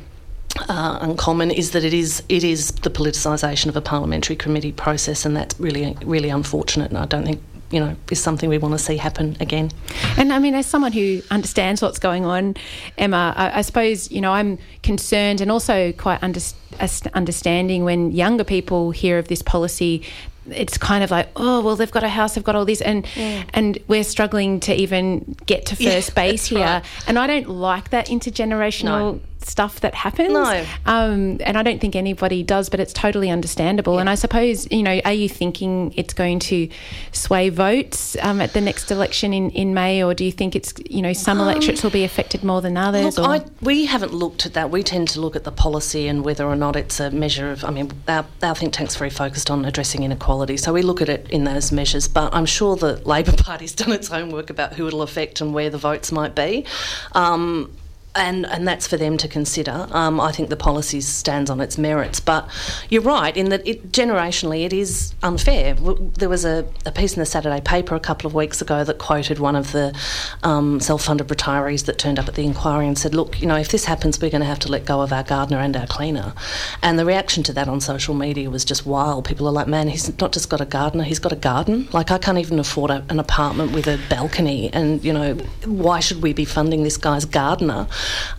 uh, 0.69 0.99
uncommon 1.01 1.51
is 1.51 1.71
that 1.71 1.83
it 1.83 1.93
is 1.93 2.23
it 2.29 2.43
is 2.43 2.71
the 2.71 2.89
politicisation 2.89 3.67
of 3.67 3.75
a 3.75 3.81
parliamentary 3.81 4.35
committee 4.35 4.71
process, 4.71 5.25
and 5.25 5.35
that's 5.35 5.59
really 5.59 5.97
really 6.05 6.29
unfortunate. 6.29 6.89
And 6.89 6.97
I 6.97 7.05
don't 7.05 7.25
think 7.25 7.41
you 7.71 7.79
know 7.79 7.95
is 8.11 8.19
something 8.19 8.49
we 8.49 8.57
want 8.57 8.73
to 8.73 8.79
see 8.79 8.97
happen 8.97 9.35
again. 9.39 9.71
And 10.17 10.31
I 10.31 10.39
mean, 10.39 10.55
as 10.55 10.65
someone 10.65 10.91
who 10.91 11.21
understands 11.31 11.81
what's 11.81 11.99
going 11.99 12.25
on, 12.25 12.55
Emma, 12.97 13.33
I, 13.35 13.59
I 13.59 13.61
suppose 13.61 14.11
you 14.11 14.21
know 14.21 14.31
I'm 14.31 14.57
concerned 14.83 15.41
and 15.41 15.51
also 15.51 15.91
quite 15.93 16.23
under, 16.23 16.39
understanding 17.13 17.83
when 17.83 18.11
younger 18.11 18.43
people 18.43 18.91
hear 18.91 19.17
of 19.17 19.27
this 19.27 19.41
policy 19.41 20.03
it's 20.51 20.77
kind 20.77 21.03
of 21.03 21.09
like 21.09 21.27
oh 21.37 21.59
well 21.61 21.75
they've 21.75 21.91
got 21.91 22.03
a 22.03 22.07
house 22.07 22.35
they've 22.35 22.43
got 22.43 22.55
all 22.55 22.65
this 22.65 22.79
and 22.81 23.07
yeah. 23.15 23.43
and 23.55 23.79
we're 23.87 24.03
struggling 24.03 24.59
to 24.59 24.75
even 24.75 25.35
get 25.47 25.65
to 25.65 25.75
first 25.75 26.09
yeah, 26.09 26.13
base 26.13 26.45
here 26.45 26.59
right. 26.59 26.83
and 27.07 27.17
I 27.17 27.25
don't 27.25 27.49
like 27.49 27.89
that 27.89 28.07
intergenerational 28.07 28.83
no 28.83 29.21
stuff 29.45 29.79
that 29.81 29.93
happens. 29.93 30.33
No. 30.33 30.65
Um, 30.85 31.37
and 31.41 31.57
I 31.57 31.63
don't 31.63 31.79
think 31.79 31.95
anybody 31.95 32.43
does, 32.43 32.69
but 32.69 32.79
it's 32.79 32.93
totally 32.93 33.29
understandable. 33.29 33.95
Yeah. 33.95 34.01
And 34.01 34.09
I 34.09 34.15
suppose, 34.15 34.69
you 34.71 34.83
know, 34.83 34.99
are 35.05 35.13
you 35.13 35.29
thinking 35.29 35.93
it's 35.95 36.13
going 36.13 36.39
to 36.39 36.67
sway 37.11 37.49
votes 37.49 38.17
um, 38.21 38.41
at 38.41 38.53
the 38.53 38.61
next 38.61 38.91
election 38.91 39.33
in, 39.33 39.51
in 39.51 39.73
May, 39.73 40.03
or 40.03 40.13
do 40.13 40.25
you 40.25 40.31
think 40.31 40.55
it's, 40.55 40.73
you 40.89 41.01
know, 41.01 41.13
some 41.13 41.39
um, 41.39 41.47
electorates 41.47 41.83
will 41.83 41.91
be 41.91 42.03
affected 42.03 42.43
more 42.43 42.61
than 42.61 42.75
others? 42.77 43.17
Look, 43.17 43.27
I, 43.27 43.45
we 43.61 43.85
haven't 43.85 44.13
looked 44.13 44.45
at 44.45 44.53
that. 44.53 44.71
We 44.71 44.83
tend 44.83 45.09
to 45.09 45.21
look 45.21 45.35
at 45.35 45.43
the 45.43 45.51
policy 45.51 46.07
and 46.07 46.25
whether 46.25 46.45
or 46.45 46.55
not 46.55 46.75
it's 46.75 46.99
a 46.99 47.11
measure 47.11 47.51
of, 47.51 47.63
I 47.63 47.69
mean, 47.69 47.91
our, 48.07 48.25
our 48.41 48.55
think 48.55 48.73
tank's 48.73 48.95
very 48.95 49.09
focused 49.09 49.51
on 49.51 49.63
addressing 49.65 50.03
inequality, 50.03 50.57
so 50.57 50.73
we 50.73 50.81
look 50.81 51.01
at 51.01 51.09
it 51.09 51.29
in 51.29 51.43
those 51.43 51.71
measures. 51.71 52.07
But 52.07 52.33
I'm 52.33 52.45
sure 52.45 52.75
the 52.75 52.97
Labor 53.07 53.31
Party's 53.37 53.73
done 53.75 53.91
its 53.91 54.07
homework 54.07 54.49
about 54.49 54.73
who 54.73 54.87
it'll 54.87 55.03
affect 55.03 55.41
and 55.41 55.53
where 55.53 55.69
the 55.69 55.77
votes 55.77 56.11
might 56.11 56.35
be. 56.35 56.65
Um, 57.13 57.71
and 58.15 58.45
and 58.47 58.67
that's 58.67 58.87
for 58.87 58.97
them 58.97 59.17
to 59.17 59.27
consider. 59.27 59.87
Um, 59.91 60.19
I 60.19 60.31
think 60.31 60.49
the 60.49 60.55
policy 60.55 61.01
stands 61.01 61.49
on 61.49 61.59
its 61.59 61.77
merits, 61.77 62.19
but 62.19 62.49
you're 62.89 63.01
right 63.01 63.35
in 63.35 63.49
that 63.49 63.67
it, 63.67 63.91
generationally 63.91 64.65
it 64.65 64.73
is 64.73 65.13
unfair. 65.21 65.73
There 65.73 66.29
was 66.29 66.45
a, 66.45 66.65
a, 66.85 66.91
piece 66.91 67.13
in 67.13 67.19
the 67.19 67.25
Saturday 67.25 67.61
paper 67.61 67.93
a 67.93 67.99
couple 67.99 68.27
of 68.27 68.33
weeks 68.33 68.61
ago 68.61 68.83
that 68.83 68.97
quoted 68.97 69.39
one 69.39 69.55
of 69.55 69.73
the 69.73 69.93
um, 70.43 70.79
self-funded 70.79 71.27
retirees 71.27 71.85
that 71.85 71.97
turned 71.97 72.17
up 72.17 72.27
at 72.27 72.35
the 72.35 72.45
inquiry 72.45 72.87
and 72.87 72.97
said, 72.97 73.13
"Look, 73.13 73.41
you 73.41 73.47
know, 73.47 73.57
if 73.57 73.69
this 73.69 73.85
happens, 73.85 74.21
we're 74.21 74.31
going 74.31 74.41
to 74.41 74.47
have 74.47 74.59
to 74.59 74.71
let 74.71 74.85
go 74.85 75.01
of 75.01 75.11
our 75.11 75.23
gardener 75.23 75.59
and 75.59 75.75
our 75.75 75.87
cleaner." 75.87 76.33
And 76.81 76.97
the 76.97 77.05
reaction 77.05 77.43
to 77.43 77.53
that 77.53 77.67
on 77.67 77.81
social 77.81 78.15
media 78.15 78.49
was 78.49 78.63
just 78.63 78.85
wild. 78.85 79.25
People 79.25 79.47
are 79.47 79.51
like, 79.51 79.67
"Man, 79.67 79.89
he's 79.89 80.17
not 80.19 80.31
just 80.31 80.49
got 80.49 80.61
a 80.61 80.65
gardener; 80.65 81.03
he's 81.03 81.19
got 81.19 81.33
a 81.33 81.37
garden. 81.37 81.89
Like 81.91 82.11
I 82.11 82.17
can't 82.17 82.37
even 82.37 82.59
afford 82.59 82.91
a, 82.91 83.03
an 83.09 83.19
apartment 83.19 83.73
with 83.73 83.87
a 83.87 83.99
balcony, 84.09 84.71
and 84.71 85.03
you 85.03 85.11
know, 85.11 85.33
why 85.65 85.99
should 85.99 86.21
we 86.21 86.31
be 86.31 86.45
funding 86.45 86.83
this 86.83 86.97
guy's 86.97 87.25
gardener?" 87.25 87.87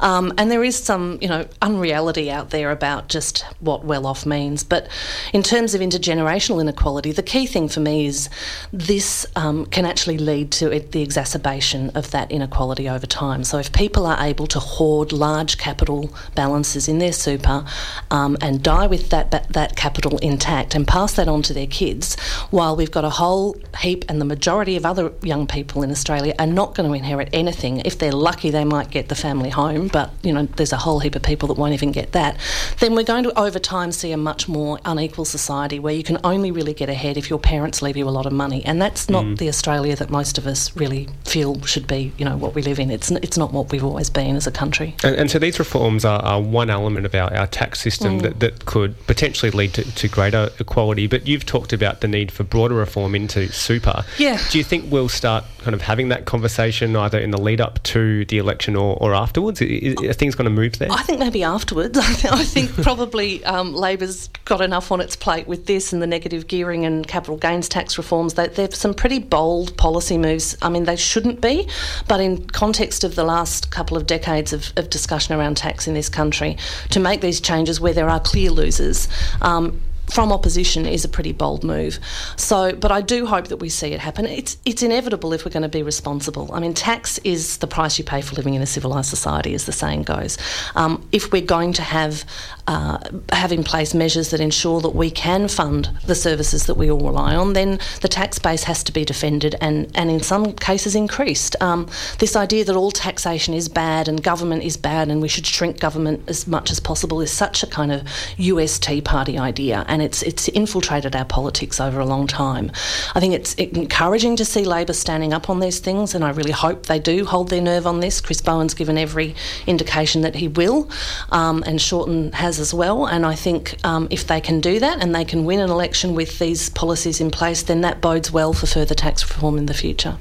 Um, 0.01 0.33
and 0.39 0.51
there 0.51 0.65
is 0.65 0.77
some, 0.77 1.19
you 1.21 1.29
know, 1.29 1.47
unreality 1.63 2.31
out 2.31 2.51
there 2.51 2.71
about 2.71 3.09
just 3.09 3.43
what 3.61 3.85
well 3.85 4.07
off 4.07 4.27
means. 4.27 4.65
But 4.65 4.89
in 5.33 5.43
terms 5.43 5.75
of 5.75 5.81
intergenerational 5.81 6.61
inequality, 6.61 7.13
the 7.13 7.23
key 7.23 7.47
thing 7.47 7.69
for 7.69 7.81
me 7.81 8.07
is 8.07 8.29
this 8.73 9.27
um, 9.37 9.67
can 9.67 9.85
actually 9.85 10.19
lead 10.19 10.51
to 10.53 10.71
it, 10.71 10.93
the 10.93 11.03
exacerbation 11.03 11.91
of 11.91 12.11
that 12.11 12.31
inequality 12.31 12.89
over 12.89 13.07
time. 13.07 13.45
So 13.45 13.59
if 13.59 13.73
people 13.73 14.07
are 14.07 14.21
able 14.21 14.47
to 14.49 14.59
hoard 14.59 15.13
large 15.13 15.59
capital 15.59 16.11
balances 16.35 16.89
in 16.89 16.99
their 16.99 17.13
super 17.13 17.65
um, 18.11 18.37
and 18.41 18.63
die 18.63 18.87
with 18.87 19.11
that, 19.11 19.31
that, 19.31 19.53
that 19.53 19.77
capital 19.77 20.19
intact 20.19 20.75
and 20.75 20.87
pass 20.87 21.15
that 21.15 21.29
on 21.29 21.43
to 21.43 21.55
their 21.55 21.67
kids, 21.67 22.19
while 22.51 22.77
we've 22.77 22.91
got 22.91 23.05
a 23.05 23.11
whole 23.11 23.57
heap 23.81 24.05
and 24.09 24.21
the 24.21 24.25
majority 24.25 24.77
of 24.77 24.87
other 24.87 25.13
young 25.23 25.47
people 25.47 25.83
in 25.83 25.91
Australia 25.91 26.35
are 26.39 26.47
not 26.47 26.75
going 26.75 26.89
to 26.89 26.95
inherit 26.95 27.29
anything. 27.33 27.81
If 27.85 27.99
they're 27.99 28.13
lucky, 28.13 28.51
they 28.51 28.65
might 28.65 28.91
get 28.91 29.09
the 29.09 29.15
family 29.15 29.51
home, 29.57 29.89
but 29.89 30.11
you 30.23 30.33
know 30.33 30.45
there's 30.57 30.73
a 30.73 30.77
whole 30.77 31.01
heap 31.01 31.17
of 31.17 31.23
people 31.23 31.49
that 31.49 31.59
won't 31.59 31.75
even 31.75 31.93
get 31.93 32.13
that. 32.13 32.37
Then 32.81 32.95
we're 32.95 33.11
going 33.15 33.25
to 33.25 33.39
over 33.39 33.59
time 33.59 33.91
see 33.91 34.13
a 34.13 34.17
much 34.17 34.49
more 34.49 34.79
unequal 34.85 35.25
society 35.25 35.79
where 35.79 35.95
you 35.95 36.05
can 36.05 36.19
only 36.23 36.51
really 36.51 36.75
get 36.75 36.89
ahead 36.89 37.17
if 37.17 37.29
your 37.31 37.39
parents 37.39 37.83
leave 37.83 37.97
you 37.97 38.09
a 38.09 38.15
lot 38.19 38.27
of 38.27 38.33
money, 38.33 38.65
and 38.65 38.81
that's 38.81 39.09
not 39.09 39.25
mm. 39.25 39.39
the 39.39 39.49
Australia 39.49 39.97
that 39.97 40.11
most 40.11 40.39
of 40.39 40.47
us 40.47 40.75
really 40.77 41.09
feel 41.25 41.61
should 41.63 41.87
be. 41.87 42.13
You 42.19 42.25
know 42.25 42.37
what 42.37 42.55
we 42.55 42.63
live 42.63 42.79
in. 42.79 42.91
It's 42.91 43.11
it's 43.11 43.39
not 43.39 43.53
what 43.53 43.73
we've 43.73 43.85
always 43.85 44.11
been 44.11 44.37
as 44.37 44.47
a 44.47 44.53
country. 44.53 44.95
And, 45.03 45.17
and 45.17 45.31
so 45.31 45.39
these 45.39 45.59
reforms 45.59 46.05
are, 46.05 46.23
are, 46.23 46.41
one 46.41 46.71
element 46.71 47.07
of 47.07 47.15
our, 47.15 47.33
our 47.35 47.47
tax 47.47 47.81
system 47.81 48.19
mm. 48.19 48.23
that, 48.23 48.41
that 48.41 48.67
could 48.67 48.95
potentially 49.07 49.51
lead 49.51 49.75
to, 49.75 49.83
to 49.95 50.09
greater 50.09 50.51
equality. 50.61 51.07
But 51.07 51.27
you've 51.27 51.47
talked 51.47 51.73
about 51.73 52.01
the 52.01 52.09
need 52.09 52.31
for 52.31 52.45
broader 52.45 52.75
reform 52.75 53.15
into 53.15 53.51
super. 53.53 54.05
Yeah. 54.19 54.39
Do 54.51 54.59
you 54.59 54.65
think 54.65 54.91
we'll 54.93 55.09
start 55.09 55.45
kind 55.59 55.75
of 55.75 55.83
having 55.83 56.09
that 56.11 56.27
conversation 56.27 56.95
either 56.95 57.19
in 57.19 57.31
the 57.31 57.41
lead 57.41 57.61
up 57.61 57.83
to 57.85 58.25
the 58.27 58.39
election 58.39 58.77
or, 58.77 58.97
or 59.01 59.15
afterwards? 59.15 59.46
Is, 59.51 60.03
are 60.03 60.13
things 60.13 60.35
going 60.35 60.47
to 60.47 60.51
move 60.51 60.79
there? 60.79 60.91
I 60.91 61.03
think 61.03 61.19
maybe 61.19 61.43
afterwards. 61.43 61.99
I 62.25 62.45
think 62.45 62.73
probably 62.83 63.45
um, 63.45 63.75
Labor's 63.75 64.29
got 64.45 64.61
enough 64.61 64.93
on 64.93 65.01
its 65.01 65.17
plate 65.17 65.47
with 65.47 65.67
this 65.67 65.93
and 65.93 66.03
the 66.03 66.07
negative 66.07 66.47
gearing 66.47 66.85
and 66.85 67.07
capital 67.07 67.37
gains 67.37 67.69
tax 67.69 67.99
reforms. 67.99 68.35
That 68.35 68.55
there's 68.55 68.77
some 68.77 68.95
pretty 68.95 69.19
bold 69.19 69.77
policy 69.77 70.19
moves. 70.19 70.57
I 70.63 70.69
mean, 70.69 70.85
they 70.85 70.97
shouldn't 70.97 71.41
be, 71.41 71.69
but 72.09 72.21
in 72.21 72.47
context 72.49 73.05
of 73.05 73.15
the 73.15 73.25
last 73.25 73.71
couple 73.71 73.97
of 73.97 74.07
decades 74.07 74.53
of, 74.53 74.73
of 74.77 74.91
discussion 74.91 75.35
around 75.35 75.57
tax 75.57 75.87
in 75.87 75.95
this 75.95 76.09
country, 76.09 76.57
to 76.91 77.01
make 77.01 77.21
these 77.21 77.41
changes 77.41 77.81
where 77.81 77.93
there 77.93 78.09
are 78.09 78.21
clear 78.21 78.51
losers. 78.51 79.09
Um, 79.43 79.81
from 80.11 80.33
opposition 80.33 80.87
is 80.87 81.05
a 81.05 81.09
pretty 81.09 81.33
bold 81.33 81.65
move. 81.65 81.99
So, 82.37 82.75
but 82.75 82.93
I 82.93 83.01
do 83.01 83.27
hope 83.27 83.49
that 83.49 83.59
we 83.59 83.69
see 83.69 83.93
it 83.93 84.01
happen. 84.01 84.27
It's 84.27 84.57
it's 84.65 84.83
inevitable 84.83 85.33
if 85.33 85.45
we're 85.45 85.51
going 85.51 85.63
to 85.63 85.69
be 85.69 85.83
responsible. 85.83 86.51
I 86.53 86.61
mean, 86.61 86.75
tax 86.75 87.19
is 87.19 87.59
the 87.59 87.67
price 87.67 87.99
you 87.99 88.05
pay 88.05 88.21
for 88.21 88.35
living 88.37 88.55
in 88.55 88.63
a 88.63 88.67
civilised 88.67 89.11
society, 89.11 89.55
as 89.55 89.67
the 89.67 89.73
saying 89.73 90.03
goes. 90.03 90.39
Um, 90.75 91.07
if 91.13 91.33
we're 91.33 91.43
going 91.43 91.73
to 91.75 91.83
have 91.83 92.25
uh, 92.67 92.99
have 93.33 93.53
in 93.53 93.63
place 93.63 93.95
measures 93.95 94.31
that 94.31 94.41
ensure 94.41 94.81
that 94.81 94.95
we 94.95 95.11
can 95.11 95.49
fund 95.49 95.91
the 96.07 96.15
services 96.15 96.67
that 96.67 96.75
we 96.75 96.91
all 96.91 97.01
rely 97.01 97.35
on, 97.35 97.53
then 97.53 97.79
the 98.01 98.09
tax 98.09 98.39
base 98.39 98.65
has 98.65 98.83
to 98.85 98.93
be 98.93 99.05
defended 99.05 99.55
and 99.61 99.91
and 99.95 100.11
in 100.11 100.21
some 100.21 100.53
cases 100.55 100.95
increased. 100.95 101.57
Um, 101.61 101.89
this 102.19 102.37
idea 102.37 102.65
that 102.65 102.77
all 102.77 102.91
taxation 102.91 103.55
is 103.55 103.69
bad 103.69 104.09
and 104.09 104.23
government 104.23 104.65
is 104.65 104.77
bad 104.77 105.09
and 105.09 105.23
we 105.23 105.29
should 105.29 105.47
shrink 105.47 105.79
government 105.81 106.23
as 106.29 106.47
much 106.47 106.71
as 106.71 106.81
possible 106.81 107.21
is 107.21 107.31
such 107.31 107.63
a 107.63 107.67
kind 107.67 107.93
of 107.93 108.03
US 108.39 108.79
Tea 108.79 109.01
Party 109.01 109.39
idea 109.39 109.85
and 109.89 110.03
it's 110.03 110.23
it's 110.23 110.49
infiltrated 110.49 111.15
our 111.15 111.25
politics 111.25 111.81
over 111.81 112.01
a 112.01 112.07
long 112.07 112.27
time. 112.27 112.71
I 113.15 113.21
think 113.21 113.35
it's 113.35 113.55
encouraging 113.55 114.37
to 114.37 114.45
see 114.45 114.65
Labor 114.65 114.93
standing 114.93 115.33
up 115.33 115.49
on 115.49 115.61
these 115.61 115.79
things, 115.79 116.15
and 116.15 116.25
I 116.25 116.31
really 116.31 116.53
hope 116.53 116.87
they 116.87 116.99
do 116.99 117.25
hold 117.25 117.51
their 117.51 117.63
nerve 117.63 117.87
on 117.87 118.01
this. 118.01 118.21
Chris 118.21 118.41
Bowen's 118.41 118.75
given 118.75 118.99
every 118.99 119.35
indication 119.67 120.23
that 120.23 120.35
he 120.35 120.49
will, 120.49 120.89
um, 121.31 121.63
and 121.67 121.81
Shorten 121.81 122.33
has 122.33 122.56
as 122.59 122.73
well. 122.75 123.07
And 123.07 123.25
I 123.25 123.35
think 123.35 123.77
um, 123.85 124.09
if 124.11 124.27
they 124.27 124.41
can 124.41 124.61
do 124.61 124.79
that 124.81 125.03
and 125.03 125.15
they 125.15 125.25
can 125.25 125.45
win 125.45 125.61
an 125.61 125.71
election 125.71 126.15
with 126.15 126.39
these 126.39 126.71
policies 126.71 127.21
in 127.21 127.31
place, 127.31 127.63
then 127.63 127.81
that 127.83 128.01
bodes 128.01 128.31
well 128.33 128.53
for 128.53 128.67
further 128.67 128.95
tax 128.95 129.29
reform 129.29 129.59
in 129.59 129.67
the 129.67 129.75
future. 129.75 130.17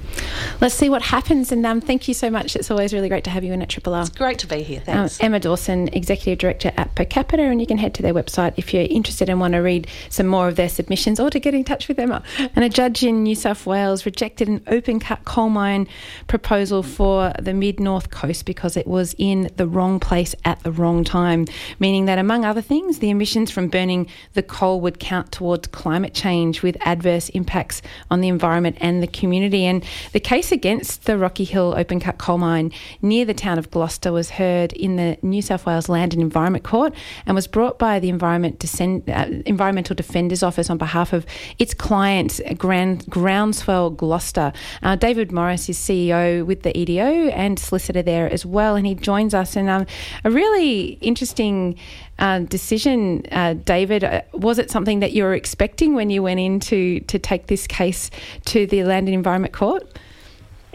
Let's 0.61 0.75
see 0.75 0.89
what 0.89 1.01
happens. 1.01 1.51
And 1.51 1.65
um, 1.65 1.81
thank 1.81 2.07
you 2.07 2.13
so 2.13 2.29
much. 2.29 2.55
It's 2.55 2.71
always 2.71 2.93
really 2.93 3.09
great 3.09 3.23
to 3.25 3.29
have 3.29 3.43
you 3.43 3.53
in 3.53 3.61
at 3.61 3.69
Triple 3.69 3.93
R. 3.93 4.01
It's 4.01 4.09
great 4.09 4.39
to 4.39 4.47
be 4.47 4.63
here. 4.63 4.81
Thanks. 4.81 5.19
Um, 5.19 5.25
Emma 5.25 5.39
Dawson, 5.39 5.89
Executive 5.93 6.37
Director 6.37 6.71
at 6.77 6.93
Per 6.95 7.05
Capita, 7.05 7.43
and 7.43 7.59
you 7.59 7.67
can 7.67 7.77
head 7.77 7.93
to 7.95 8.01
their 8.01 8.13
website 8.13 8.53
if 8.57 8.73
you're 8.73 8.87
interested 8.89 9.29
and 9.29 9.39
want 9.39 9.53
to 9.53 9.59
read 9.59 9.87
some 10.09 10.27
more 10.27 10.47
of 10.47 10.55
their 10.55 10.69
submissions 10.69 11.19
or 11.19 11.29
to 11.29 11.39
get 11.39 11.53
in 11.53 11.63
touch 11.63 11.87
with 11.87 11.99
Emma. 11.99 12.23
And 12.55 12.63
a 12.63 12.69
judge 12.69 13.03
in 13.03 13.23
New 13.23 13.35
South 13.35 13.65
Wales 13.65 14.05
rejected 14.05 14.47
an 14.47 14.61
open 14.67 14.99
cut 14.99 15.25
coal 15.25 15.49
mine 15.49 15.87
proposal 16.27 16.83
for 16.83 17.33
the 17.39 17.53
mid 17.53 17.79
north 17.79 18.09
coast 18.09 18.45
because 18.45 18.77
it 18.77 18.87
was 18.87 19.15
in 19.17 19.49
the 19.55 19.67
wrong 19.67 19.99
place 19.99 20.35
at 20.45 20.61
the 20.63 20.71
wrong 20.71 21.03
time, 21.03 21.45
meaning 21.79 22.05
that, 22.05 22.17
among 22.25 22.43
other 22.43 22.61
things, 22.61 22.97
the 22.99 23.11
emissions 23.11 23.51
from 23.51 23.67
burning 23.67 24.07
the 24.33 24.41
coal 24.41 24.81
would 24.81 24.97
count 24.99 25.31
towards 25.31 25.67
climate 25.67 26.15
change 26.15 26.63
with 26.63 26.75
adverse 26.81 27.29
impacts 27.29 27.83
on 28.09 28.19
the 28.19 28.27
environment 28.27 28.77
and 28.79 29.03
the 29.03 29.07
community. 29.07 29.63
And 29.63 29.83
the 30.11 30.19
case 30.19 30.51
against 30.51 31.05
the 31.05 31.19
Rocky 31.19 31.43
Hill 31.43 31.75
open 31.77 31.99
cut 31.99 32.17
coal 32.17 32.39
mine 32.39 32.71
near 33.03 33.25
the 33.25 33.35
town 33.35 33.59
of 33.59 33.69
Gloucester 33.69 34.11
was 34.11 34.31
heard 34.31 34.73
in 34.73 34.95
the 34.95 35.19
New 35.21 35.43
South 35.43 35.67
Wales 35.67 35.87
Land 35.87 36.13
and 36.13 36.21
Environment 36.23 36.63
Court 36.63 36.95
and 37.27 37.35
was 37.35 37.45
brought 37.45 37.77
by 37.77 37.99
the 37.99 38.09
Environment 38.09 38.57
Descend- 38.57 39.07
uh, 39.07 39.27
Environmental 39.45 39.95
Defenders 39.95 40.41
Office 40.41 40.71
on 40.71 40.79
behalf 40.79 41.13
of 41.13 41.27
its 41.59 41.75
client, 41.75 42.41
Grand- 42.57 43.05
Groundswell 43.05 43.91
Gloucester. 43.95 44.51
Uh, 44.81 44.95
David 44.95 45.31
Morris 45.31 45.69
is 45.69 45.77
CEO 45.77 46.43
with 46.43 46.63
the 46.63 46.75
EDO 46.75 47.29
and 47.29 47.59
solicitor 47.59 48.01
there 48.01 48.27
as 48.33 48.47
well, 48.47 48.75
and 48.75 48.87
he 48.87 48.95
joins 48.95 49.35
us. 49.35 49.55
And 49.55 49.69
um, 49.69 49.85
a 50.23 50.31
really 50.31 50.97
interesting 51.01 51.77
uh, 52.19 52.39
decision, 52.39 53.23
uh, 53.31 53.53
David. 53.53 54.03
Uh, 54.03 54.21
was 54.33 54.57
it 54.57 54.71
something 54.71 54.99
that 54.99 55.13
you 55.13 55.23
were 55.23 55.33
expecting 55.33 55.95
when 55.95 56.09
you 56.09 56.23
went 56.23 56.39
in 56.39 56.59
to, 56.61 56.99
to 57.01 57.19
take 57.19 57.47
this 57.47 57.67
case 57.67 58.09
to 58.45 58.65
the 58.65 58.83
Land 58.83 59.07
and 59.07 59.15
Environment 59.15 59.53
Court? 59.53 59.99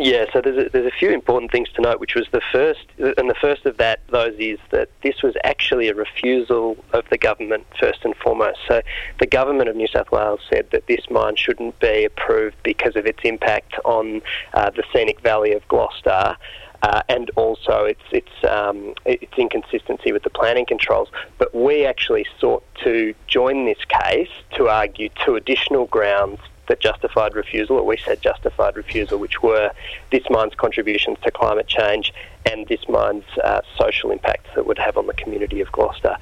Yeah, 0.03 0.25
so 0.33 0.41
there's 0.41 0.57
a, 0.57 0.71
there's 0.71 0.87
a 0.87 0.97
few 0.99 1.11
important 1.11 1.53
things 1.53 1.69
to 1.73 1.83
note, 1.83 2.01
which 2.01 2.15
was 2.15 2.27
the 2.33 2.41
first, 2.51 2.87
and 2.97 3.29
the 3.29 3.35
first 3.39 3.67
of 3.67 3.77
that 3.77 4.01
those 4.09 4.35
is 4.39 4.59
that 4.71 4.89
this 5.03 5.23
was 5.23 5.35
actually 5.45 5.89
a 5.89 5.95
refusal 5.95 6.79
of 6.95 7.05
the 7.11 7.19
government 7.19 7.67
first 7.79 8.03
and 8.05 8.17
foremost. 8.17 8.61
So 8.67 8.81
the 9.19 9.27
government 9.27 9.69
of 9.69 9.77
New 9.77 9.89
South 9.89 10.11
Wales 10.11 10.41
said 10.51 10.71
that 10.73 10.87
this 10.87 11.11
mine 11.11 11.37
shouldn't 11.37 11.79
be 11.81 12.07
approved 12.07 12.57
because 12.63 12.97
of 12.97 13.05
its 13.05 13.21
impact 13.25 13.75
on 13.85 14.23
uh, 14.55 14.71
the 14.71 14.85
scenic 14.91 15.21
valley 15.21 15.53
of 15.53 15.69
Gloucester. 15.69 16.35
Uh, 16.83 17.03
and 17.11 17.31
also 17.37 17.85
its 17.85 18.01
its 18.11 18.33
um, 18.45 18.95
its 19.05 19.37
inconsistency 19.37 20.13
with 20.13 20.23
the 20.23 20.31
planning 20.31 20.65
controls. 20.65 21.09
But 21.37 21.55
we 21.55 21.85
actually 21.85 22.27
sought 22.39 22.65
to 22.85 23.15
join 23.27 23.67
this 23.67 23.85
case 23.85 24.31
to 24.57 24.69
argue 24.69 25.11
two 25.23 25.37
additional 25.37 25.85
grounds 25.87 26.41
that 26.69 26.81
justified 26.81 27.35
refusal, 27.35 27.77
or 27.77 27.85
we 27.85 27.99
said 27.99 28.23
justified 28.23 28.77
refusal, 28.77 29.19
which 29.19 29.43
were 29.43 29.73
this 30.11 30.23
mine's 30.31 30.55
contributions 30.55 31.19
to 31.25 31.31
climate 31.31 31.67
change 31.67 32.15
and 32.51 32.67
this 32.69 32.89
mine's 32.89 33.25
uh, 33.45 33.61
social 33.77 34.11
impacts 34.11 34.49
that 34.55 34.65
would 34.67 34.79
have 34.79 34.97
on 34.97 35.07
the 35.07 35.13
community 35.15 35.61
of 35.61 35.71
Gloucester. 35.73 36.17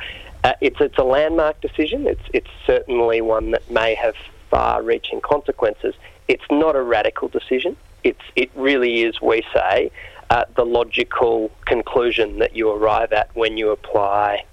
Uh, 0.44 0.54
it's, 0.60 0.80
it's 0.80 0.98
a 0.98 1.04
landmark 1.04 1.60
decision. 1.60 2.06
It's, 2.06 2.22
it's 2.32 2.50
certainly 2.66 3.20
one 3.20 3.50
that 3.50 3.70
may 3.70 3.94
have 3.94 4.14
far-reaching 4.50 5.20
consequences. 5.20 5.94
It's 6.28 6.44
not 6.50 6.74
a 6.76 6.82
radical 6.82 7.28
decision. 7.28 7.76
It's, 8.02 8.22
it 8.34 8.50
really 8.54 9.02
is, 9.02 9.20
we 9.20 9.44
say, 9.52 9.90
uh, 10.30 10.44
the 10.56 10.64
logical 10.64 11.50
conclusion 11.66 12.38
that 12.38 12.54
you 12.54 12.70
arrive 12.70 13.12
at 13.12 13.34
when 13.34 13.56
you 13.56 13.70
apply 13.70 14.44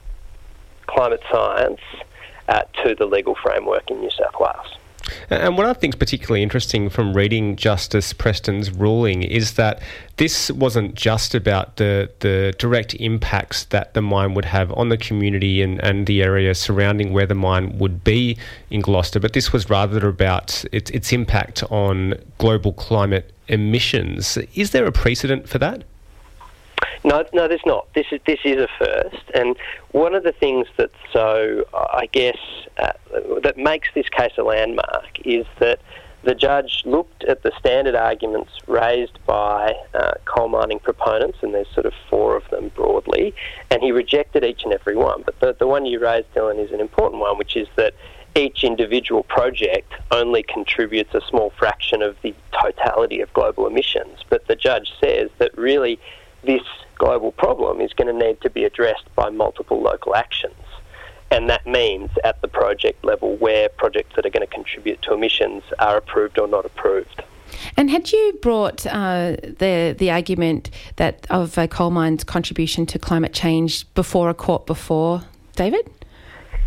climate 0.88 1.22
science 1.32 1.82
uh, 2.48 2.62
to 2.84 2.96
the 2.96 3.06
legal 3.06 3.36
framework 3.36 3.90
in 3.90 4.00
New 4.00 4.12
South 4.12 4.36
Wales. 4.40 4.78
And 5.30 5.58
what 5.58 5.66
I 5.66 5.74
think 5.74 5.96
is 5.96 6.00
particularly 6.00 6.42
interesting 6.42 6.90
from 6.90 7.14
reading 7.14 7.56
Justice 7.56 8.14
Preston's 8.14 8.72
ruling 8.72 9.24
is 9.24 9.54
that 9.54 9.82
this 10.18 10.50
wasn't 10.52 10.96
just 10.96 11.36
about 11.36 11.78
the, 11.78 12.10
the 12.20 12.54
direct 12.58 12.94
impacts 12.96 13.66
that 13.66 13.94
the 13.94 14.02
mine 14.02 14.34
would 14.34 14.46
have 14.46 14.72
on 14.74 14.90
the 14.90 14.98
community 14.98 15.62
and, 15.62 15.80
and 15.84 16.08
the 16.08 16.24
area 16.24 16.56
surrounding 16.56 17.14
where 17.14 17.26
the 17.26 17.36
mine 17.36 17.78
would 17.78 18.04
be 18.04 18.38
in 18.70 18.82
Gloucester, 18.82 19.20
but 19.20 19.34
this 19.34 19.52
was 19.52 19.70
rather 19.70 20.08
about 20.08 20.64
its, 20.72 20.90
its 20.92 21.12
impact 21.12 21.64
on 21.70 22.16
global 22.38 22.74
climate 22.74 23.32
emissions. 23.48 24.38
Is 24.56 24.72
there 24.72 24.86
a 24.86 24.92
precedent 24.92 25.48
for 25.48 25.60
that? 25.60 25.84
No, 27.06 27.24
no, 27.34 27.48
there's 27.48 27.66
not. 27.68 27.88
This 27.94 28.08
is 28.12 28.20
this 28.26 28.40
is 28.44 28.58
a 28.58 28.68
first, 28.80 29.30
and 29.36 29.56
one 29.92 30.16
of 30.16 30.24
the 30.24 30.32
things 30.32 30.66
that's 30.76 30.92
so, 31.14 31.64
I 31.72 32.08
guess, 32.12 32.38
uh, 32.80 32.94
that 33.44 33.58
makes 33.58 33.90
this 33.94 34.10
case 34.10 34.32
a 34.40 34.42
landmark 34.42 35.20
is 35.24 35.46
that 35.60 35.80
the 36.24 36.34
judge 36.34 36.82
looked 36.84 37.24
at 37.26 37.44
the 37.44 37.52
standard 37.60 37.94
arguments 37.94 38.54
raised 38.66 39.24
by 39.28 39.76
uh, 39.94 40.14
coal 40.26 40.48
mining 40.48 40.80
proponents, 40.80 41.38
and 41.44 41.54
there's 41.54 41.72
sort 41.76 41.86
of 41.86 41.94
four 42.10 42.36
of 42.36 42.50
them 42.50 42.70
broadly, 42.70 43.36
and 43.70 43.84
he 43.84 43.92
rejected 43.92 44.44
each 44.44 44.64
and 44.64 44.74
every 44.74 44.96
one. 44.96 45.22
But 45.24 45.40
the, 45.40 45.56
the 45.60 45.68
one 45.68 45.86
you 45.86 46.00
raised, 46.00 46.34
Dylan, 46.34 46.58
is 46.58 46.72
an 46.72 46.80
important 46.80 47.22
one, 47.22 47.38
which 47.38 47.56
is 47.56 47.68
that 47.76 47.94
each 48.36 48.64
individual 48.64 49.22
project 49.22 49.94
only 50.10 50.42
contributes 50.42 51.14
a 51.14 51.22
small 51.30 51.52
fraction 51.52 52.02
of 52.02 52.18
the 52.24 52.34
totality 52.60 53.22
of 53.22 53.32
global 53.34 53.68
emissions. 53.68 54.26
But 54.28 54.48
the 54.48 54.56
judge 54.56 54.92
says 55.00 55.30
that 55.38 55.56
really 55.56 56.00
this 56.44 56.64
global 56.96 57.32
problem 57.32 57.82
is 57.82 57.94
going 57.94 58.08
to 58.08 58.26
need 58.26 58.42
to 58.42 58.50
be 58.50 58.64
addressed 58.64 59.14
by 59.16 59.30
multiple 59.30 59.82
local 59.82 60.16
actions. 60.16 60.56
And 61.32 61.50
that 61.50 61.66
means 61.66 62.12
at 62.24 62.42
the 62.42 62.48
project 62.48 63.04
level 63.04 63.36
where 63.38 63.70
projects 63.70 64.16
that 64.16 64.26
are 64.26 64.30
going 64.30 64.48
to 64.48 64.54
contribute 64.54 65.02
to 65.04 65.14
emissions 65.14 65.64
are 65.80 65.98
approved 65.98 66.38
or 66.38 66.48
not 66.48 66.66
approved. 66.66 67.24
And 67.78 67.90
had 67.90 68.12
you 68.12 68.38
brought 68.42 68.86
uh, 68.86 69.36
the 69.42 69.96
the 69.98 70.12
argument 70.12 70.70
that 70.96 71.26
of 71.30 71.58
a 71.58 71.68
coal 71.68 71.92
mine's 71.92 72.24
contribution 72.24 72.86
to 72.88 73.00
climate 73.00 73.34
change 73.34 73.92
before 73.94 74.30
a 74.30 74.34
court 74.34 74.66
before, 74.66 75.24
David? 75.56 75.90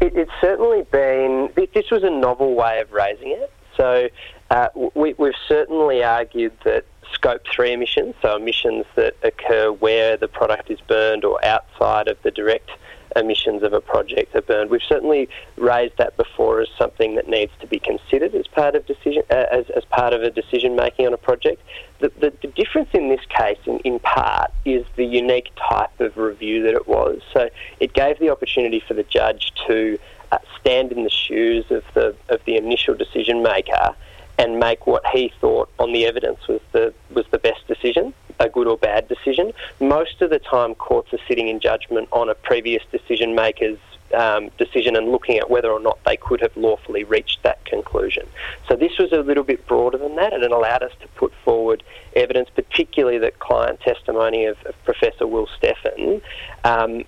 It, 0.00 0.14
it's 0.16 0.30
certainly 0.40 0.82
been. 0.82 1.50
This 1.74 1.90
was 1.90 2.02
a 2.04 2.10
novel 2.10 2.54
way 2.54 2.80
of 2.80 2.92
raising 2.92 3.32
it. 3.32 3.52
So 3.76 4.08
uh, 4.50 4.68
we, 4.94 5.14
we've 5.18 5.34
certainly 5.46 6.02
argued 6.02 6.52
that 6.64 6.84
scope 7.12 7.42
3 7.50 7.72
emissions, 7.72 8.14
so 8.22 8.36
emissions 8.36 8.86
that 8.94 9.16
occur 9.22 9.70
where 9.70 10.16
the 10.16 10.28
product 10.28 10.70
is 10.70 10.80
burned 10.80 11.24
or 11.24 11.44
outside 11.44 12.08
of 12.08 12.16
the 12.22 12.30
direct 12.30 12.70
emissions 13.16 13.62
of 13.62 13.72
a 13.72 13.80
project 13.80 14.34
are 14.34 14.42
burned. 14.42 14.70
We've 14.70 14.82
certainly 14.82 15.28
raised 15.56 15.96
that 15.98 16.16
before 16.16 16.60
as 16.60 16.68
something 16.78 17.14
that 17.16 17.28
needs 17.28 17.52
to 17.60 17.66
be 17.66 17.78
considered 17.78 18.34
as 18.34 18.46
part 18.46 18.74
of 18.74 18.86
decision 18.86 19.22
uh, 19.30 19.46
as, 19.50 19.68
as 19.70 19.84
part 19.86 20.12
of 20.12 20.22
a 20.22 20.30
decision 20.30 20.76
making 20.76 21.06
on 21.06 21.12
a 21.12 21.18
project. 21.18 21.62
The, 22.00 22.10
the, 22.20 22.32
the 22.42 22.48
difference 22.48 22.90
in 22.92 23.08
this 23.08 23.24
case, 23.28 23.58
in, 23.66 23.78
in 23.80 23.98
part, 23.98 24.52
is 24.64 24.84
the 24.96 25.04
unique 25.04 25.50
type 25.68 25.98
of 26.00 26.16
review 26.16 26.62
that 26.64 26.74
it 26.74 26.86
was. 26.86 27.20
So 27.32 27.48
it 27.80 27.92
gave 27.92 28.18
the 28.18 28.30
opportunity 28.30 28.80
for 28.86 28.94
the 28.94 29.04
judge 29.04 29.52
to 29.66 29.98
uh, 30.30 30.38
stand 30.60 30.92
in 30.92 31.04
the 31.04 31.10
shoes 31.10 31.64
of 31.70 31.84
the 31.94 32.14
of 32.28 32.40
the 32.44 32.56
initial 32.56 32.94
decision 32.94 33.42
maker 33.42 33.94
and 34.38 34.58
make 34.60 34.86
what 34.86 35.04
he 35.08 35.32
thought 35.40 35.68
on 35.78 35.92
the 35.92 36.06
evidence 36.06 36.46
was 36.48 36.60
the 36.72 36.94
was 37.10 37.26
the 37.30 37.38
best 37.38 37.66
decision, 37.66 38.14
a 38.38 38.48
good 38.48 38.66
or 38.66 38.78
bad 38.78 39.08
decision. 39.08 39.52
Most 39.80 40.22
of 40.22 40.30
the 40.30 40.38
time, 40.38 40.74
courts 40.76 41.12
are 41.12 41.18
sitting 41.26 41.48
in 41.48 41.60
judgment 41.60 42.08
on 42.12 42.28
a 42.28 42.34
previous 42.34 42.82
decision 42.92 43.34
maker's 43.34 43.78
um, 44.14 44.50
decision 44.56 44.96
and 44.96 45.10
looking 45.10 45.36
at 45.38 45.50
whether 45.50 45.70
or 45.70 45.80
not 45.80 45.98
they 46.04 46.16
could 46.16 46.40
have 46.40 46.56
lawfully 46.56 47.04
reached 47.04 47.42
that 47.42 47.62
conclusion. 47.64 48.26
So 48.68 48.76
this 48.76 48.96
was 48.98 49.12
a 49.12 49.20
little 49.20 49.44
bit 49.44 49.66
broader 49.66 49.98
than 49.98 50.16
that, 50.16 50.32
and 50.32 50.42
it 50.42 50.50
allowed 50.50 50.82
us 50.82 50.92
to 51.00 51.08
put 51.08 51.32
forward 51.44 51.82
evidence, 52.14 52.48
particularly 52.54 53.18
the 53.18 53.32
client 53.32 53.80
testimony 53.80 54.46
of, 54.46 54.56
of 54.64 54.74
Professor 54.84 55.26
Will 55.26 55.48
Steffen. 55.60 56.22
Um, 56.64 57.04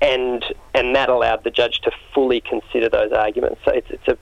and 0.00 0.44
and 0.74 0.94
that 0.94 1.08
allowed 1.08 1.44
the 1.44 1.50
judge 1.50 1.80
to 1.80 1.90
fully 2.12 2.40
consider 2.40 2.88
those 2.88 3.12
arguments. 3.12 3.60
So 3.64 3.70
it's, 3.70 3.90
it's 3.90 4.08
a 4.08 4.18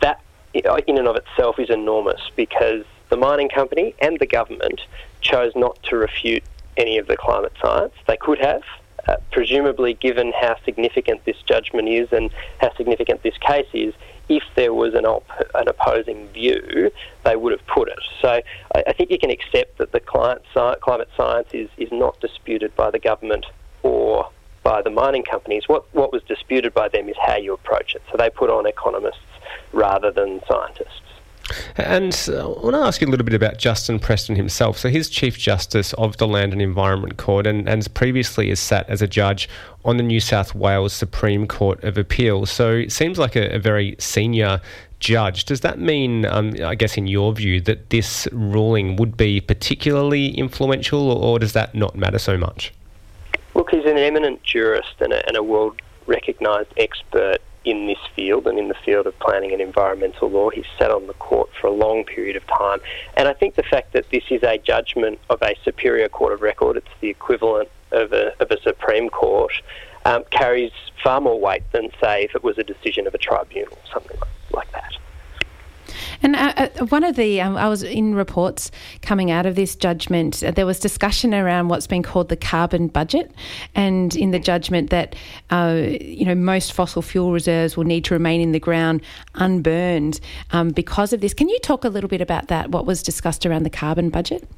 that 0.00 0.20
in 0.64 0.98
and 0.98 1.08
of 1.08 1.16
itself 1.16 1.58
is 1.58 1.70
enormous 1.70 2.20
because 2.36 2.84
the 3.08 3.16
mining 3.16 3.48
company 3.48 3.94
and 4.00 4.18
the 4.18 4.26
government 4.26 4.80
chose 5.20 5.52
not 5.54 5.80
to 5.84 5.96
refute 5.96 6.42
any 6.76 6.98
of 6.98 7.06
the 7.06 7.16
climate 7.16 7.52
science. 7.60 7.94
They 8.06 8.16
could 8.16 8.38
have, 8.38 8.62
uh, 9.08 9.16
presumably, 9.30 9.94
given 9.94 10.32
how 10.38 10.56
significant 10.64 11.24
this 11.24 11.36
judgment 11.46 11.88
is 11.88 12.12
and 12.12 12.30
how 12.60 12.74
significant 12.76 13.22
this 13.22 13.36
case 13.38 13.68
is. 13.72 13.94
If 14.28 14.42
there 14.56 14.74
was 14.74 14.94
an, 14.94 15.06
op- 15.06 15.30
an 15.54 15.68
opposing 15.68 16.26
view, 16.28 16.90
they 17.24 17.36
would 17.36 17.52
have 17.52 17.64
put 17.68 17.88
it. 17.88 17.98
So 18.20 18.40
I, 18.74 18.82
I 18.88 18.92
think 18.92 19.10
you 19.10 19.18
can 19.18 19.30
accept 19.30 19.78
that 19.78 19.92
the 19.92 20.00
climate, 20.00 20.42
sci- 20.52 20.74
climate 20.80 21.08
science 21.16 21.48
is, 21.52 21.68
is 21.76 21.90
not 21.92 22.20
disputed 22.20 22.74
by 22.74 22.90
the 22.90 22.98
government 22.98 23.46
or 23.84 24.28
by 24.64 24.82
the 24.82 24.90
mining 24.90 25.22
companies. 25.22 25.68
What, 25.68 25.86
what 25.94 26.12
was 26.12 26.24
disputed 26.24 26.74
by 26.74 26.88
them 26.88 27.08
is 27.08 27.14
how 27.24 27.36
you 27.36 27.54
approach 27.54 27.94
it. 27.94 28.02
So 28.10 28.16
they 28.18 28.30
put 28.30 28.50
on 28.50 28.66
economists 28.66 29.20
rather 29.72 30.10
than 30.10 30.40
scientists. 30.48 31.02
And 31.76 32.28
uh, 32.28 32.52
I 32.52 32.60
want 32.60 32.74
to 32.74 32.80
ask 32.80 33.00
you 33.00 33.06
a 33.06 33.10
little 33.10 33.24
bit 33.24 33.34
about 33.34 33.58
Justice 33.58 34.00
Preston 34.00 34.34
himself. 34.34 34.78
So 34.78 34.88
he's 34.88 35.08
Chief 35.08 35.38
Justice 35.38 35.92
of 35.94 36.16
the 36.16 36.26
Land 36.26 36.52
and 36.52 36.60
Environment 36.60 37.16
Court 37.16 37.46
and, 37.46 37.68
and 37.68 37.94
previously 37.94 38.48
has 38.48 38.58
sat 38.58 38.88
as 38.88 39.00
a 39.00 39.06
judge 39.06 39.48
on 39.84 39.96
the 39.96 40.02
New 40.02 40.18
South 40.18 40.54
Wales 40.54 40.92
Supreme 40.92 41.46
Court 41.46 41.82
of 41.84 41.96
Appeal. 41.96 42.46
So 42.46 42.72
it 42.72 42.92
seems 42.92 43.18
like 43.18 43.36
a, 43.36 43.54
a 43.54 43.58
very 43.58 43.94
senior 43.98 44.60
judge. 44.98 45.44
Does 45.44 45.60
that 45.60 45.78
mean, 45.78 46.24
um, 46.26 46.54
I 46.64 46.74
guess, 46.74 46.96
in 46.96 47.06
your 47.06 47.32
view, 47.32 47.60
that 47.62 47.90
this 47.90 48.26
ruling 48.32 48.96
would 48.96 49.16
be 49.16 49.40
particularly 49.40 50.30
influential 50.30 51.10
or, 51.10 51.22
or 51.22 51.38
does 51.38 51.52
that 51.52 51.74
not 51.74 51.94
matter 51.94 52.18
so 52.18 52.36
much? 52.36 52.72
Look, 53.54 53.70
he's 53.70 53.84
an 53.84 53.98
eminent 53.98 54.42
jurist 54.42 54.94
and 55.00 55.12
a, 55.12 55.26
and 55.28 55.36
a 55.36 55.42
world 55.42 55.80
recognised 56.06 56.72
expert 56.76 57.38
in 57.66 57.86
this 57.86 57.98
field 58.14 58.46
and 58.46 58.58
in 58.58 58.68
the 58.68 58.76
field 58.84 59.06
of 59.06 59.18
planning 59.18 59.52
and 59.52 59.60
environmental 59.60 60.30
law. 60.30 60.48
He's 60.50 60.64
sat 60.78 60.90
on 60.90 61.08
the 61.08 61.14
court 61.14 61.50
for 61.60 61.66
a 61.66 61.72
long 61.72 62.04
period 62.04 62.36
of 62.36 62.46
time. 62.46 62.78
And 63.16 63.26
I 63.26 63.32
think 63.32 63.56
the 63.56 63.64
fact 63.64 63.92
that 63.92 64.08
this 64.10 64.22
is 64.30 64.42
a 64.44 64.56
judgment 64.56 65.18
of 65.28 65.42
a 65.42 65.54
superior 65.64 66.08
court 66.08 66.32
of 66.32 66.40
record, 66.40 66.76
it's 66.76 66.86
the 67.00 67.08
equivalent 67.10 67.68
of 67.90 68.12
a, 68.12 68.40
of 68.40 68.50
a 68.52 68.60
Supreme 68.62 69.10
Court, 69.10 69.52
um, 70.04 70.22
carries 70.30 70.70
far 71.02 71.20
more 71.20 71.38
weight 71.38 71.64
than, 71.72 71.90
say, 72.00 72.22
if 72.22 72.36
it 72.36 72.44
was 72.44 72.56
a 72.56 72.64
decision 72.64 73.08
of 73.08 73.14
a 73.14 73.18
tribunal, 73.18 73.72
or 73.72 73.92
something 73.92 74.16
like, 74.20 74.30
like 74.52 74.72
that. 74.72 74.92
And 76.22 76.36
uh, 76.36 76.52
uh, 76.56 76.86
one 76.86 77.04
of 77.04 77.16
the, 77.16 77.40
um, 77.40 77.56
I 77.56 77.68
was 77.68 77.82
in 77.82 78.14
reports 78.14 78.70
coming 79.02 79.30
out 79.30 79.46
of 79.46 79.54
this 79.54 79.76
judgment, 79.76 80.42
uh, 80.42 80.50
there 80.50 80.66
was 80.66 80.78
discussion 80.78 81.34
around 81.34 81.68
what's 81.68 81.86
been 81.86 82.02
called 82.02 82.28
the 82.28 82.36
carbon 82.36 82.88
budget, 82.88 83.32
and 83.74 84.14
in 84.16 84.30
the 84.30 84.38
judgment 84.38 84.90
that, 84.90 85.14
uh, 85.50 85.82
you 86.00 86.24
know, 86.24 86.34
most 86.34 86.72
fossil 86.72 87.02
fuel 87.02 87.32
reserves 87.32 87.76
will 87.76 87.84
need 87.84 88.04
to 88.04 88.14
remain 88.14 88.40
in 88.40 88.52
the 88.52 88.60
ground 88.60 89.02
unburned 89.34 90.20
um, 90.50 90.70
because 90.70 91.12
of 91.12 91.20
this. 91.20 91.34
Can 91.34 91.48
you 91.48 91.58
talk 91.60 91.84
a 91.84 91.88
little 91.88 92.08
bit 92.08 92.20
about 92.20 92.48
that? 92.48 92.70
What 92.70 92.86
was 92.86 93.02
discussed 93.02 93.46
around 93.46 93.62
the 93.62 93.70
carbon 93.70 94.10
budget? 94.10 94.48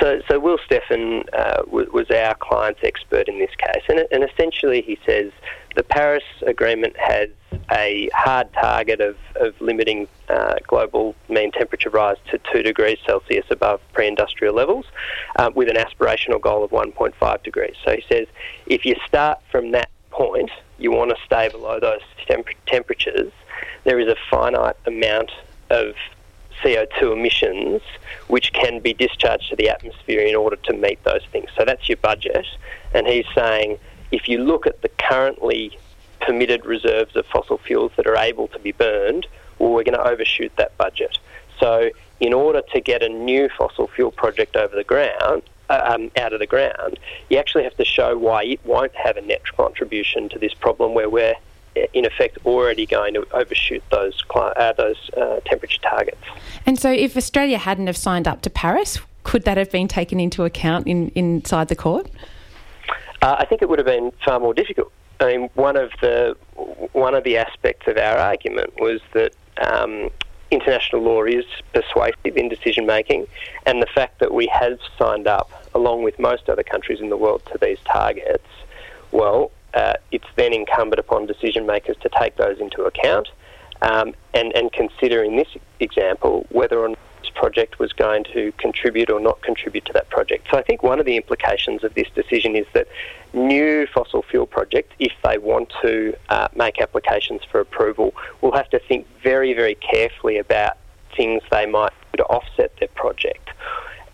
So, 0.00 0.20
so 0.28 0.38
Will 0.38 0.58
Steffen 0.58 1.24
uh, 1.34 1.62
was 1.66 2.10
our 2.10 2.34
client's 2.36 2.80
expert 2.82 3.28
in 3.28 3.38
this 3.38 3.50
case, 3.58 3.82
and, 3.88 4.06
and 4.10 4.24
essentially 4.24 4.82
he 4.82 4.98
says 5.06 5.30
the 5.74 5.82
Paris 5.82 6.24
Agreement 6.46 6.96
has 6.96 7.28
a 7.70 8.08
hard 8.14 8.52
target 8.52 9.00
of, 9.00 9.16
of 9.36 9.58
limiting 9.60 10.08
uh, 10.28 10.54
global 10.66 11.14
mean 11.28 11.50
temperature 11.52 11.90
rise 11.90 12.16
to 12.30 12.38
2 12.52 12.62
degrees 12.62 12.98
Celsius 13.06 13.46
above 13.50 13.80
pre 13.92 14.06
industrial 14.06 14.54
levels 14.54 14.86
uh, 15.36 15.50
with 15.54 15.68
an 15.68 15.76
aspirational 15.76 16.40
goal 16.40 16.64
of 16.64 16.70
1.5 16.70 17.42
degrees. 17.42 17.74
So 17.84 17.92
he 17.94 18.04
says 18.08 18.26
if 18.66 18.84
you 18.84 18.96
start 19.06 19.40
from 19.50 19.72
that 19.72 19.88
point, 20.10 20.50
you 20.78 20.90
want 20.90 21.10
to 21.10 21.16
stay 21.24 21.48
below 21.48 21.80
those 21.80 22.00
temp- 22.26 22.46
temperatures, 22.66 23.32
there 23.84 23.98
is 23.98 24.08
a 24.08 24.16
finite 24.30 24.76
amount 24.86 25.30
of 25.70 25.94
CO2 26.62 27.12
emissions 27.12 27.82
which 28.28 28.52
can 28.52 28.80
be 28.80 28.94
discharged 28.94 29.48
to 29.50 29.56
the 29.56 29.68
atmosphere 29.68 30.20
in 30.20 30.36
order 30.36 30.56
to 30.56 30.72
meet 30.72 31.02
those 31.04 31.24
things. 31.32 31.48
So 31.56 31.64
that's 31.64 31.88
your 31.88 31.96
budget. 31.96 32.46
And 32.94 33.06
he's 33.06 33.24
saying 33.34 33.78
if 34.12 34.28
you 34.28 34.38
look 34.38 34.66
at 34.66 34.82
the 34.82 34.88
currently 34.88 35.76
permitted 36.20 36.64
reserves 36.64 37.16
of 37.16 37.26
fossil 37.26 37.58
fuels 37.58 37.92
that 37.96 38.06
are 38.06 38.16
able 38.16 38.46
to 38.48 38.58
be 38.58 38.72
burned, 38.72 39.26
well, 39.58 39.72
we're 39.72 39.84
going 39.84 39.98
to 39.98 40.06
overshoot 40.06 40.54
that 40.56 40.76
budget. 40.78 41.18
So, 41.58 41.90
in 42.20 42.32
order 42.32 42.62
to 42.72 42.80
get 42.80 43.02
a 43.02 43.08
new 43.08 43.48
fossil 43.48 43.88
fuel 43.88 44.12
project 44.12 44.54
over 44.56 44.76
the 44.76 44.84
ground, 44.84 45.42
uh, 45.68 45.94
um, 45.94 46.10
out 46.16 46.32
of 46.32 46.38
the 46.38 46.46
ground, 46.46 46.98
you 47.30 47.38
actually 47.38 47.64
have 47.64 47.76
to 47.76 47.84
show 47.84 48.16
why 48.16 48.44
it 48.44 48.60
won't 48.64 48.94
have 48.94 49.16
a 49.16 49.22
net 49.22 49.42
contribution 49.56 50.28
to 50.28 50.38
this 50.38 50.54
problem 50.54 50.94
where 50.94 51.08
we're 51.08 51.34
uh, 51.76 51.80
in 51.94 52.04
effect 52.04 52.38
already 52.44 52.84
going 52.86 53.14
to 53.14 53.26
overshoot 53.32 53.82
those 53.90 54.22
uh, 54.34 54.72
those 54.74 55.10
uh, 55.16 55.40
temperature 55.46 55.80
targets. 55.80 56.22
And 56.66 56.78
so, 56.78 56.90
if 56.92 57.16
Australia 57.16 57.58
hadn't 57.58 57.86
have 57.86 57.96
signed 57.96 58.28
up 58.28 58.42
to 58.42 58.50
Paris, 58.50 58.98
could 59.24 59.44
that 59.44 59.56
have 59.56 59.70
been 59.70 59.88
taken 59.88 60.20
into 60.20 60.44
account 60.44 60.86
in, 60.86 61.08
inside 61.10 61.68
the 61.68 61.76
court? 61.76 62.10
Uh, 63.22 63.36
I 63.38 63.46
think 63.46 63.62
it 63.62 63.68
would 63.68 63.78
have 63.78 63.86
been 63.86 64.12
far 64.24 64.40
more 64.40 64.52
difficult. 64.52 64.92
I 65.20 65.36
mean, 65.36 65.50
one 65.54 65.76
of 65.76 65.92
the 66.00 66.36
one 66.92 67.14
of 67.14 67.22
the 67.22 67.36
aspects 67.38 67.86
of 67.86 67.96
our 67.96 68.16
argument 68.16 68.74
was 68.80 69.00
that 69.12 69.32
um, 69.64 70.10
international 70.50 71.02
law 71.02 71.22
is 71.22 71.44
persuasive 71.72 72.36
in 72.36 72.48
decision 72.48 72.84
making, 72.84 73.28
and 73.64 73.80
the 73.80 73.86
fact 73.86 74.18
that 74.18 74.34
we 74.34 74.48
have 74.48 74.78
signed 74.98 75.28
up, 75.28 75.50
along 75.74 76.02
with 76.02 76.18
most 76.18 76.48
other 76.48 76.64
countries 76.64 77.00
in 77.00 77.08
the 77.08 77.16
world, 77.16 77.42
to 77.52 77.58
these 77.62 77.78
targets, 77.84 78.48
well, 79.12 79.52
uh, 79.74 79.94
it's 80.10 80.26
then 80.34 80.52
incumbent 80.52 80.98
upon 80.98 81.26
decision 81.26 81.64
makers 81.64 81.96
to 82.02 82.08
take 82.18 82.36
those 82.36 82.58
into 82.58 82.82
account 82.82 83.28
um, 83.82 84.14
and, 84.34 84.54
and 84.56 84.72
consider, 84.72 85.22
in 85.22 85.36
this 85.36 85.48
example, 85.78 86.46
whether 86.50 86.78
or 86.80 86.88
not 86.88 86.98
project 87.34 87.78
was 87.78 87.92
going 87.92 88.24
to 88.32 88.52
contribute 88.58 89.10
or 89.10 89.20
not 89.20 89.42
contribute 89.42 89.84
to 89.86 89.92
that 89.92 90.08
project. 90.10 90.48
So 90.50 90.58
I 90.58 90.62
think 90.62 90.82
one 90.82 91.00
of 91.00 91.06
the 91.06 91.16
implications 91.16 91.84
of 91.84 91.94
this 91.94 92.08
decision 92.14 92.56
is 92.56 92.66
that 92.72 92.88
new 93.32 93.86
fossil 93.86 94.22
fuel 94.22 94.46
projects, 94.46 94.94
if 94.98 95.12
they 95.24 95.38
want 95.38 95.72
to 95.82 96.16
uh, 96.28 96.48
make 96.54 96.80
applications 96.80 97.42
for 97.50 97.60
approval, 97.60 98.14
will 98.40 98.52
have 98.52 98.68
to 98.70 98.78
think 98.78 99.06
very, 99.22 99.52
very 99.54 99.74
carefully 99.76 100.38
about 100.38 100.76
things 101.16 101.42
they 101.50 101.66
might 101.66 101.92
do 102.12 102.18
to 102.18 102.24
offset 102.24 102.76
their 102.78 102.88
project. 102.88 103.50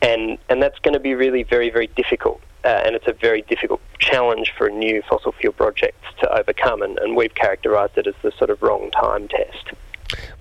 And, 0.02 0.38
and 0.48 0.62
that's 0.62 0.78
going 0.78 0.94
to 0.94 1.00
be 1.00 1.14
really 1.14 1.42
very, 1.42 1.70
very 1.70 1.88
difficult. 1.88 2.40
Uh, 2.64 2.82
and 2.84 2.96
it's 2.96 3.06
a 3.06 3.12
very 3.12 3.42
difficult 3.42 3.80
challenge 3.98 4.52
for 4.56 4.68
new 4.68 5.00
fossil 5.02 5.32
fuel 5.32 5.52
projects 5.52 6.04
to 6.20 6.28
overcome, 6.36 6.82
and, 6.82 6.98
and 6.98 7.16
we've 7.16 7.34
characterised 7.34 7.96
it 7.96 8.06
as 8.06 8.14
the 8.22 8.32
sort 8.32 8.50
of 8.50 8.60
wrong 8.62 8.90
time 8.90 9.28
test. 9.28 9.70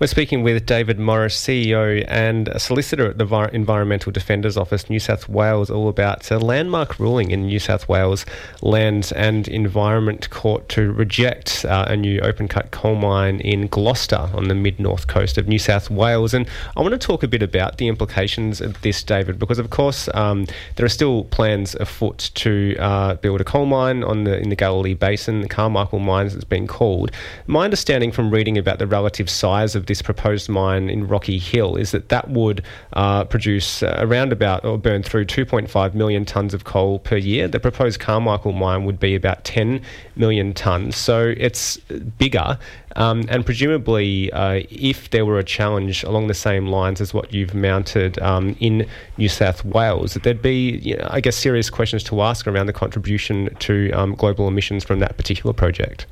We're 0.00 0.06
speaking 0.06 0.44
with 0.44 0.64
David 0.64 1.00
Morris, 1.00 1.36
CEO 1.36 2.04
and 2.06 2.48
solicitor 2.56 3.10
at 3.10 3.18
the 3.18 3.50
Environmental 3.52 4.12
Defenders 4.12 4.56
Office, 4.56 4.88
New 4.88 5.00
South 5.00 5.28
Wales, 5.28 5.70
all 5.70 5.88
about 5.88 6.30
a 6.30 6.38
landmark 6.38 7.00
ruling 7.00 7.32
in 7.32 7.46
New 7.46 7.58
South 7.58 7.88
Wales 7.88 8.24
Land 8.62 9.12
and 9.16 9.48
Environment 9.48 10.30
Court 10.30 10.68
to 10.68 10.92
reject 10.92 11.64
uh, 11.64 11.86
a 11.88 11.96
new 11.96 12.20
open 12.20 12.46
cut 12.46 12.70
coal 12.70 12.94
mine 12.94 13.40
in 13.40 13.66
Gloucester 13.66 14.30
on 14.34 14.46
the 14.46 14.54
mid 14.54 14.78
north 14.78 15.08
coast 15.08 15.36
of 15.36 15.48
New 15.48 15.58
South 15.58 15.90
Wales. 15.90 16.32
And 16.32 16.48
I 16.76 16.80
want 16.80 16.92
to 16.92 16.98
talk 16.98 17.24
a 17.24 17.28
bit 17.28 17.42
about 17.42 17.78
the 17.78 17.88
implications 17.88 18.60
of 18.60 18.80
this, 18.82 19.02
David, 19.02 19.40
because 19.40 19.58
of 19.58 19.70
course 19.70 20.08
um, 20.14 20.46
there 20.76 20.86
are 20.86 20.88
still 20.88 21.24
plans 21.24 21.74
afoot 21.74 22.30
to 22.36 22.76
uh, 22.78 23.14
build 23.14 23.40
a 23.40 23.44
coal 23.44 23.66
mine 23.66 24.04
on 24.04 24.22
the 24.22 24.38
in 24.38 24.48
the 24.48 24.54
Galilee 24.54 24.94
Basin, 24.94 25.40
the 25.40 25.48
Carmichael 25.48 25.98
mines, 25.98 26.36
it's 26.36 26.44
been 26.44 26.68
called. 26.68 27.10
My 27.48 27.64
understanding 27.64 28.12
from 28.12 28.30
reading 28.30 28.56
about 28.56 28.78
the 28.78 28.86
relative 28.86 29.28
size 29.28 29.74
of 29.74 29.87
this 29.88 30.00
proposed 30.00 30.48
mine 30.48 30.88
in 30.88 31.08
Rocky 31.08 31.38
Hill 31.38 31.74
is 31.76 31.90
that 31.90 32.10
that 32.10 32.30
would 32.30 32.64
uh, 32.92 33.24
produce 33.24 33.82
around 33.82 34.32
about 34.32 34.64
or 34.64 34.78
burn 34.78 35.02
through 35.02 35.26
2.5 35.26 35.94
million 35.94 36.24
tonnes 36.24 36.54
of 36.54 36.64
coal 36.64 37.00
per 37.00 37.16
year. 37.16 37.48
The 37.48 37.58
proposed 37.58 37.98
Carmichael 37.98 38.52
mine 38.52 38.84
would 38.84 39.00
be 39.00 39.14
about 39.14 39.44
10 39.44 39.82
million 40.14 40.54
tonnes, 40.54 40.94
so 40.94 41.34
it's 41.36 41.78
bigger. 42.18 42.58
Um, 42.96 43.24
and 43.28 43.44
presumably, 43.44 44.30
uh, 44.32 44.62
if 44.70 45.10
there 45.10 45.24
were 45.24 45.38
a 45.38 45.44
challenge 45.44 46.04
along 46.04 46.28
the 46.28 46.34
same 46.34 46.66
lines 46.66 47.00
as 47.00 47.12
what 47.12 47.32
you've 47.32 47.54
mounted 47.54 48.18
um, 48.20 48.56
in 48.60 48.88
New 49.16 49.28
South 49.28 49.64
Wales, 49.64 50.14
that 50.14 50.22
there'd 50.22 50.42
be, 50.42 50.78
you 50.78 50.96
know, 50.96 51.06
I 51.10 51.20
guess, 51.20 51.36
serious 51.36 51.70
questions 51.70 52.02
to 52.04 52.22
ask 52.22 52.46
around 52.46 52.66
the 52.66 52.72
contribution 52.72 53.54
to 53.60 53.90
um, 53.92 54.14
global 54.14 54.48
emissions 54.48 54.84
from 54.84 55.00
that 55.00 55.16
particular 55.16 55.52
project. 55.52 56.06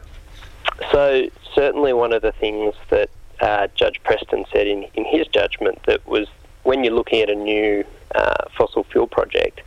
So, 0.92 1.28
certainly, 1.54 1.92
one 1.92 2.12
of 2.12 2.22
the 2.22 2.32
things 2.32 2.74
that 2.90 3.10
uh, 3.40 3.68
Judge 3.74 4.02
Preston 4.02 4.44
said 4.52 4.66
in, 4.66 4.86
in 4.94 5.04
his 5.04 5.26
judgment 5.28 5.78
that 5.86 6.06
was 6.06 6.26
when 6.62 6.82
you're 6.82 6.94
looking 6.94 7.20
at 7.20 7.30
a 7.30 7.34
new 7.34 7.84
uh, 8.14 8.44
fossil 8.56 8.84
fuel 8.84 9.06
project, 9.06 9.60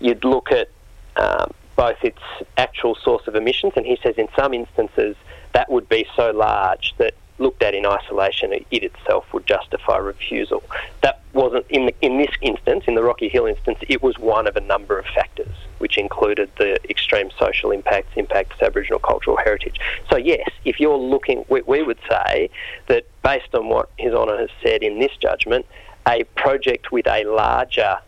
you'd 0.00 0.24
look 0.24 0.50
at 0.50 0.68
um, 1.16 1.52
both 1.76 2.02
its 2.02 2.22
actual 2.56 2.94
source 2.94 3.26
of 3.26 3.34
emissions, 3.34 3.72
and 3.76 3.86
he 3.86 3.98
says 4.02 4.16
in 4.16 4.28
some 4.36 4.52
instances 4.52 5.16
that 5.52 5.70
would 5.70 5.88
be 5.88 6.06
so 6.16 6.30
large 6.30 6.94
that 6.98 7.14
looked 7.38 7.62
at 7.62 7.74
in 7.74 7.86
isolation, 7.86 8.52
it 8.52 8.66
itself 8.70 9.24
would 9.32 9.46
justify 9.46 9.96
refusal. 9.96 10.62
That 11.02 11.20
wasn't 11.32 11.66
in 11.70 11.86
the, 11.86 11.94
in 12.02 12.18
this 12.18 12.30
instance, 12.42 12.84
in 12.86 12.94
the 12.94 13.02
Rocky 13.02 13.28
Hill 13.28 13.46
instance, 13.46 13.78
it 13.88 14.02
was 14.02 14.18
one 14.18 14.46
of 14.46 14.56
a 14.56 14.60
number 14.60 14.98
of 14.98 15.06
factors, 15.06 15.54
which 15.78 15.96
included 15.96 16.50
the 16.58 16.78
extreme 16.90 17.30
social 17.38 17.70
impacts, 17.70 18.10
impacts 18.16 18.60
Aboriginal 18.60 18.98
cultural 18.98 19.38
heritage. 19.38 19.80
So 20.10 20.16
yes, 20.16 20.48
if 20.64 20.78
you're 20.78 20.98
looking, 20.98 21.44
we, 21.48 21.62
we 21.62 21.82
would 21.82 21.98
say 22.08 22.50
that 22.88 23.06
based 23.22 23.54
on 23.54 23.68
what 23.68 23.90
His 23.98 24.14
Honour 24.14 24.38
has 24.38 24.50
said 24.62 24.82
in 24.82 24.98
this 24.98 25.12
judgment, 25.18 25.66
a 26.08 26.24
project 26.36 26.92
with 26.92 27.06
a 27.06 27.24
larger 27.24 27.98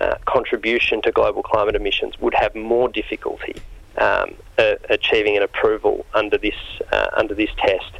uh, 0.00 0.16
contribution 0.24 1.02
to 1.02 1.12
global 1.12 1.42
climate 1.42 1.74
emissions 1.74 2.18
would 2.20 2.34
have 2.34 2.54
more 2.54 2.88
difficulty 2.88 3.54
um, 3.98 4.34
uh, 4.58 4.74
achieving 4.90 5.36
an 5.36 5.42
approval 5.42 6.04
under 6.14 6.36
this 6.36 6.54
uh, 6.92 7.08
under 7.16 7.34
this 7.34 7.50
test 7.56 7.92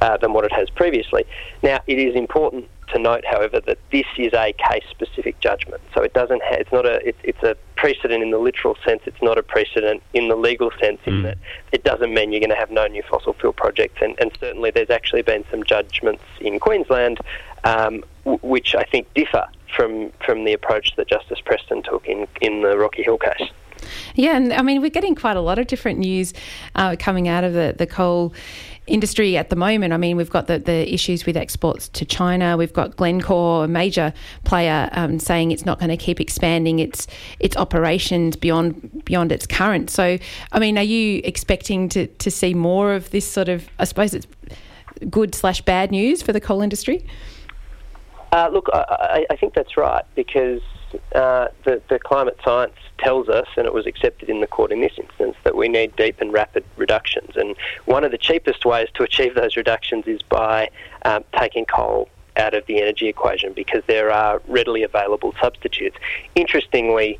uh, 0.00 0.16
than 0.16 0.32
what 0.32 0.44
it 0.44 0.52
has 0.52 0.70
previously. 0.70 1.24
Now, 1.62 1.80
it 1.86 1.98
is 1.98 2.14
important 2.14 2.68
to 2.92 2.98
note, 2.98 3.24
however, 3.24 3.60
that 3.60 3.78
this 3.90 4.06
is 4.16 4.32
a 4.32 4.52
case-specific 4.52 5.40
judgment. 5.40 5.82
So 5.94 6.02
it 6.02 6.12
doesn't. 6.12 6.42
Ha- 6.42 6.56
it's 6.58 6.72
not 6.72 6.86
a. 6.86 7.06
It, 7.06 7.16
it's 7.22 7.42
a 7.42 7.56
precedent 7.76 8.22
in 8.22 8.30
the 8.30 8.38
literal 8.38 8.76
sense. 8.84 9.02
It's 9.06 9.22
not 9.22 9.38
a 9.38 9.42
precedent 9.42 10.02
in 10.14 10.28
the 10.28 10.36
legal 10.36 10.70
sense. 10.80 11.00
In 11.06 11.14
mm. 11.14 11.22
that 11.24 11.38
it 11.72 11.84
doesn't 11.84 12.12
mean 12.12 12.32
you're 12.32 12.40
going 12.40 12.50
to 12.50 12.56
have 12.56 12.70
no 12.70 12.86
new 12.86 13.02
fossil 13.02 13.32
fuel 13.34 13.52
projects. 13.52 14.00
And, 14.02 14.18
and 14.20 14.30
certainly, 14.38 14.70
there's 14.70 14.90
actually 14.90 15.22
been 15.22 15.44
some 15.50 15.64
judgments 15.64 16.24
in 16.40 16.58
Queensland, 16.58 17.18
um, 17.64 18.04
w- 18.24 18.40
which 18.42 18.74
I 18.74 18.84
think 18.84 19.12
differ 19.14 19.46
from 19.76 20.10
from 20.24 20.44
the 20.44 20.52
approach 20.52 20.96
that 20.96 21.08
Justice 21.08 21.40
Preston 21.44 21.82
took 21.82 22.06
in 22.06 22.26
in 22.40 22.62
the 22.62 22.76
Rocky 22.76 23.02
Hill 23.02 23.18
case. 23.18 23.50
Yeah, 24.14 24.36
and 24.36 24.52
I 24.52 24.62
mean, 24.62 24.82
we're 24.82 24.90
getting 24.90 25.14
quite 25.14 25.36
a 25.36 25.40
lot 25.40 25.58
of 25.58 25.66
different 25.66 25.98
news 25.98 26.34
uh, 26.74 26.96
coming 26.98 27.28
out 27.28 27.44
of 27.44 27.54
the, 27.54 27.74
the 27.76 27.86
coal 27.86 28.34
industry 28.90 29.36
at 29.36 29.50
the 29.50 29.56
moment. 29.56 29.92
I 29.92 29.96
mean, 29.96 30.16
we've 30.16 30.30
got 30.30 30.46
the, 30.46 30.58
the 30.58 30.92
issues 30.92 31.26
with 31.26 31.36
exports 31.36 31.88
to 31.90 32.04
China. 32.04 32.56
We've 32.56 32.72
got 32.72 32.96
Glencore, 32.96 33.64
a 33.64 33.68
major 33.68 34.12
player, 34.44 34.88
um, 34.92 35.18
saying 35.18 35.50
it's 35.52 35.64
not 35.64 35.78
going 35.78 35.90
to 35.90 35.96
keep 35.96 36.20
expanding 36.20 36.78
its 36.78 37.06
its 37.38 37.56
operations 37.56 38.36
beyond 38.36 39.04
beyond 39.04 39.32
its 39.32 39.46
current. 39.46 39.90
So, 39.90 40.18
I 40.52 40.58
mean, 40.58 40.76
are 40.78 40.82
you 40.82 41.20
expecting 41.24 41.88
to, 41.90 42.06
to 42.06 42.30
see 42.30 42.54
more 42.54 42.92
of 42.92 43.10
this 43.10 43.30
sort 43.30 43.48
of? 43.48 43.68
I 43.78 43.84
suppose 43.84 44.14
it's 44.14 44.26
good 45.08 45.34
slash 45.34 45.62
bad 45.62 45.90
news 45.90 46.22
for 46.22 46.32
the 46.32 46.40
coal 46.40 46.60
industry. 46.60 47.06
Uh, 48.32 48.48
look, 48.52 48.68
I, 48.72 49.26
I, 49.28 49.36
think 49.36 49.54
that's 49.54 49.76
right 49.76 50.04
because 50.14 50.60
uh, 51.14 51.48
the, 51.64 51.80
the 51.88 51.98
climate 51.98 52.38
science 52.44 52.74
tells 52.98 53.28
us, 53.28 53.46
and 53.56 53.66
it 53.66 53.74
was 53.74 53.86
accepted 53.86 54.28
in 54.28 54.40
the 54.40 54.46
court 54.46 54.72
in 54.72 54.80
this 54.80 54.92
instance, 54.96 55.36
that 55.44 55.56
we 55.56 55.68
need 55.68 55.94
deep 55.96 56.20
and 56.20 56.32
rapid 56.32 56.64
reductions. 56.76 57.36
And 57.36 57.56
one 57.86 58.04
of 58.04 58.10
the 58.10 58.18
cheapest 58.18 58.64
ways 58.64 58.88
to 58.94 59.02
achieve 59.02 59.34
those 59.34 59.56
reductions 59.56 60.06
is 60.06 60.22
by 60.22 60.70
um, 61.04 61.24
taking 61.38 61.64
coal 61.64 62.08
out 62.36 62.54
of 62.54 62.64
the 62.66 62.80
energy 62.80 63.08
equation 63.08 63.52
because 63.52 63.82
there 63.86 64.10
are 64.10 64.40
readily 64.46 64.82
available 64.82 65.34
substitutes. 65.40 65.96
Interestingly, 66.34 67.18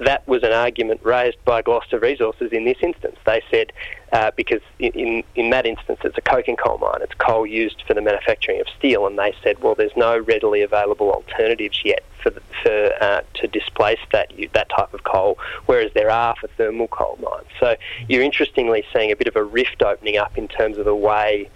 that 0.00 0.26
was 0.26 0.42
an 0.42 0.52
argument 0.52 1.00
raised 1.02 1.42
by 1.44 1.60
Gloucester 1.62 1.98
Resources 1.98 2.52
in 2.52 2.64
this 2.64 2.78
instance. 2.80 3.16
They 3.26 3.42
said, 3.50 3.72
uh, 4.14 4.30
because 4.36 4.60
in, 4.78 5.24
in 5.34 5.50
that 5.50 5.66
instance 5.66 5.98
it's 6.04 6.16
a 6.16 6.20
coking 6.20 6.54
coal 6.54 6.78
mine, 6.78 7.00
it's 7.02 7.14
coal 7.14 7.44
used 7.44 7.82
for 7.84 7.94
the 7.94 8.00
manufacturing 8.00 8.60
of 8.60 8.68
steel, 8.78 9.08
and 9.08 9.18
they 9.18 9.34
said, 9.42 9.60
well, 9.60 9.74
there's 9.74 9.96
no 9.96 10.16
readily 10.16 10.62
available 10.62 11.10
alternatives 11.10 11.80
yet 11.84 12.04
for, 12.22 12.30
the, 12.30 12.40
for 12.62 12.94
uh, 13.02 13.22
to 13.34 13.48
displace 13.48 13.98
that 14.12 14.32
that 14.52 14.68
type 14.70 14.94
of 14.94 15.02
coal, 15.02 15.36
whereas 15.66 15.92
there 15.94 16.10
are 16.10 16.36
for 16.40 16.46
thermal 16.56 16.86
coal 16.86 17.18
mines. 17.20 17.48
So 17.58 17.74
you're 18.08 18.22
interestingly 18.22 18.84
seeing 18.92 19.10
a 19.10 19.16
bit 19.16 19.26
of 19.26 19.34
a 19.34 19.42
rift 19.42 19.82
opening 19.82 20.16
up 20.16 20.38
in 20.38 20.46
terms 20.46 20.78
of 20.78 20.84
the 20.84 20.94
way 20.94 21.50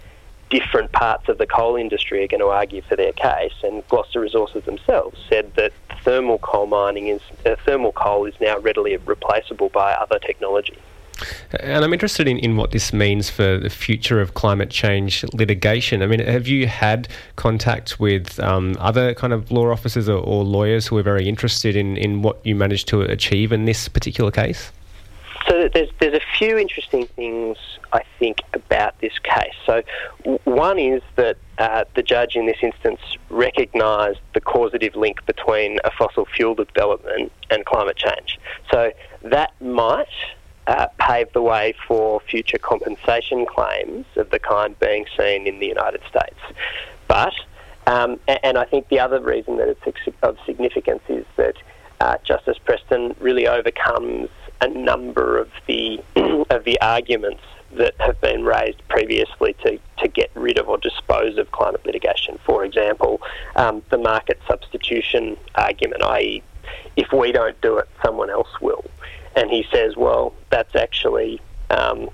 different 0.49 0.91
parts 0.91 1.29
of 1.29 1.37
the 1.37 1.47
coal 1.47 1.77
industry 1.77 2.23
are 2.23 2.27
going 2.27 2.41
to 2.41 2.47
argue 2.47 2.81
for 2.81 2.97
their 2.97 3.13
case. 3.13 3.53
And 3.63 3.87
Gloucester 3.87 4.19
Resources 4.19 4.65
themselves 4.65 5.17
said 5.29 5.53
that 5.55 5.71
thermal 6.03 6.39
coal 6.39 6.65
mining 6.65 7.07
is 7.07 7.21
uh, 7.45 7.55
thermal 7.65 7.93
coal 7.93 8.25
is 8.25 8.33
now 8.41 8.59
readily 8.59 8.97
replaceable 8.97 9.69
by 9.69 9.93
other 9.93 10.19
technology. 10.19 10.77
And 11.59 11.83
I'm 11.83 11.93
interested 11.93 12.27
in, 12.27 12.37
in 12.37 12.55
what 12.55 12.71
this 12.71 12.93
means 12.93 13.29
for 13.29 13.57
the 13.57 13.69
future 13.69 14.21
of 14.21 14.33
climate 14.33 14.69
change 14.69 15.23
litigation. 15.33 16.01
I 16.01 16.07
mean, 16.07 16.19
have 16.19 16.47
you 16.47 16.67
had 16.67 17.07
contact 17.35 17.99
with 17.99 18.39
um, 18.39 18.75
other 18.79 19.13
kind 19.13 19.33
of 19.33 19.51
law 19.51 19.71
officers 19.71 20.07
or, 20.07 20.19
or 20.19 20.43
lawyers 20.43 20.87
who 20.87 20.97
are 20.97 21.03
very 21.03 21.27
interested 21.27 21.75
in, 21.75 21.97
in 21.97 22.21
what 22.21 22.39
you 22.45 22.55
managed 22.55 22.87
to 22.89 23.01
achieve 23.01 23.51
in 23.51 23.65
this 23.65 23.87
particular 23.87 24.31
case? 24.31 24.71
So 25.47 25.69
there's 25.73 25.89
there's 25.99 26.13
a 26.13 26.37
few 26.37 26.57
interesting 26.57 27.07
things 27.15 27.57
I 27.91 28.03
think 28.19 28.39
about 28.53 28.99
this 28.99 29.17
case. 29.19 29.53
So 29.65 29.81
one 30.43 30.77
is 30.77 31.01
that 31.15 31.37
uh, 31.57 31.85
the 31.95 32.03
judge 32.03 32.35
in 32.35 32.45
this 32.45 32.57
instance 32.61 32.99
recognised 33.29 34.19
the 34.33 34.41
causative 34.41 34.95
link 34.95 35.25
between 35.25 35.79
a 35.83 35.91
fossil 35.91 36.25
fuel 36.25 36.55
development 36.55 37.31
and 37.49 37.65
climate 37.65 37.97
change. 37.97 38.39
So 38.71 38.91
that 39.23 39.59
might 39.61 40.07
uh, 40.69 40.87
pave 40.99 41.33
the 41.33 41.41
way 41.41 41.73
for 41.87 42.19
future 42.19 42.59
compensation 42.59 43.45
claims 43.45 44.05
of 44.15 44.29
the 44.29 44.37
kind 44.37 44.77
being 44.79 45.05
seen 45.17 45.47
in 45.47 45.59
the 45.59 45.65
United 45.65 46.01
States. 46.07 46.39
But 47.07 47.33
um, 47.87 48.19
and 48.27 48.57
I 48.57 48.65
think 48.65 48.87
the 48.89 48.99
other 48.99 49.19
reason 49.19 49.57
that 49.57 49.67
it's 49.67 50.15
of 50.21 50.37
significance 50.45 51.01
is 51.09 51.25
that 51.37 51.55
uh, 51.99 52.17
Justice 52.23 52.59
Preston 52.63 53.15
really 53.19 53.47
overcomes 53.47 54.29
a 54.61 54.67
number 54.67 55.39
of 55.39 55.49
the 55.65 55.99
of 56.51 56.65
the 56.65 56.79
arguments 56.81 57.41
that 57.71 57.95
have 57.99 58.21
been 58.21 58.43
raised 58.43 58.87
previously 58.89 59.55
to, 59.63 59.79
to 59.97 60.07
get 60.07 60.29
rid 60.35 60.59
of 60.59 60.69
or 60.69 60.77
dispose 60.77 61.37
of 61.39 61.51
climate 61.51 61.83
litigation. 61.83 62.37
For 62.45 62.63
example, 62.63 63.21
um, 63.55 63.81
the 63.89 63.97
market 63.97 64.39
substitution 64.47 65.35
argument, 65.55 66.03
i.e., 66.03 66.43
if 66.95 67.11
we 67.11 67.31
don't 67.31 67.59
do 67.61 67.77
it, 67.77 67.87
someone 68.03 68.29
else 68.29 68.49
will. 68.61 68.85
And 69.39 69.49
he 69.49 69.65
says, 69.71 69.95
well, 69.95 70.33
that's 70.49 70.75
actually 70.75 71.39
um, 71.69 72.09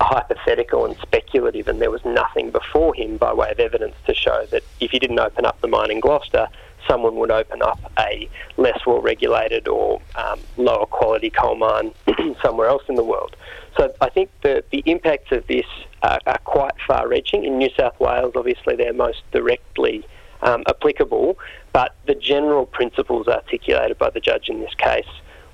hypothetical 0.00 0.84
and 0.84 0.96
speculative, 0.98 1.66
and 1.66 1.80
there 1.80 1.90
was 1.90 2.04
nothing 2.04 2.52
before 2.52 2.94
him 2.94 3.16
by 3.16 3.32
way 3.32 3.50
of 3.50 3.58
evidence 3.58 3.96
to 4.06 4.14
show 4.14 4.46
that 4.52 4.62
if 4.78 4.92
he 4.92 5.00
didn't 5.00 5.18
open 5.18 5.44
up 5.44 5.60
the 5.60 5.66
mine 5.66 5.90
in 5.90 5.98
Gloucester, 5.98 6.46
someone 6.86 7.16
would 7.16 7.32
open 7.32 7.62
up 7.62 7.80
a 7.98 8.28
less 8.58 8.78
well 8.86 9.00
regulated 9.02 9.66
or 9.66 10.00
um, 10.14 10.38
lower 10.56 10.86
quality 10.86 11.30
coal 11.30 11.56
mine 11.56 11.92
somewhere 12.42 12.68
else 12.68 12.84
in 12.88 12.94
the 12.94 13.02
world. 13.04 13.34
So 13.76 13.92
I 14.00 14.08
think 14.08 14.30
the, 14.42 14.62
the 14.70 14.84
impacts 14.86 15.32
of 15.32 15.44
this 15.48 15.66
are, 16.04 16.20
are 16.26 16.38
quite 16.44 16.74
far 16.86 17.08
reaching. 17.08 17.44
In 17.44 17.58
New 17.58 17.70
South 17.76 17.98
Wales, 17.98 18.34
obviously, 18.36 18.76
they're 18.76 18.92
most 18.92 19.22
directly 19.32 20.06
um, 20.42 20.62
applicable, 20.68 21.38
but 21.72 21.96
the 22.06 22.14
general 22.14 22.66
principles 22.66 23.26
articulated 23.26 23.98
by 23.98 24.10
the 24.10 24.20
judge 24.20 24.48
in 24.48 24.60
this 24.60 24.74
case 24.74 25.08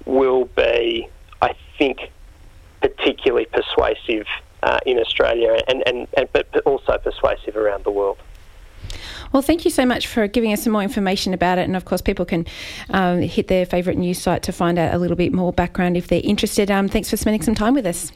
will 0.06 0.46
be, 0.56 1.08
I 1.42 1.54
think, 1.78 2.10
particularly 2.80 3.46
persuasive 3.46 4.26
uh, 4.62 4.78
in 4.86 4.98
Australia 4.98 5.58
and, 5.68 5.82
and, 5.86 6.08
and 6.16 6.28
but 6.32 6.48
also 6.64 6.98
persuasive 6.98 7.56
around 7.56 7.84
the 7.84 7.90
world. 7.90 8.18
Well, 9.32 9.42
thank 9.42 9.64
you 9.64 9.70
so 9.70 9.84
much 9.84 10.06
for 10.06 10.26
giving 10.26 10.52
us 10.52 10.62
some 10.62 10.72
more 10.72 10.82
information 10.82 11.34
about 11.34 11.58
it. 11.58 11.62
And 11.62 11.76
of 11.76 11.84
course, 11.84 12.00
people 12.00 12.24
can 12.24 12.46
um, 12.90 13.20
hit 13.20 13.48
their 13.48 13.66
favourite 13.66 13.98
news 13.98 14.18
site 14.18 14.42
to 14.44 14.52
find 14.52 14.78
out 14.78 14.94
a 14.94 14.98
little 14.98 15.16
bit 15.16 15.32
more 15.32 15.52
background 15.52 15.96
if 15.96 16.08
they're 16.08 16.22
interested. 16.24 16.70
Um, 16.70 16.88
thanks 16.88 17.10
for 17.10 17.16
spending 17.16 17.42
some 17.42 17.54
time 17.54 17.74
with 17.74 17.86
us. 17.86 18.10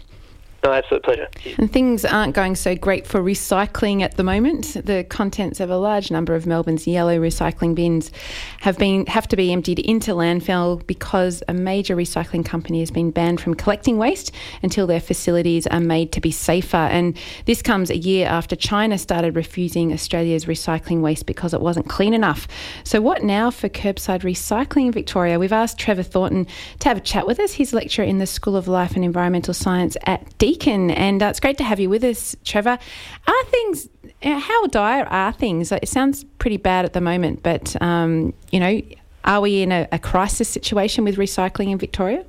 No, 0.64 0.72
absolute 0.72 1.02
pleasure. 1.02 1.28
And 1.58 1.72
things 1.72 2.04
aren't 2.04 2.36
going 2.36 2.54
so 2.54 2.76
great 2.76 3.04
for 3.04 3.20
recycling 3.20 4.00
at 4.02 4.16
the 4.16 4.22
moment. 4.22 4.76
The 4.86 5.02
contents 5.02 5.58
of 5.58 5.70
a 5.70 5.76
large 5.76 6.12
number 6.12 6.36
of 6.36 6.46
Melbourne's 6.46 6.86
yellow 6.86 7.18
recycling 7.18 7.74
bins 7.74 8.12
have 8.60 8.78
been 8.78 9.06
have 9.06 9.26
to 9.28 9.36
be 9.36 9.52
emptied 9.52 9.80
into 9.80 10.12
landfill 10.12 10.86
because 10.86 11.42
a 11.48 11.52
major 11.52 11.96
recycling 11.96 12.44
company 12.44 12.78
has 12.78 12.92
been 12.92 13.10
banned 13.10 13.40
from 13.40 13.54
collecting 13.54 13.98
waste 13.98 14.30
until 14.62 14.86
their 14.86 15.00
facilities 15.00 15.66
are 15.66 15.80
made 15.80 16.12
to 16.12 16.20
be 16.20 16.30
safer. 16.30 16.76
And 16.76 17.18
this 17.46 17.60
comes 17.60 17.90
a 17.90 17.96
year 17.96 18.28
after 18.28 18.54
China 18.54 18.98
started 18.98 19.34
refusing 19.34 19.92
Australia's 19.92 20.44
recycling 20.44 21.00
waste 21.00 21.26
because 21.26 21.52
it 21.52 21.60
wasn't 21.60 21.88
clean 21.88 22.14
enough. 22.14 22.46
So 22.84 23.00
what 23.00 23.24
now 23.24 23.50
for 23.50 23.68
curbside 23.68 24.20
recycling 24.20 24.86
in 24.86 24.92
Victoria? 24.92 25.40
We've 25.40 25.52
asked 25.52 25.78
Trevor 25.78 26.04
Thornton 26.04 26.46
to 26.78 26.88
have 26.88 26.98
a 26.98 27.00
chat 27.00 27.26
with 27.26 27.40
us. 27.40 27.54
He's 27.54 27.72
lecturer 27.72 28.04
in 28.04 28.18
the 28.18 28.26
School 28.28 28.54
of 28.54 28.68
Life 28.68 28.94
and 28.94 29.04
Environmental 29.04 29.54
Science 29.54 29.96
at 30.06 30.38
D 30.38 30.51
Deakin, 30.52 30.90
and 30.90 31.22
uh, 31.22 31.26
it's 31.26 31.40
great 31.40 31.56
to 31.58 31.64
have 31.64 31.80
you 31.80 31.88
with 31.88 32.04
us, 32.04 32.36
Trevor. 32.44 32.78
Are 33.26 33.44
things, 33.44 33.88
uh, 34.22 34.38
how 34.38 34.66
dire 34.66 35.04
are 35.04 35.32
things? 35.32 35.72
It 35.72 35.88
sounds 35.88 36.24
pretty 36.38 36.58
bad 36.58 36.84
at 36.84 36.92
the 36.92 37.00
moment, 37.00 37.42
but, 37.42 37.80
um, 37.80 38.34
you 38.50 38.60
know, 38.60 38.82
are 39.24 39.40
we 39.40 39.62
in 39.62 39.72
a, 39.72 39.88
a, 39.92 39.98
crisis 39.98 40.50
situation 40.50 41.04
with 41.04 41.16
recycling 41.16 41.70
in 41.70 41.78
Victoria? 41.78 42.26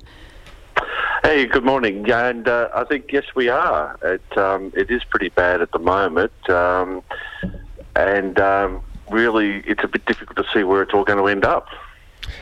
Hey, 1.22 1.44
good 1.44 1.66
morning. 1.66 2.10
And 2.10 2.48
uh, 2.48 2.70
I 2.74 2.84
think, 2.84 3.12
yes, 3.12 3.24
we 3.34 3.50
are. 3.50 3.98
It, 4.02 4.38
um, 4.38 4.72
it 4.74 4.90
is 4.90 5.04
pretty 5.04 5.28
bad 5.28 5.60
at 5.60 5.72
the 5.72 5.78
moment. 5.78 6.32
Um, 6.48 7.02
and 7.94 8.40
um, 8.40 8.82
really, 9.10 9.62
it's 9.66 9.84
a 9.84 9.88
bit 9.88 10.06
difficult 10.06 10.38
to 10.38 10.44
see 10.54 10.64
where 10.64 10.80
it's 10.80 10.94
all 10.94 11.04
going 11.04 11.18
to 11.18 11.26
end 11.26 11.44
up. 11.44 11.68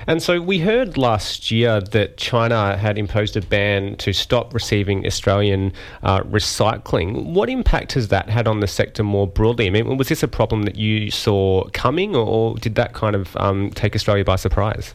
And 0.07 0.23
so 0.23 0.41
we 0.41 0.59
heard 0.59 0.99
last 0.99 1.51
year 1.51 1.81
that 1.81 2.17
China 2.17 2.77
had 2.77 2.99
imposed 2.99 3.37
a 3.37 3.41
ban 3.41 3.97
to 3.97 4.12
stop 4.12 4.53
receiving 4.53 5.07
Australian 5.07 5.73
uh, 6.03 6.21
recycling. 6.23 7.33
What 7.33 7.49
impact 7.49 7.93
has 7.93 8.09
that 8.09 8.29
had 8.29 8.49
on 8.49 8.61
the 8.61 8.67
sector 8.67 9.03
more 9.03 9.27
broadly? 9.27 9.67
I 9.67 9.71
mean, 9.71 9.97
was 9.97 10.09
this 10.09 10.23
a 10.23 10.29
problem 10.29 10.62
that 10.62 10.77
you 10.77 11.11
saw 11.11 11.65
coming, 11.73 12.17
or 12.17 12.57
did 12.57 12.75
that 12.75 12.95
kind 12.95 13.15
of 13.15 13.37
um, 13.37 13.71
take 13.71 13.95
Australia 13.95 14.25
by 14.25 14.37
surprise? 14.37 14.95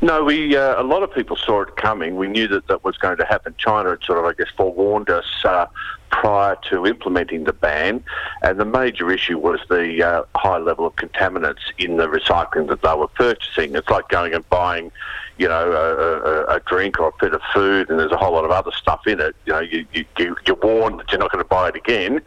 No, 0.00 0.24
we 0.24 0.56
uh, 0.56 0.80
a 0.80 0.82
lot 0.82 1.04
of 1.04 1.14
people 1.14 1.36
saw 1.36 1.62
it 1.62 1.76
coming. 1.76 2.16
We 2.16 2.26
knew 2.26 2.48
that 2.48 2.66
that 2.66 2.82
was 2.82 2.96
going 2.96 3.18
to 3.18 3.24
happen. 3.24 3.54
China 3.56 3.90
had 3.90 4.02
sort 4.02 4.18
of, 4.18 4.24
I 4.24 4.32
guess, 4.32 4.48
forewarned 4.56 5.10
us 5.10 5.26
uh, 5.44 5.66
prior 6.12 6.56
to 6.70 6.86
implementing 6.86 7.44
the 7.44 7.52
ban, 7.52 8.04
and 8.42 8.60
the 8.60 8.64
major 8.64 9.10
issue 9.10 9.38
was 9.38 9.58
the 9.68 10.02
uh, 10.02 10.22
high 10.36 10.58
level 10.58 10.86
of 10.86 10.94
contaminants 10.94 11.62
in 11.78 11.96
the 11.96 12.06
recycling 12.06 12.68
that 12.68 12.82
they 12.82 12.94
were 12.94 13.08
purchasing. 13.08 13.74
It's 13.74 13.88
like 13.88 14.08
going 14.08 14.32
and 14.34 14.48
buying, 14.48 14.92
you 15.38 15.48
know, 15.48 15.72
a, 15.72 16.54
a, 16.54 16.56
a 16.56 16.60
drink 16.60 17.00
or 17.00 17.08
a 17.08 17.12
bit 17.20 17.34
of 17.34 17.40
food, 17.52 17.90
and 17.90 17.98
there's 17.98 18.12
a 18.12 18.16
whole 18.16 18.34
lot 18.34 18.44
of 18.44 18.52
other 18.52 18.70
stuff 18.72 19.06
in 19.06 19.20
it. 19.20 19.34
You 19.46 19.52
know, 19.54 19.60
you, 19.60 19.86
you, 19.92 20.36
you're 20.46 20.56
warned 20.62 21.00
that 21.00 21.10
you're 21.10 21.18
not 21.18 21.32
going 21.32 21.42
to 21.42 21.48
buy 21.48 21.70
it 21.70 21.76
again, 21.76 22.20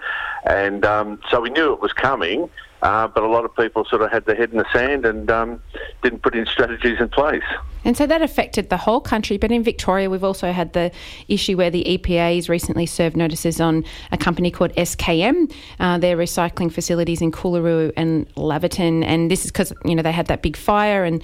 and 0.45 0.83
um, 0.83 1.21
so 1.29 1.39
we 1.39 1.49
knew 1.51 1.71
it 1.71 1.79
was 1.79 1.93
coming. 1.93 2.49
Uh, 2.85 3.07
but 3.07 3.23
a 3.23 3.27
lot 3.27 3.43
of 3.45 3.55
people 3.55 3.83
sort 3.85 4.03
of 4.03 4.11
had 4.11 4.25
their 4.27 4.35
head 4.35 4.51
in 4.51 4.59
the 4.59 4.65
sand 4.71 5.07
and 5.07 5.31
um, 5.31 5.59
didn't 6.03 6.21
put 6.21 6.35
in 6.35 6.45
strategies 6.45 6.99
in 6.99 7.09
place. 7.09 7.41
And 7.83 7.97
so 7.97 8.05
that 8.05 8.21
affected 8.21 8.69
the 8.69 8.77
whole 8.77 9.01
country. 9.01 9.39
But 9.39 9.51
in 9.51 9.63
Victoria, 9.63 10.07
we've 10.07 10.23
also 10.23 10.51
had 10.51 10.73
the 10.73 10.91
issue 11.27 11.57
where 11.57 11.71
the 11.71 11.83
EPA 11.83 12.35
has 12.35 12.47
recently 12.47 12.85
served 12.85 13.17
notices 13.17 13.59
on 13.59 13.85
a 14.11 14.17
company 14.17 14.51
called 14.51 14.71
SKM, 14.75 15.51
uh, 15.79 15.97
their 15.97 16.15
recycling 16.15 16.71
facilities 16.71 17.23
in 17.23 17.31
Coolaroo 17.31 17.91
and 17.97 18.31
Laverton. 18.35 19.03
And 19.03 19.31
this 19.31 19.45
is 19.45 19.51
because, 19.51 19.73
you 19.83 19.95
know, 19.95 20.03
they 20.03 20.11
had 20.11 20.27
that 20.27 20.43
big 20.43 20.55
fire 20.55 21.03
and 21.03 21.23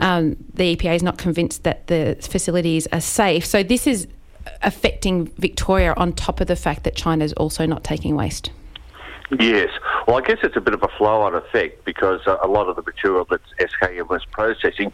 um, 0.00 0.36
the 0.54 0.74
EPA 0.74 0.96
is 0.96 1.04
not 1.04 1.18
convinced 1.18 1.62
that 1.62 1.86
the 1.86 2.16
facilities 2.20 2.88
are 2.88 3.00
safe. 3.00 3.46
So 3.46 3.62
this 3.62 3.86
is 3.86 4.08
affecting 4.62 5.26
Victoria 5.38 5.94
on 5.96 6.14
top 6.14 6.40
of 6.40 6.48
the 6.48 6.56
fact 6.56 6.82
that 6.82 6.96
China 6.96 7.24
is 7.24 7.32
also 7.34 7.64
not 7.64 7.84
taking 7.84 8.16
waste. 8.16 8.50
Yes. 9.30 9.70
Well, 10.06 10.16
I 10.16 10.20
guess 10.20 10.38
it's 10.42 10.56
a 10.56 10.60
bit 10.60 10.74
of 10.74 10.82
a 10.82 10.88
flow-on 10.96 11.34
effect 11.34 11.84
because 11.84 12.20
a 12.26 12.46
lot 12.46 12.68
of 12.68 12.76
the 12.76 12.82
material 12.82 13.26
that 13.30 13.40
SKM 13.58 14.08
was 14.08 14.24
processing 14.26 14.92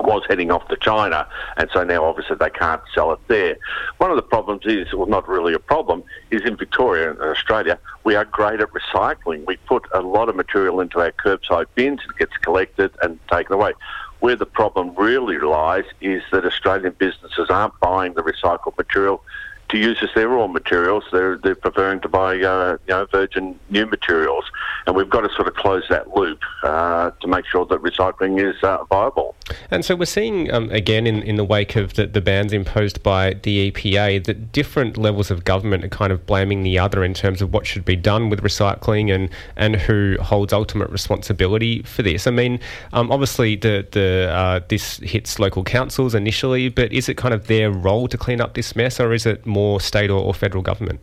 was 0.00 0.22
heading 0.28 0.52
off 0.52 0.68
to 0.68 0.76
China, 0.76 1.26
and 1.56 1.68
so 1.72 1.82
now 1.82 2.04
obviously 2.04 2.36
they 2.36 2.50
can't 2.50 2.80
sell 2.94 3.12
it 3.12 3.18
there. 3.26 3.56
One 3.98 4.10
of 4.10 4.16
the 4.16 4.22
problems 4.22 4.62
is, 4.64 4.86
well, 4.94 5.08
not 5.08 5.28
really 5.28 5.54
a 5.54 5.58
problem, 5.58 6.04
is 6.30 6.42
in 6.44 6.56
Victoria 6.56 7.10
and 7.10 7.20
Australia, 7.20 7.80
we 8.04 8.14
are 8.14 8.24
great 8.24 8.60
at 8.60 8.68
recycling. 8.70 9.44
We 9.44 9.56
put 9.56 9.86
a 9.92 10.00
lot 10.00 10.28
of 10.28 10.36
material 10.36 10.80
into 10.80 11.00
our 11.00 11.10
curbside 11.10 11.66
bins, 11.74 12.00
it 12.08 12.16
gets 12.16 12.36
collected 12.42 12.92
and 13.02 13.18
taken 13.28 13.54
away. 13.54 13.72
Where 14.20 14.36
the 14.36 14.46
problem 14.46 14.94
really 14.96 15.38
lies 15.38 15.84
is 16.00 16.22
that 16.30 16.44
Australian 16.44 16.94
businesses 16.98 17.50
aren't 17.50 17.78
buying 17.80 18.14
the 18.14 18.22
recycled 18.22 18.78
material 18.78 19.22
to 19.68 19.78
use 19.78 19.98
as 20.02 20.08
their 20.14 20.28
raw 20.28 20.46
materials. 20.46 21.04
They're, 21.12 21.36
they're 21.38 21.54
preferring 21.54 22.00
to 22.00 22.08
buy 22.08 22.40
uh, 22.40 22.78
you 22.86 22.94
know 22.94 23.06
virgin 23.06 23.58
new 23.70 23.86
materials, 23.86 24.44
and 24.86 24.96
we've 24.96 25.10
got 25.10 25.22
to 25.22 25.30
sort 25.34 25.48
of 25.48 25.54
close 25.54 25.84
that 25.90 26.16
loop 26.16 26.40
uh, 26.62 27.10
to 27.20 27.26
make 27.26 27.44
sure 27.46 27.66
that 27.66 27.80
recycling 27.82 28.42
is 28.42 28.62
uh, 28.62 28.84
viable. 28.84 29.34
And 29.70 29.84
so 29.84 29.96
we're 29.96 30.06
seeing 30.06 30.52
um, 30.52 30.70
again 30.70 31.06
in, 31.06 31.22
in 31.22 31.36
the 31.36 31.44
wake 31.44 31.76
of 31.76 31.94
the, 31.94 32.06
the 32.06 32.20
bans 32.20 32.52
imposed 32.52 33.02
by 33.02 33.34
the 33.42 33.70
EPA 33.70 34.24
that 34.24 34.52
different 34.52 34.96
levels 34.96 35.30
of 35.30 35.44
government 35.44 35.84
are 35.84 35.88
kind 35.88 36.12
of 36.12 36.26
blaming 36.26 36.62
the 36.62 36.78
other 36.78 37.04
in 37.04 37.14
terms 37.14 37.42
of 37.42 37.52
what 37.52 37.66
should 37.66 37.84
be 37.84 37.96
done 37.96 38.30
with 38.30 38.42
recycling 38.42 39.14
and 39.14 39.30
and 39.56 39.76
who 39.76 40.16
holds 40.20 40.52
ultimate 40.52 40.90
responsibility 40.90 41.82
for 41.82 42.02
this. 42.02 42.26
I 42.26 42.30
mean, 42.30 42.60
um, 42.92 43.10
obviously 43.12 43.56
the 43.56 43.86
the 43.92 44.30
uh, 44.32 44.60
this 44.68 44.98
hits 44.98 45.38
local 45.38 45.64
councils 45.64 46.14
initially, 46.14 46.68
but 46.68 46.92
is 46.92 47.08
it 47.08 47.16
kind 47.16 47.34
of 47.34 47.46
their 47.46 47.70
role 47.70 48.08
to 48.08 48.16
clean 48.16 48.40
up 48.40 48.54
this 48.54 48.74
mess, 48.74 49.00
or 49.00 49.12
is 49.12 49.26
it 49.26 49.44
more 49.46 49.57
more 49.58 49.80
state 49.80 50.10
or, 50.10 50.20
or 50.26 50.32
federal 50.34 50.62
government? 50.62 51.00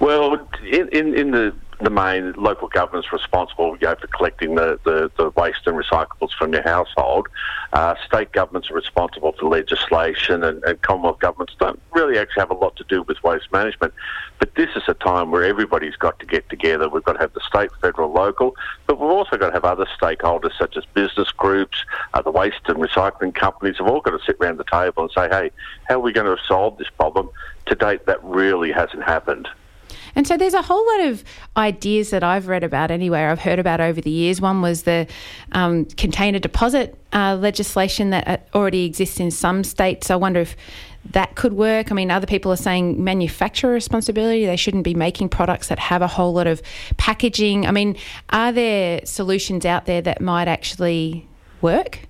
Well, 0.00 0.24
in, 0.78 0.88
in, 0.88 1.14
in 1.14 1.30
the 1.30 1.54
the 1.80 1.90
main 1.90 2.32
local 2.32 2.68
government's 2.68 3.12
responsible 3.12 3.76
you 3.80 3.86
know, 3.86 3.94
for 3.96 4.06
collecting 4.08 4.54
the, 4.54 4.78
the, 4.84 5.10
the, 5.16 5.30
waste 5.30 5.66
and 5.66 5.76
recyclables 5.76 6.30
from 6.38 6.52
your 6.52 6.62
household. 6.62 7.28
Uh, 7.72 7.94
state 8.06 8.32
governments 8.32 8.70
are 8.70 8.74
responsible 8.74 9.32
for 9.32 9.48
legislation, 9.48 10.44
and, 10.44 10.62
and, 10.64 10.80
Commonwealth 10.82 11.18
governments 11.18 11.54
don't 11.58 11.80
really 11.92 12.18
actually 12.18 12.40
have 12.40 12.50
a 12.50 12.54
lot 12.54 12.76
to 12.76 12.84
do 12.84 13.02
with 13.02 13.22
waste 13.24 13.50
management. 13.52 13.92
But 14.38 14.54
this 14.54 14.68
is 14.76 14.82
a 14.86 14.94
time 14.94 15.30
where 15.30 15.42
everybody's 15.42 15.96
got 15.96 16.18
to 16.20 16.26
get 16.26 16.48
together. 16.50 16.88
We've 16.88 17.02
got 17.02 17.14
to 17.14 17.20
have 17.20 17.32
the 17.32 17.40
state, 17.40 17.70
federal, 17.80 18.12
local, 18.12 18.54
but 18.86 19.00
we've 19.00 19.10
also 19.10 19.36
got 19.36 19.48
to 19.48 19.52
have 19.54 19.64
other 19.64 19.86
stakeholders 20.00 20.56
such 20.58 20.76
as 20.76 20.84
business 20.94 21.30
groups, 21.32 21.84
uh, 22.12 22.22
the 22.22 22.30
waste 22.30 22.60
and 22.66 22.78
recycling 22.78 23.34
companies 23.34 23.78
have 23.78 23.88
all 23.88 24.00
got 24.00 24.10
to 24.10 24.24
sit 24.24 24.36
around 24.40 24.58
the 24.58 24.64
table 24.64 25.02
and 25.02 25.12
say, 25.12 25.28
hey, 25.28 25.50
how 25.88 25.96
are 25.96 26.00
we 26.00 26.12
going 26.12 26.26
to 26.26 26.40
solve 26.46 26.78
this 26.78 26.90
problem? 26.90 27.30
To 27.66 27.74
date, 27.74 28.06
that 28.06 28.22
really 28.22 28.70
hasn't 28.72 29.02
happened. 29.02 29.48
And 30.16 30.26
so 30.26 30.36
there's 30.36 30.54
a 30.54 30.62
whole 30.62 30.86
lot 30.86 31.08
of 31.08 31.24
ideas 31.56 32.10
that 32.10 32.22
I've 32.22 32.48
read 32.48 32.64
about 32.64 32.90
anyway, 32.90 33.24
I've 33.24 33.40
heard 33.40 33.58
about 33.58 33.80
over 33.80 34.00
the 34.00 34.10
years. 34.10 34.40
One 34.40 34.62
was 34.62 34.82
the 34.84 35.06
um, 35.52 35.84
container 35.84 36.38
deposit 36.38 36.96
uh, 37.12 37.36
legislation 37.36 38.10
that 38.10 38.28
uh, 38.28 38.36
already 38.56 38.84
exists 38.84 39.20
in 39.20 39.30
some 39.30 39.64
states. 39.64 40.10
I 40.10 40.16
wonder 40.16 40.40
if 40.40 40.56
that 41.10 41.34
could 41.34 41.52
work. 41.52 41.90
I 41.90 41.94
mean, 41.94 42.10
other 42.10 42.26
people 42.26 42.50
are 42.52 42.56
saying 42.56 43.02
manufacturer 43.02 43.72
responsibility. 43.72 44.46
They 44.46 44.56
shouldn't 44.56 44.84
be 44.84 44.94
making 44.94 45.28
products 45.28 45.68
that 45.68 45.78
have 45.78 46.02
a 46.02 46.06
whole 46.06 46.32
lot 46.32 46.46
of 46.46 46.62
packaging. 46.96 47.66
I 47.66 47.72
mean, 47.72 47.96
are 48.30 48.52
there 48.52 49.04
solutions 49.04 49.66
out 49.66 49.86
there 49.86 50.00
that 50.02 50.20
might 50.20 50.48
actually 50.48 51.28
work? 51.60 52.00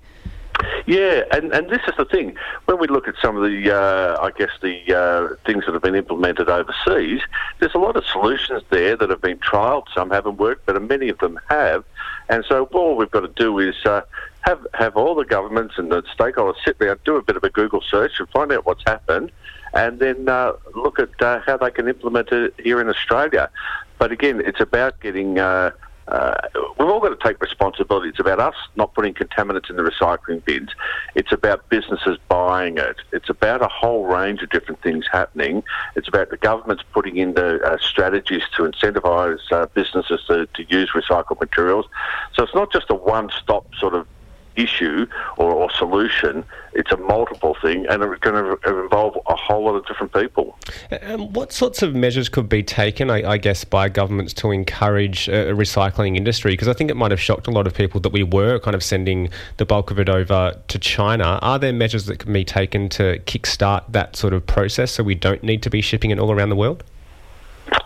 Yeah, 0.86 1.24
and, 1.32 1.52
and 1.52 1.68
this 1.70 1.80
is 1.88 1.94
the 1.96 2.04
thing. 2.04 2.36
When 2.66 2.78
we 2.78 2.86
look 2.86 3.08
at 3.08 3.14
some 3.20 3.36
of 3.36 3.42
the, 3.42 3.74
uh, 3.74 4.20
I 4.20 4.30
guess, 4.30 4.50
the 4.60 4.94
uh, 4.94 5.36
things 5.46 5.64
that 5.64 5.72
have 5.72 5.82
been 5.82 5.94
implemented 5.94 6.48
overseas, 6.48 7.20
there's 7.58 7.74
a 7.74 7.78
lot 7.78 7.96
of 7.96 8.04
solutions 8.06 8.62
there 8.70 8.96
that 8.96 9.08
have 9.08 9.22
been 9.22 9.38
trialled. 9.38 9.86
Some 9.94 10.10
haven't 10.10 10.36
worked, 10.36 10.66
but 10.66 10.80
many 10.82 11.08
of 11.08 11.18
them 11.18 11.40
have. 11.48 11.84
And 12.28 12.44
so 12.48 12.64
all 12.72 12.96
we've 12.96 13.10
got 13.10 13.20
to 13.20 13.28
do 13.28 13.58
is 13.58 13.74
uh, 13.84 14.02
have, 14.42 14.66
have 14.74 14.96
all 14.96 15.14
the 15.14 15.24
governments 15.24 15.74
and 15.78 15.90
the 15.90 16.02
stakeholders 16.02 16.56
sit 16.64 16.78
there, 16.78 16.94
do 17.04 17.16
a 17.16 17.22
bit 17.22 17.36
of 17.36 17.44
a 17.44 17.50
Google 17.50 17.82
search 17.82 18.12
and 18.18 18.28
find 18.28 18.52
out 18.52 18.66
what's 18.66 18.84
happened, 18.86 19.32
and 19.72 19.98
then 19.98 20.28
uh, 20.28 20.52
look 20.74 20.98
at 20.98 21.20
uh, 21.20 21.40
how 21.46 21.56
they 21.56 21.70
can 21.70 21.88
implement 21.88 22.30
it 22.30 22.54
here 22.58 22.80
in 22.80 22.88
Australia. 22.88 23.50
But 23.98 24.12
again, 24.12 24.42
it's 24.44 24.60
about 24.60 25.00
getting 25.00 25.38
uh, 26.08 26.34
we've 26.78 26.88
all 26.88 27.00
got 27.00 27.18
to 27.18 27.26
take 27.28 27.40
responsibility. 27.40 28.08
It's 28.10 28.20
about 28.20 28.38
us 28.38 28.54
not 28.76 28.94
putting 28.94 29.14
contaminants 29.14 29.70
in 29.70 29.76
the 29.76 29.82
recycling 29.82 30.44
bins. 30.44 30.70
It's 31.14 31.32
about 31.32 31.68
businesses 31.68 32.18
buying 32.28 32.78
it. 32.78 32.96
It's 33.12 33.30
about 33.30 33.62
a 33.62 33.68
whole 33.68 34.04
range 34.04 34.42
of 34.42 34.50
different 34.50 34.82
things 34.82 35.06
happening. 35.10 35.62
It's 35.96 36.08
about 36.08 36.30
the 36.30 36.36
governments 36.36 36.84
putting 36.92 37.16
in 37.16 37.34
the 37.34 37.60
uh, 37.64 37.78
strategies 37.78 38.42
to 38.56 38.64
incentivise 38.64 39.40
uh, 39.50 39.66
businesses 39.74 40.20
to, 40.28 40.46
to 40.46 40.64
use 40.68 40.90
recycled 40.94 41.40
materials. 41.40 41.86
So 42.34 42.42
it's 42.42 42.54
not 42.54 42.70
just 42.70 42.90
a 42.90 42.94
one-stop 42.94 43.66
sort 43.80 43.94
of 43.94 44.06
issue 44.56 45.06
or, 45.36 45.52
or, 45.52 45.70
solution. 45.70 46.44
It's 46.72 46.92
a 46.92 46.96
multiple 46.96 47.56
thing, 47.60 47.86
and 47.86 48.02
it's 48.02 48.20
going 48.20 48.34
to 48.34 48.82
involve 48.82 49.18
a 49.26 49.36
whole 49.36 49.64
lot 49.64 49.74
of 49.74 49.86
different 49.86 50.12
people. 50.12 50.58
And 50.90 51.34
what 51.34 51.52
sorts 51.52 51.82
of 51.82 51.94
measures 51.94 52.28
could 52.28 52.48
be 52.48 52.62
taken, 52.62 53.10
I, 53.10 53.32
I 53.32 53.36
guess, 53.38 53.64
by 53.64 53.88
governments 53.88 54.32
to 54.34 54.50
encourage 54.50 55.28
a, 55.28 55.50
a 55.50 55.54
recycling 55.54 56.16
industry? 56.16 56.52
Because 56.52 56.68
I 56.68 56.72
think 56.72 56.90
it 56.90 56.96
might 56.96 57.10
have 57.10 57.20
shocked 57.20 57.46
a 57.46 57.50
lot 57.50 57.66
of 57.66 57.74
people 57.74 58.00
that 58.00 58.12
we 58.12 58.22
were 58.22 58.58
kind 58.58 58.74
of 58.74 58.82
sending 58.82 59.30
the 59.56 59.64
bulk 59.64 59.90
of 59.90 59.98
it 59.98 60.08
over 60.08 60.58
to 60.68 60.78
China. 60.78 61.38
Are 61.42 61.58
there 61.58 61.72
measures 61.72 62.06
that 62.06 62.18
can 62.18 62.32
be 62.32 62.44
taken 62.44 62.88
to 62.90 63.18
kickstart 63.20 63.84
that 63.90 64.16
sort 64.16 64.32
of 64.32 64.46
process 64.46 64.92
so 64.92 65.02
we 65.02 65.14
don't 65.14 65.42
need 65.42 65.62
to 65.62 65.70
be 65.70 65.80
shipping 65.80 66.10
it 66.10 66.18
all 66.18 66.30
around 66.30 66.50
the 66.50 66.56
world? 66.56 66.84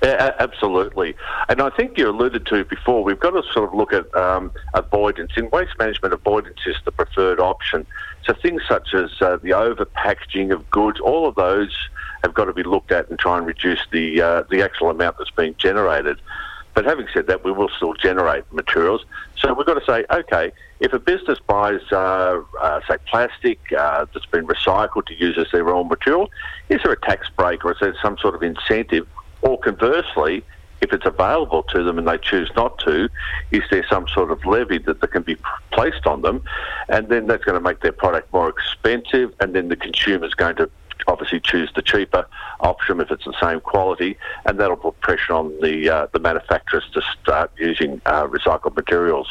Yeah, 0.03 0.33
absolutely. 0.39 1.15
And 1.49 1.61
I 1.61 1.71
think 1.71 1.99
you 1.99 2.09
alluded 2.09 2.47
to 2.47 2.65
before, 2.65 3.03
we've 3.03 3.19
got 3.19 3.31
to 3.31 3.43
sort 3.53 3.69
of 3.69 3.75
look 3.75 3.93
at 3.93 4.13
um, 4.15 4.53
avoidance. 4.75 5.33
In 5.37 5.51
waste 5.51 5.79
management, 5.79 6.15
avoidance 6.15 6.59
is 6.67 6.77
the 6.85 6.93
preferred 6.93 7.41
option. 7.41 7.87
So 8.25 8.35
things 8.35 8.63
such 8.69 8.95
as 8.95 9.11
uh, 9.21 9.39
the 9.43 9.53
over 9.53 9.85
packaging 9.85 10.53
of 10.53 10.69
goods, 10.71 11.01
all 11.01 11.27
of 11.27 11.35
those 11.35 11.77
have 12.23 12.35
got 12.35 12.47
to 12.47 12.53
be 12.53 12.63
looked 12.63 12.93
at 12.93 13.09
and 13.09 13.19
try 13.19 13.39
and 13.39 13.47
reduce 13.47 13.81
the, 13.93 14.21
uh, 14.21 14.43
the 14.51 14.63
actual 14.63 14.91
amount 14.91 15.19
that's 15.19 15.31
being 15.31 15.55
generated. 15.59 16.21
But 16.75 16.85
having 16.85 17.09
said 17.13 17.27
that, 17.27 17.45
we 17.45 17.51
will 17.51 17.69
still 17.71 17.95
generate 17.95 18.45
materials. 18.53 19.05
So 19.37 19.53
we've 19.53 19.67
got 19.67 19.75
to 19.75 19.85
say, 19.85 20.05
okay, 20.13 20.53
if 20.79 20.93
a 20.93 20.99
business 21.01 21.39
buys, 21.45 21.81
uh, 21.91 22.41
uh, 22.61 22.81
say, 22.89 22.99
plastic 23.07 23.59
uh, 23.73 24.07
that's 24.13 24.27
been 24.27 24.47
recycled 24.47 25.07
to 25.07 25.15
use 25.19 25.37
as 25.39 25.47
their 25.51 25.65
raw 25.65 25.83
material, 25.83 26.31
is 26.69 26.81
there 26.85 26.93
a 26.93 27.01
tax 27.01 27.29
break 27.37 27.65
or 27.65 27.73
is 27.73 27.79
there 27.81 27.97
some 28.01 28.17
sort 28.19 28.37
of 28.37 28.43
incentive 28.43 29.09
or 29.43 29.59
conversely, 29.59 30.45
if 30.81 30.93
it's 30.93 31.07
available 31.07 31.63
to 31.65 31.83
them 31.83 31.99
and 31.99 32.07
they 32.07 32.19
choose 32.19 32.51
not 32.55 32.79
to, 32.81 33.09
is 33.51 33.63
there 33.71 33.85
some 33.91 34.07
sort 34.09 34.31
of 34.31 34.45
levy 34.45 34.79
that, 34.79 35.01
that 35.01 35.09
can 35.09 35.23
be 35.23 35.37
placed 35.73 36.07
on 36.07 36.23
them? 36.23 36.43
And 36.89 37.09
then 37.09 37.27
that's 37.27 37.45
going 37.45 37.57
to 37.57 37.61
make 37.61 37.81
their 37.81 37.93
product 37.93 38.33
more 38.33 38.49
expensive, 38.49 39.35
and 39.41 39.55
then 39.55 39.69
the 39.69 39.77
consumer 39.77 40.27
is 40.27 40.35
going 40.35 40.57
to 40.57 40.71
obviously 41.07 41.41
choose 41.41 41.71
the 41.75 41.83
cheaper 41.83 42.27
option 42.61 43.01
if 43.01 43.11
it's 43.11 43.25
the 43.25 43.35
same 43.41 43.61
quality, 43.61 44.17
and 44.47 44.59
that'll 44.59 44.77
put 44.77 45.01
pressure 45.01 45.33
on 45.33 45.59
the 45.61 45.89
uh, 45.89 46.07
the 46.13 46.19
manufacturers 46.19 46.85
to 46.93 47.03
start 47.21 47.51
using 47.59 48.01
uh, 48.07 48.27
recycled 48.27 48.77
materials. 48.77 49.29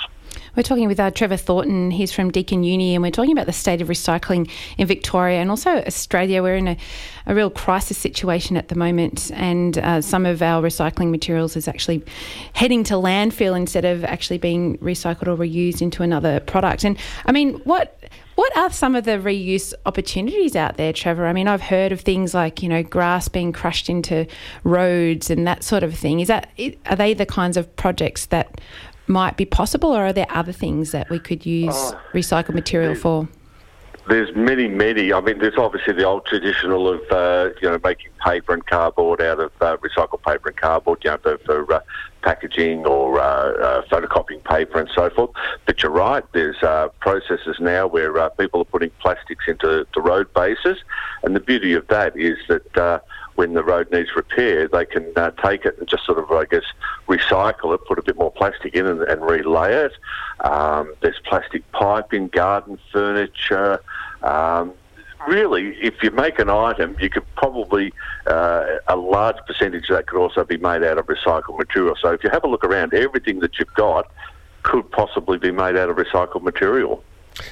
We're 0.57 0.63
talking 0.63 0.87
with 0.87 0.99
uh, 0.99 1.11
Trevor 1.11 1.37
Thornton. 1.37 1.91
He's 1.91 2.11
from 2.11 2.31
Deakin 2.31 2.63
Uni, 2.63 2.95
and 2.95 3.03
we're 3.03 3.11
talking 3.11 3.31
about 3.31 3.45
the 3.45 3.53
state 3.53 3.79
of 3.79 3.89
recycling 3.89 4.49
in 4.79 4.87
Victoria 4.87 5.39
and 5.39 5.51
also 5.51 5.83
Australia. 5.83 6.41
We're 6.41 6.55
in 6.55 6.69
a, 6.69 6.77
a 7.27 7.35
real 7.35 7.51
crisis 7.51 7.95
situation 7.95 8.57
at 8.57 8.69
the 8.69 8.73
moment, 8.73 9.29
and 9.35 9.77
uh, 9.77 10.01
some 10.01 10.25
of 10.25 10.41
our 10.41 10.63
recycling 10.63 11.11
materials 11.11 11.55
is 11.55 11.67
actually 11.67 12.03
heading 12.53 12.83
to 12.85 12.95
landfill 12.95 13.55
instead 13.55 13.85
of 13.85 14.03
actually 14.03 14.39
being 14.39 14.79
recycled 14.79 15.27
or 15.27 15.37
reused 15.37 15.83
into 15.83 16.01
another 16.01 16.39
product. 16.39 16.83
And 16.83 16.97
I 17.27 17.31
mean, 17.33 17.59
what 17.59 18.03
what 18.33 18.57
are 18.57 18.71
some 18.71 18.95
of 18.95 19.05
the 19.05 19.19
reuse 19.19 19.75
opportunities 19.85 20.55
out 20.55 20.77
there, 20.77 20.91
Trevor? 20.91 21.27
I 21.27 21.33
mean, 21.33 21.47
I've 21.47 21.61
heard 21.61 21.91
of 21.91 22.01
things 22.01 22.33
like 22.33 22.63
you 22.63 22.69
know 22.69 22.81
grass 22.81 23.27
being 23.27 23.53
crushed 23.53 23.89
into 23.91 24.25
roads 24.63 25.29
and 25.29 25.45
that 25.45 25.63
sort 25.63 25.83
of 25.83 25.93
thing. 25.93 26.19
Is 26.19 26.29
that 26.29 26.49
are 26.87 26.95
they 26.95 27.13
the 27.13 27.27
kinds 27.27 27.57
of 27.57 27.75
projects 27.75 28.25
that 28.27 28.59
might 29.07 29.37
be 29.37 29.45
possible, 29.45 29.95
or 29.95 30.05
are 30.05 30.13
there 30.13 30.27
other 30.29 30.51
things 30.51 30.91
that 30.91 31.09
we 31.09 31.19
could 31.19 31.45
use 31.45 31.73
oh, 31.75 31.99
recycled 32.13 32.53
material 32.53 32.95
for? 32.95 33.27
there's 34.07 34.33
many, 34.35 34.67
many. 34.67 35.11
I 35.11 35.21
mean, 35.21 35.39
there's 35.39 35.57
obviously 35.57 35.93
the 35.93 36.05
old 36.05 36.25
traditional 36.25 36.87
of 36.87 37.01
uh, 37.11 37.49
you 37.61 37.69
know 37.69 37.79
making 37.83 38.11
paper 38.23 38.53
and 38.53 38.65
cardboard 38.65 39.21
out 39.21 39.39
of 39.39 39.51
uh, 39.61 39.77
recycled 39.77 40.21
paper 40.23 40.49
and 40.49 40.57
cardboard, 40.57 41.03
you 41.03 41.11
know, 41.11 41.17
for, 41.17 41.37
for 41.39 41.73
uh, 41.73 41.79
packaging 42.21 42.85
or 42.85 43.19
uh, 43.19 43.23
uh, 43.23 43.85
photocopying 43.87 44.43
paper 44.43 44.79
and 44.79 44.89
so 44.95 45.09
forth. 45.09 45.31
But 45.65 45.83
you're 45.83 45.91
right. 45.91 46.23
There's 46.33 46.61
uh, 46.63 46.89
processes 46.99 47.57
now 47.59 47.87
where 47.87 48.29
people 48.31 48.61
are 48.61 48.65
putting 48.65 48.91
plastics 49.01 49.45
into 49.47 49.85
the 49.93 50.01
road 50.01 50.33
bases, 50.33 50.77
and 51.23 51.35
the 51.35 51.41
beauty 51.41 51.73
of 51.73 51.87
that 51.87 52.15
is 52.15 52.37
that 52.47 53.01
when 53.37 53.53
the 53.53 53.63
road 53.63 53.91
needs 53.91 54.09
repair, 54.15 54.67
they 54.67 54.83
can 54.83 55.13
uh, 55.15 55.29
take 55.43 55.63
it 55.63 55.77
and 55.77 55.87
just 55.87 56.05
sort 56.05 56.17
of, 56.17 56.31
I 56.31 56.45
guess, 56.45 56.63
recycle 57.07 57.75
it, 57.75 57.81
put 57.87 57.99
a 57.99 58.01
bit 58.01 58.17
more 58.17 58.31
plastic 58.31 58.73
in 58.73 58.87
and, 58.87 59.03
and 59.03 59.21
relay 59.21 59.73
it. 59.73 59.93
Um, 60.43 60.95
there's 61.01 61.19
plastic 61.23 61.71
piping, 61.71 62.29
garden 62.29 62.79
furniture. 62.91 63.79
Um, 64.23 64.73
really, 65.27 65.75
if 65.79 66.01
you 66.01 66.09
make 66.09 66.39
an 66.39 66.49
item, 66.49 66.97
you 66.99 67.11
could 67.11 67.25
probably, 67.35 67.93
uh, 68.25 68.77
a 68.87 68.95
large 68.95 69.37
percentage 69.45 69.87
of 69.91 69.97
that 69.97 70.07
could 70.07 70.19
also 70.19 70.43
be 70.43 70.57
made 70.57 70.83
out 70.83 70.97
of 70.97 71.05
recycled 71.05 71.59
material. 71.59 71.95
So 72.01 72.11
if 72.13 72.23
you 72.23 72.31
have 72.31 72.43
a 72.43 72.47
look 72.47 72.63
around, 72.63 72.95
everything 72.95 73.39
that 73.41 73.59
you've 73.59 73.73
got 73.75 74.11
could 74.63 74.89
possibly 74.89 75.37
be 75.37 75.51
made 75.51 75.77
out 75.77 75.89
of 75.89 75.97
recycled 75.97 76.41
material. 76.41 77.03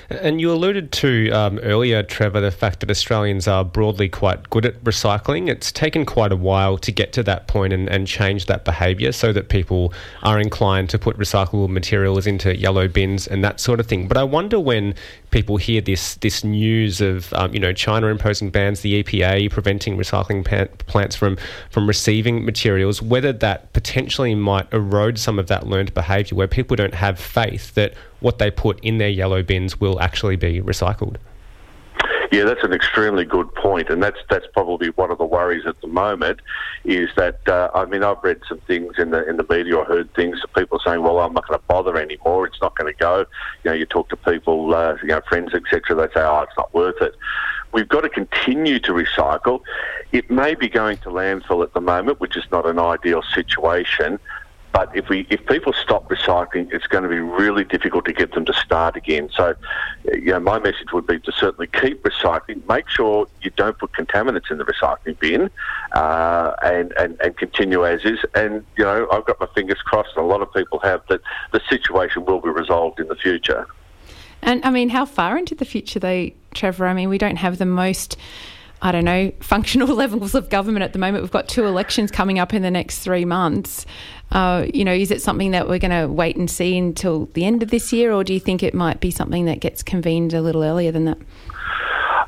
And 0.09 0.41
you 0.41 0.51
alluded 0.51 0.91
to 0.93 1.29
um, 1.31 1.59
earlier, 1.59 2.03
Trevor, 2.03 2.41
the 2.41 2.51
fact 2.51 2.79
that 2.79 2.89
Australians 2.89 3.47
are 3.47 3.63
broadly 3.63 4.09
quite 4.09 4.49
good 4.49 4.65
at 4.65 4.83
recycling. 4.83 5.49
It's 5.49 5.71
taken 5.71 6.05
quite 6.05 6.31
a 6.31 6.35
while 6.35 6.77
to 6.79 6.91
get 6.91 7.13
to 7.13 7.23
that 7.23 7.47
point 7.47 7.73
and, 7.73 7.89
and 7.89 8.07
change 8.07 8.45
that 8.45 8.65
behaviour 8.65 9.11
so 9.11 9.33
that 9.33 9.49
people 9.49 9.93
are 10.23 10.39
inclined 10.39 10.89
to 10.91 10.99
put 10.99 11.17
recyclable 11.17 11.69
materials 11.69 12.27
into 12.27 12.57
yellow 12.57 12.87
bins 12.87 13.27
and 13.27 13.43
that 13.43 13.59
sort 13.59 13.79
of 13.79 13.87
thing. 13.87 14.07
But 14.07 14.17
I 14.17 14.23
wonder 14.23 14.59
when 14.59 14.95
people 15.35 15.57
hear 15.57 15.81
this 15.81 16.15
this 16.15 16.45
news 16.45 17.01
of 17.01 17.33
um, 17.33 17.53
you 17.53 17.59
know 17.59 17.73
China 17.73 18.07
imposing 18.07 18.49
bans, 18.49 18.79
the 18.79 19.03
EPA 19.03 19.51
preventing 19.51 19.97
recycling 19.97 20.45
plants 20.87 21.13
from 21.13 21.37
from 21.69 21.87
receiving 21.87 22.45
materials, 22.45 23.01
whether 23.01 23.33
that 23.33 23.73
potentially 23.73 24.33
might 24.33 24.71
erode 24.71 25.19
some 25.19 25.37
of 25.37 25.47
that 25.47 25.67
learned 25.67 25.93
behaviour, 25.93 26.37
where 26.37 26.47
people 26.47 26.77
don't 26.77 26.93
have 26.93 27.19
faith 27.19 27.73
that 27.73 27.93
what 28.21 28.39
they 28.39 28.49
put 28.49 28.79
in 28.79 28.97
their 28.97 29.09
yellow 29.09 29.43
bins 29.43 29.77
will 29.77 29.99
actually 29.99 30.37
be 30.37 30.61
recycled. 30.61 31.17
Yeah, 32.31 32.45
that's 32.45 32.63
an 32.63 32.73
extremely 32.73 33.23
good 33.23 33.53
point, 33.55 33.89
and 33.89 34.01
that's 34.01 34.17
that's 34.29 34.47
probably 34.53 34.89
one 34.89 35.11
of 35.11 35.17
the 35.17 35.25
worries 35.25 35.65
at 35.65 35.79
the 35.81 35.87
moment. 35.87 36.39
Is 36.83 37.09
that 37.17 37.39
uh, 37.47 37.69
I 37.73 37.85
mean 37.85 38.03
I've 38.03 38.23
read 38.23 38.41
some 38.47 38.59
things 38.61 38.93
in 38.97 39.11
the 39.11 39.27
in 39.27 39.37
the 39.37 39.45
media, 39.49 39.75
or 39.77 39.85
heard 39.85 40.13
things 40.15 40.39
of 40.43 40.51
people 40.53 40.79
saying, 40.83 41.03
"Well, 41.03 41.19
I'm 41.19 41.33
not 41.33 41.47
going 41.47 41.59
to 41.59 41.65
bother 41.67 41.97
anymore. 41.97 42.47
It's 42.47 42.61
not 42.61 42.75
going 42.75 42.91
to 42.91 42.97
go." 42.97 43.19
You 43.63 43.71
know, 43.71 43.73
you 43.73 43.85
talk 43.85 44.09
to 44.09 44.17
people, 44.17 44.73
uh, 44.73 44.97
you 45.01 45.09
know, 45.09 45.21
friends, 45.27 45.53
etc. 45.53 45.95
They 45.95 46.13
say, 46.13 46.25
"Oh, 46.25 46.41
it's 46.41 46.57
not 46.57 46.73
worth 46.73 47.01
it." 47.01 47.15
We've 47.73 47.87
got 47.87 48.01
to 48.01 48.09
continue 48.09 48.79
to 48.79 48.91
recycle. 48.93 49.61
It 50.11 50.31
may 50.31 50.55
be 50.55 50.69
going 50.69 50.97
to 50.99 51.09
landfill 51.09 51.61
at 51.61 51.73
the 51.73 51.81
moment, 51.81 52.19
which 52.21 52.37
is 52.37 52.45
not 52.51 52.65
an 52.65 52.79
ideal 52.79 53.21
situation. 53.33 54.19
But 54.75 54.93
if 54.93 55.07
we 55.07 55.25
if 55.29 55.45
people 55.45 55.71
stop 55.71 56.09
recycling, 56.09 56.73
it's 56.73 56.85
going 56.85 57.03
to 57.03 57.09
be 57.09 57.21
really 57.21 57.63
difficult 57.63 58.03
to 58.05 58.11
get 58.11 58.33
them 58.33 58.43
to 58.43 58.51
start 58.51 58.97
again. 58.97 59.29
So, 59.33 59.55
you 60.11 60.33
know, 60.33 60.41
my 60.41 60.59
message 60.59 60.91
would 60.91 61.07
be 61.07 61.17
to 61.17 61.31
certainly 61.31 61.67
keep 61.67 62.03
recycling. 62.03 62.67
Make 62.67 62.89
sure 62.89 63.25
you 63.41 63.51
don't 63.51 63.77
put 63.79 63.93
contaminants 63.93 64.51
in 64.51 64.57
the 64.57 64.65
recycling 64.65 65.17
bin, 65.17 65.49
uh, 65.93 66.55
and, 66.61 66.91
and 66.99 67.17
and 67.21 67.37
continue 67.37 67.85
as 67.85 68.03
is. 68.03 68.19
And 68.35 68.65
you 68.77 68.83
know, 68.83 69.07
I've 69.13 69.25
got 69.25 69.39
my 69.39 69.47
fingers 69.55 69.81
crossed, 69.81 70.09
and 70.17 70.25
a 70.25 70.27
lot 70.27 70.41
of 70.41 70.51
people 70.51 70.79
have 70.79 71.03
that 71.07 71.21
the 71.53 71.61
situation 71.69 72.25
will 72.25 72.41
be 72.41 72.49
resolved 72.49 72.99
in 72.99 73.07
the 73.07 73.15
future. 73.15 73.67
And 74.41 74.59
I 74.65 74.71
mean, 74.71 74.89
how 74.89 75.05
far 75.05 75.37
into 75.37 75.55
the 75.55 75.63
future, 75.63 75.99
though, 75.99 76.31
Trevor? 76.53 76.85
I 76.85 76.93
mean, 76.93 77.07
we 77.07 77.17
don't 77.17 77.37
have 77.37 77.59
the 77.59 77.65
most 77.65 78.17
I 78.81 78.91
don't 78.91 79.05
know, 79.05 79.31
functional 79.39 79.87
levels 79.87 80.35
of 80.35 80.49
government 80.49 80.83
at 80.83 80.93
the 80.93 80.99
moment. 80.99 81.23
We've 81.23 81.31
got 81.31 81.47
two 81.47 81.65
elections 81.65 82.11
coming 82.11 82.39
up 82.39 82.53
in 82.53 82.61
the 82.61 82.71
next 82.71 82.99
three 82.99 83.25
months. 83.25 83.85
Uh, 84.31 84.65
you 84.73 84.83
know, 84.83 84.93
is 84.93 85.11
it 85.11 85.21
something 85.21 85.51
that 85.51 85.69
we're 85.69 85.79
going 85.79 85.91
to 85.91 86.07
wait 86.07 86.35
and 86.35 86.49
see 86.49 86.77
until 86.77 87.27
the 87.33 87.45
end 87.45 87.63
of 87.63 87.69
this 87.69 87.93
year, 87.93 88.11
or 88.11 88.23
do 88.23 88.33
you 88.33 88.39
think 88.39 88.63
it 88.63 88.73
might 88.73 88.99
be 88.99 89.11
something 89.11 89.45
that 89.45 89.59
gets 89.59 89.83
convened 89.83 90.33
a 90.33 90.41
little 90.41 90.63
earlier 90.63 90.91
than 90.91 91.05
that? 91.05 91.17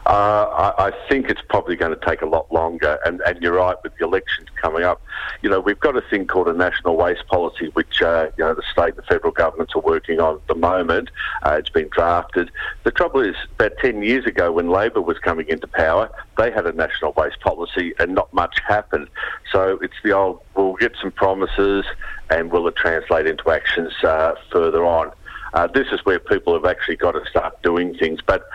Uh, 0.07 0.71
I, 0.77 0.87
I, 0.87 0.91
think 1.09 1.29
it's 1.29 1.41
probably 1.49 1.75
going 1.75 1.93
to 1.93 2.05
take 2.05 2.21
a 2.21 2.25
lot 2.25 2.49
longer, 2.49 2.97
and, 3.05 3.19
and, 3.27 3.41
you're 3.41 3.55
right 3.55 3.75
with 3.83 3.93
the 3.97 4.05
elections 4.05 4.47
coming 4.55 4.83
up. 4.83 5.01
You 5.41 5.49
know, 5.49 5.59
we've 5.59 5.81
got 5.81 5.97
a 5.97 6.01
thing 6.01 6.27
called 6.27 6.47
a 6.47 6.53
national 6.53 6.95
waste 6.95 7.27
policy, 7.27 7.71
which 7.73 8.01
uh, 8.01 8.29
you 8.37 8.45
know 8.45 8.53
the 8.53 8.63
state 8.71 8.91
and 8.91 8.95
the 8.95 9.01
federal 9.01 9.33
governments 9.33 9.75
are 9.75 9.81
working 9.81 10.21
on 10.21 10.35
at 10.35 10.47
the 10.47 10.55
moment. 10.55 11.09
Uh, 11.45 11.57
it's 11.59 11.69
been 11.69 11.89
drafted. 11.89 12.49
The 12.85 12.91
trouble 12.91 13.19
is, 13.19 13.35
about 13.55 13.73
ten 13.79 14.01
years 14.01 14.25
ago, 14.25 14.49
when 14.49 14.69
Labor 14.69 15.01
was 15.01 15.19
coming 15.19 15.49
into 15.49 15.67
power, 15.67 16.09
they 16.37 16.51
had 16.51 16.65
a 16.65 16.71
national 16.71 17.11
waste 17.17 17.41
policy, 17.41 17.93
and 17.99 18.15
not 18.15 18.33
much 18.33 18.59
happened. 18.65 19.09
So 19.51 19.77
it's 19.81 19.97
the 20.05 20.13
old: 20.13 20.39
we'll 20.55 20.75
get 20.75 20.93
some 21.01 21.11
promises, 21.11 21.83
and 22.29 22.49
will 22.49 22.65
it 22.69 22.77
translate 22.77 23.27
into 23.27 23.51
actions 23.51 23.91
uh, 24.05 24.35
further 24.53 24.85
on? 24.85 25.11
Uh, 25.57 25.65
this 25.65 25.87
is 25.91 25.99
where 26.05 26.19
people 26.19 26.53
have 26.53 26.65
actually 26.65 26.95
got 26.95 27.13
to 27.13 27.25
start 27.27 27.59
doing 27.63 27.95
things. 27.95 28.19
But 28.23 28.47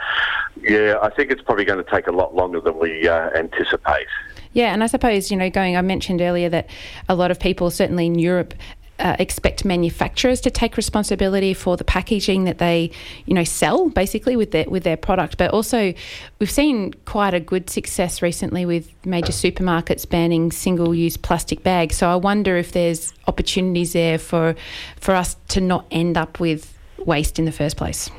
yeah, 0.60 0.98
I 1.02 1.10
think 1.10 1.32
it's 1.32 1.42
probably 1.42 1.64
going 1.64 1.82
to 1.84 1.90
take 1.90 2.06
a 2.06 2.12
lot 2.12 2.36
longer 2.36 2.60
than 2.60 2.78
we 2.78 3.08
uh, 3.08 3.30
anticipate. 3.30 4.06
Yeah, 4.52 4.72
and 4.72 4.84
I 4.84 4.86
suppose, 4.86 5.28
you 5.28 5.36
know, 5.36 5.50
going, 5.50 5.76
I 5.76 5.80
mentioned 5.80 6.20
earlier 6.20 6.48
that 6.50 6.70
a 7.08 7.16
lot 7.16 7.32
of 7.32 7.40
people, 7.40 7.72
certainly 7.72 8.06
in 8.06 8.20
Europe, 8.20 8.54
uh, 9.00 9.16
expect 9.18 9.64
manufacturers 9.64 10.40
to 10.42 10.50
take 10.50 10.76
responsibility 10.76 11.54
for 11.54 11.76
the 11.76 11.82
packaging 11.82 12.44
that 12.44 12.58
they, 12.58 12.92
you 13.26 13.34
know, 13.34 13.42
sell 13.42 13.88
basically 13.88 14.36
with 14.36 14.52
their 14.52 14.66
with 14.68 14.84
their 14.84 14.96
product. 14.96 15.38
But 15.38 15.50
also, 15.50 15.92
we've 16.38 16.50
seen 16.52 16.94
quite 17.04 17.34
a 17.34 17.40
good 17.40 17.68
success 17.68 18.22
recently 18.22 18.64
with 18.64 18.94
major 19.04 19.32
supermarkets 19.32 20.08
banning 20.08 20.52
single-use 20.52 21.16
plastic 21.16 21.64
bags. 21.64 21.96
So 21.96 22.08
I 22.08 22.14
wonder 22.14 22.56
if 22.56 22.70
there's 22.70 23.12
opportunities 23.26 23.92
there 23.92 24.18
for 24.18 24.54
for 25.00 25.16
us 25.16 25.34
to 25.48 25.60
not 25.60 25.86
end 25.90 26.16
up 26.16 26.38
with 26.38 26.78
waste 27.06 27.38
in 27.38 27.44
the 27.44 27.52
first 27.52 27.76
place. 27.76 28.10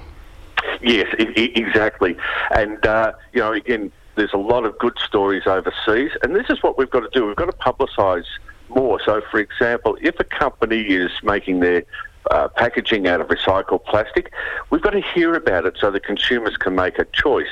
Yes, 0.81 1.13
exactly. 1.17 2.17
And, 2.55 2.85
uh, 2.85 3.13
you 3.31 3.39
know, 3.39 3.53
again, 3.53 3.91
there's 4.15 4.33
a 4.33 4.37
lot 4.37 4.65
of 4.65 4.77
good 4.77 4.97
stories 4.99 5.43
overseas, 5.47 6.11
and 6.21 6.35
this 6.35 6.49
is 6.49 6.61
what 6.61 6.77
we've 6.77 6.89
got 6.89 7.01
to 7.01 7.09
do. 7.13 7.25
We've 7.25 7.35
got 7.35 7.45
to 7.45 7.57
publicise 7.57 8.25
more. 8.69 8.99
So, 9.03 9.21
for 9.31 9.39
example, 9.39 9.97
if 10.01 10.19
a 10.19 10.23
company 10.23 10.81
is 10.81 11.11
making 11.23 11.61
their 11.61 11.83
uh, 12.31 12.47
packaging 12.49 13.07
out 13.07 13.21
of 13.21 13.27
recycled 13.27 13.85
plastic, 13.85 14.31
we've 14.69 14.81
got 14.81 14.91
to 14.91 15.01
hear 15.01 15.35
about 15.35 15.65
it 15.65 15.77
so 15.79 15.89
the 15.89 15.99
consumers 15.99 16.57
can 16.57 16.75
make 16.75 16.99
a 16.99 17.05
choice. 17.05 17.47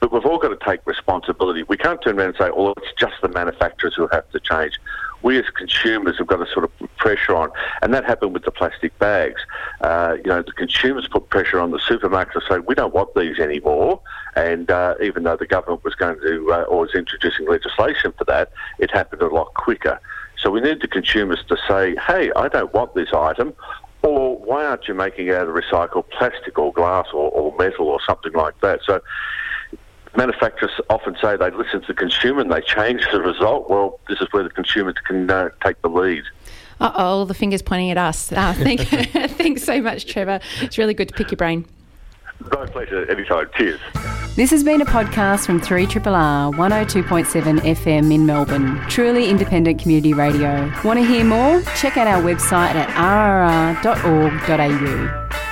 But 0.00 0.12
we've 0.12 0.24
all 0.24 0.38
got 0.38 0.48
to 0.48 0.64
take 0.64 0.86
responsibility. 0.86 1.62
We 1.62 1.78
can't 1.78 2.00
turn 2.02 2.18
around 2.18 2.28
and 2.28 2.36
say, 2.36 2.50
oh, 2.54 2.74
it's 2.76 2.92
just 2.98 3.14
the 3.22 3.28
manufacturers 3.28 3.94
who 3.94 4.08
have 4.12 4.28
to 4.30 4.40
change 4.40 4.78
we 5.24 5.38
as 5.38 5.46
consumers 5.56 6.18
have 6.18 6.26
got 6.26 6.36
to 6.36 6.46
sort 6.52 6.64
of 6.64 6.96
pressure 6.98 7.34
on, 7.34 7.50
and 7.82 7.92
that 7.94 8.04
happened 8.04 8.34
with 8.34 8.44
the 8.44 8.50
plastic 8.50 8.96
bags. 8.98 9.40
Uh, 9.80 10.16
you 10.22 10.30
know, 10.30 10.42
the 10.42 10.52
consumers 10.52 11.08
put 11.08 11.28
pressure 11.30 11.58
on 11.58 11.70
the 11.70 11.78
supermarkets 11.78 12.34
to 12.34 12.42
say 12.48 12.58
we 12.58 12.74
don't 12.74 12.94
want 12.94 13.12
these 13.14 13.38
anymore, 13.38 14.00
and 14.36 14.70
uh, 14.70 14.94
even 15.02 15.24
though 15.24 15.36
the 15.36 15.46
government 15.46 15.82
was 15.82 15.94
going 15.94 16.20
to 16.20 16.52
uh, 16.52 16.62
or 16.62 16.82
was 16.82 16.94
introducing 16.94 17.48
legislation 17.48 18.12
for 18.16 18.24
that, 18.24 18.52
it 18.78 18.90
happened 18.90 19.22
a 19.22 19.28
lot 19.28 19.52
quicker. 19.54 19.98
So 20.38 20.50
we 20.50 20.60
need 20.60 20.82
the 20.82 20.88
consumers 20.88 21.42
to 21.48 21.56
say, 21.66 21.96
hey, 22.06 22.30
I 22.36 22.48
don't 22.48 22.72
want 22.74 22.94
this 22.94 23.08
item. 23.14 23.54
Or 24.02 24.36
why 24.36 24.66
aren't 24.66 24.86
you 24.86 24.92
making 24.92 25.28
it 25.28 25.34
out 25.34 25.48
of 25.48 25.54
recycled 25.54 26.10
plastic 26.10 26.58
or 26.58 26.70
glass 26.74 27.06
or, 27.14 27.30
or 27.30 27.56
metal 27.56 27.88
or 27.88 27.98
something 28.06 28.32
like 28.32 28.60
that? 28.60 28.80
So 28.84 29.00
manufacturers 30.16 30.72
often 30.90 31.16
say 31.20 31.36
they 31.36 31.50
listen 31.50 31.80
to 31.82 31.86
the 31.88 31.94
consumer 31.94 32.40
and 32.40 32.50
they 32.50 32.60
change 32.60 33.06
the 33.12 33.20
result. 33.20 33.68
Well, 33.68 34.00
this 34.08 34.20
is 34.20 34.28
where 34.32 34.42
the 34.42 34.50
consumers 34.50 34.94
can 35.04 35.30
uh, 35.30 35.50
take 35.64 35.80
the 35.82 35.88
lead. 35.88 36.24
Uh 36.80 36.92
oh, 36.94 37.24
the 37.24 37.34
finger's 37.34 37.62
pointing 37.62 37.90
at 37.90 37.98
us. 37.98 38.32
Uh, 38.32 38.52
thank, 38.58 38.80
thanks 39.36 39.62
so 39.62 39.80
much, 39.80 40.06
Trevor. 40.06 40.40
It's 40.60 40.78
really 40.78 40.94
good 40.94 41.08
to 41.08 41.14
pick 41.14 41.30
your 41.30 41.36
brain. 41.36 41.66
My 42.40 42.66
pleasure, 42.66 43.08
anytime. 43.10 43.48
Cheers. 43.56 43.80
This 44.34 44.50
has 44.50 44.64
been 44.64 44.82
a 44.82 44.84
podcast 44.84 45.46
from 45.46 45.60
3RRR 45.60 46.52
102.7 46.54 47.60
FM 47.60 48.12
in 48.12 48.26
Melbourne. 48.26 48.80
Truly 48.88 49.30
independent 49.30 49.80
community 49.80 50.12
radio. 50.12 50.70
Want 50.84 50.98
to 50.98 51.06
hear 51.06 51.24
more? 51.24 51.62
Check 51.76 51.96
out 51.96 52.08
our 52.08 52.20
website 52.20 52.74
at 52.74 52.88
rrr.org.au. 53.78 55.43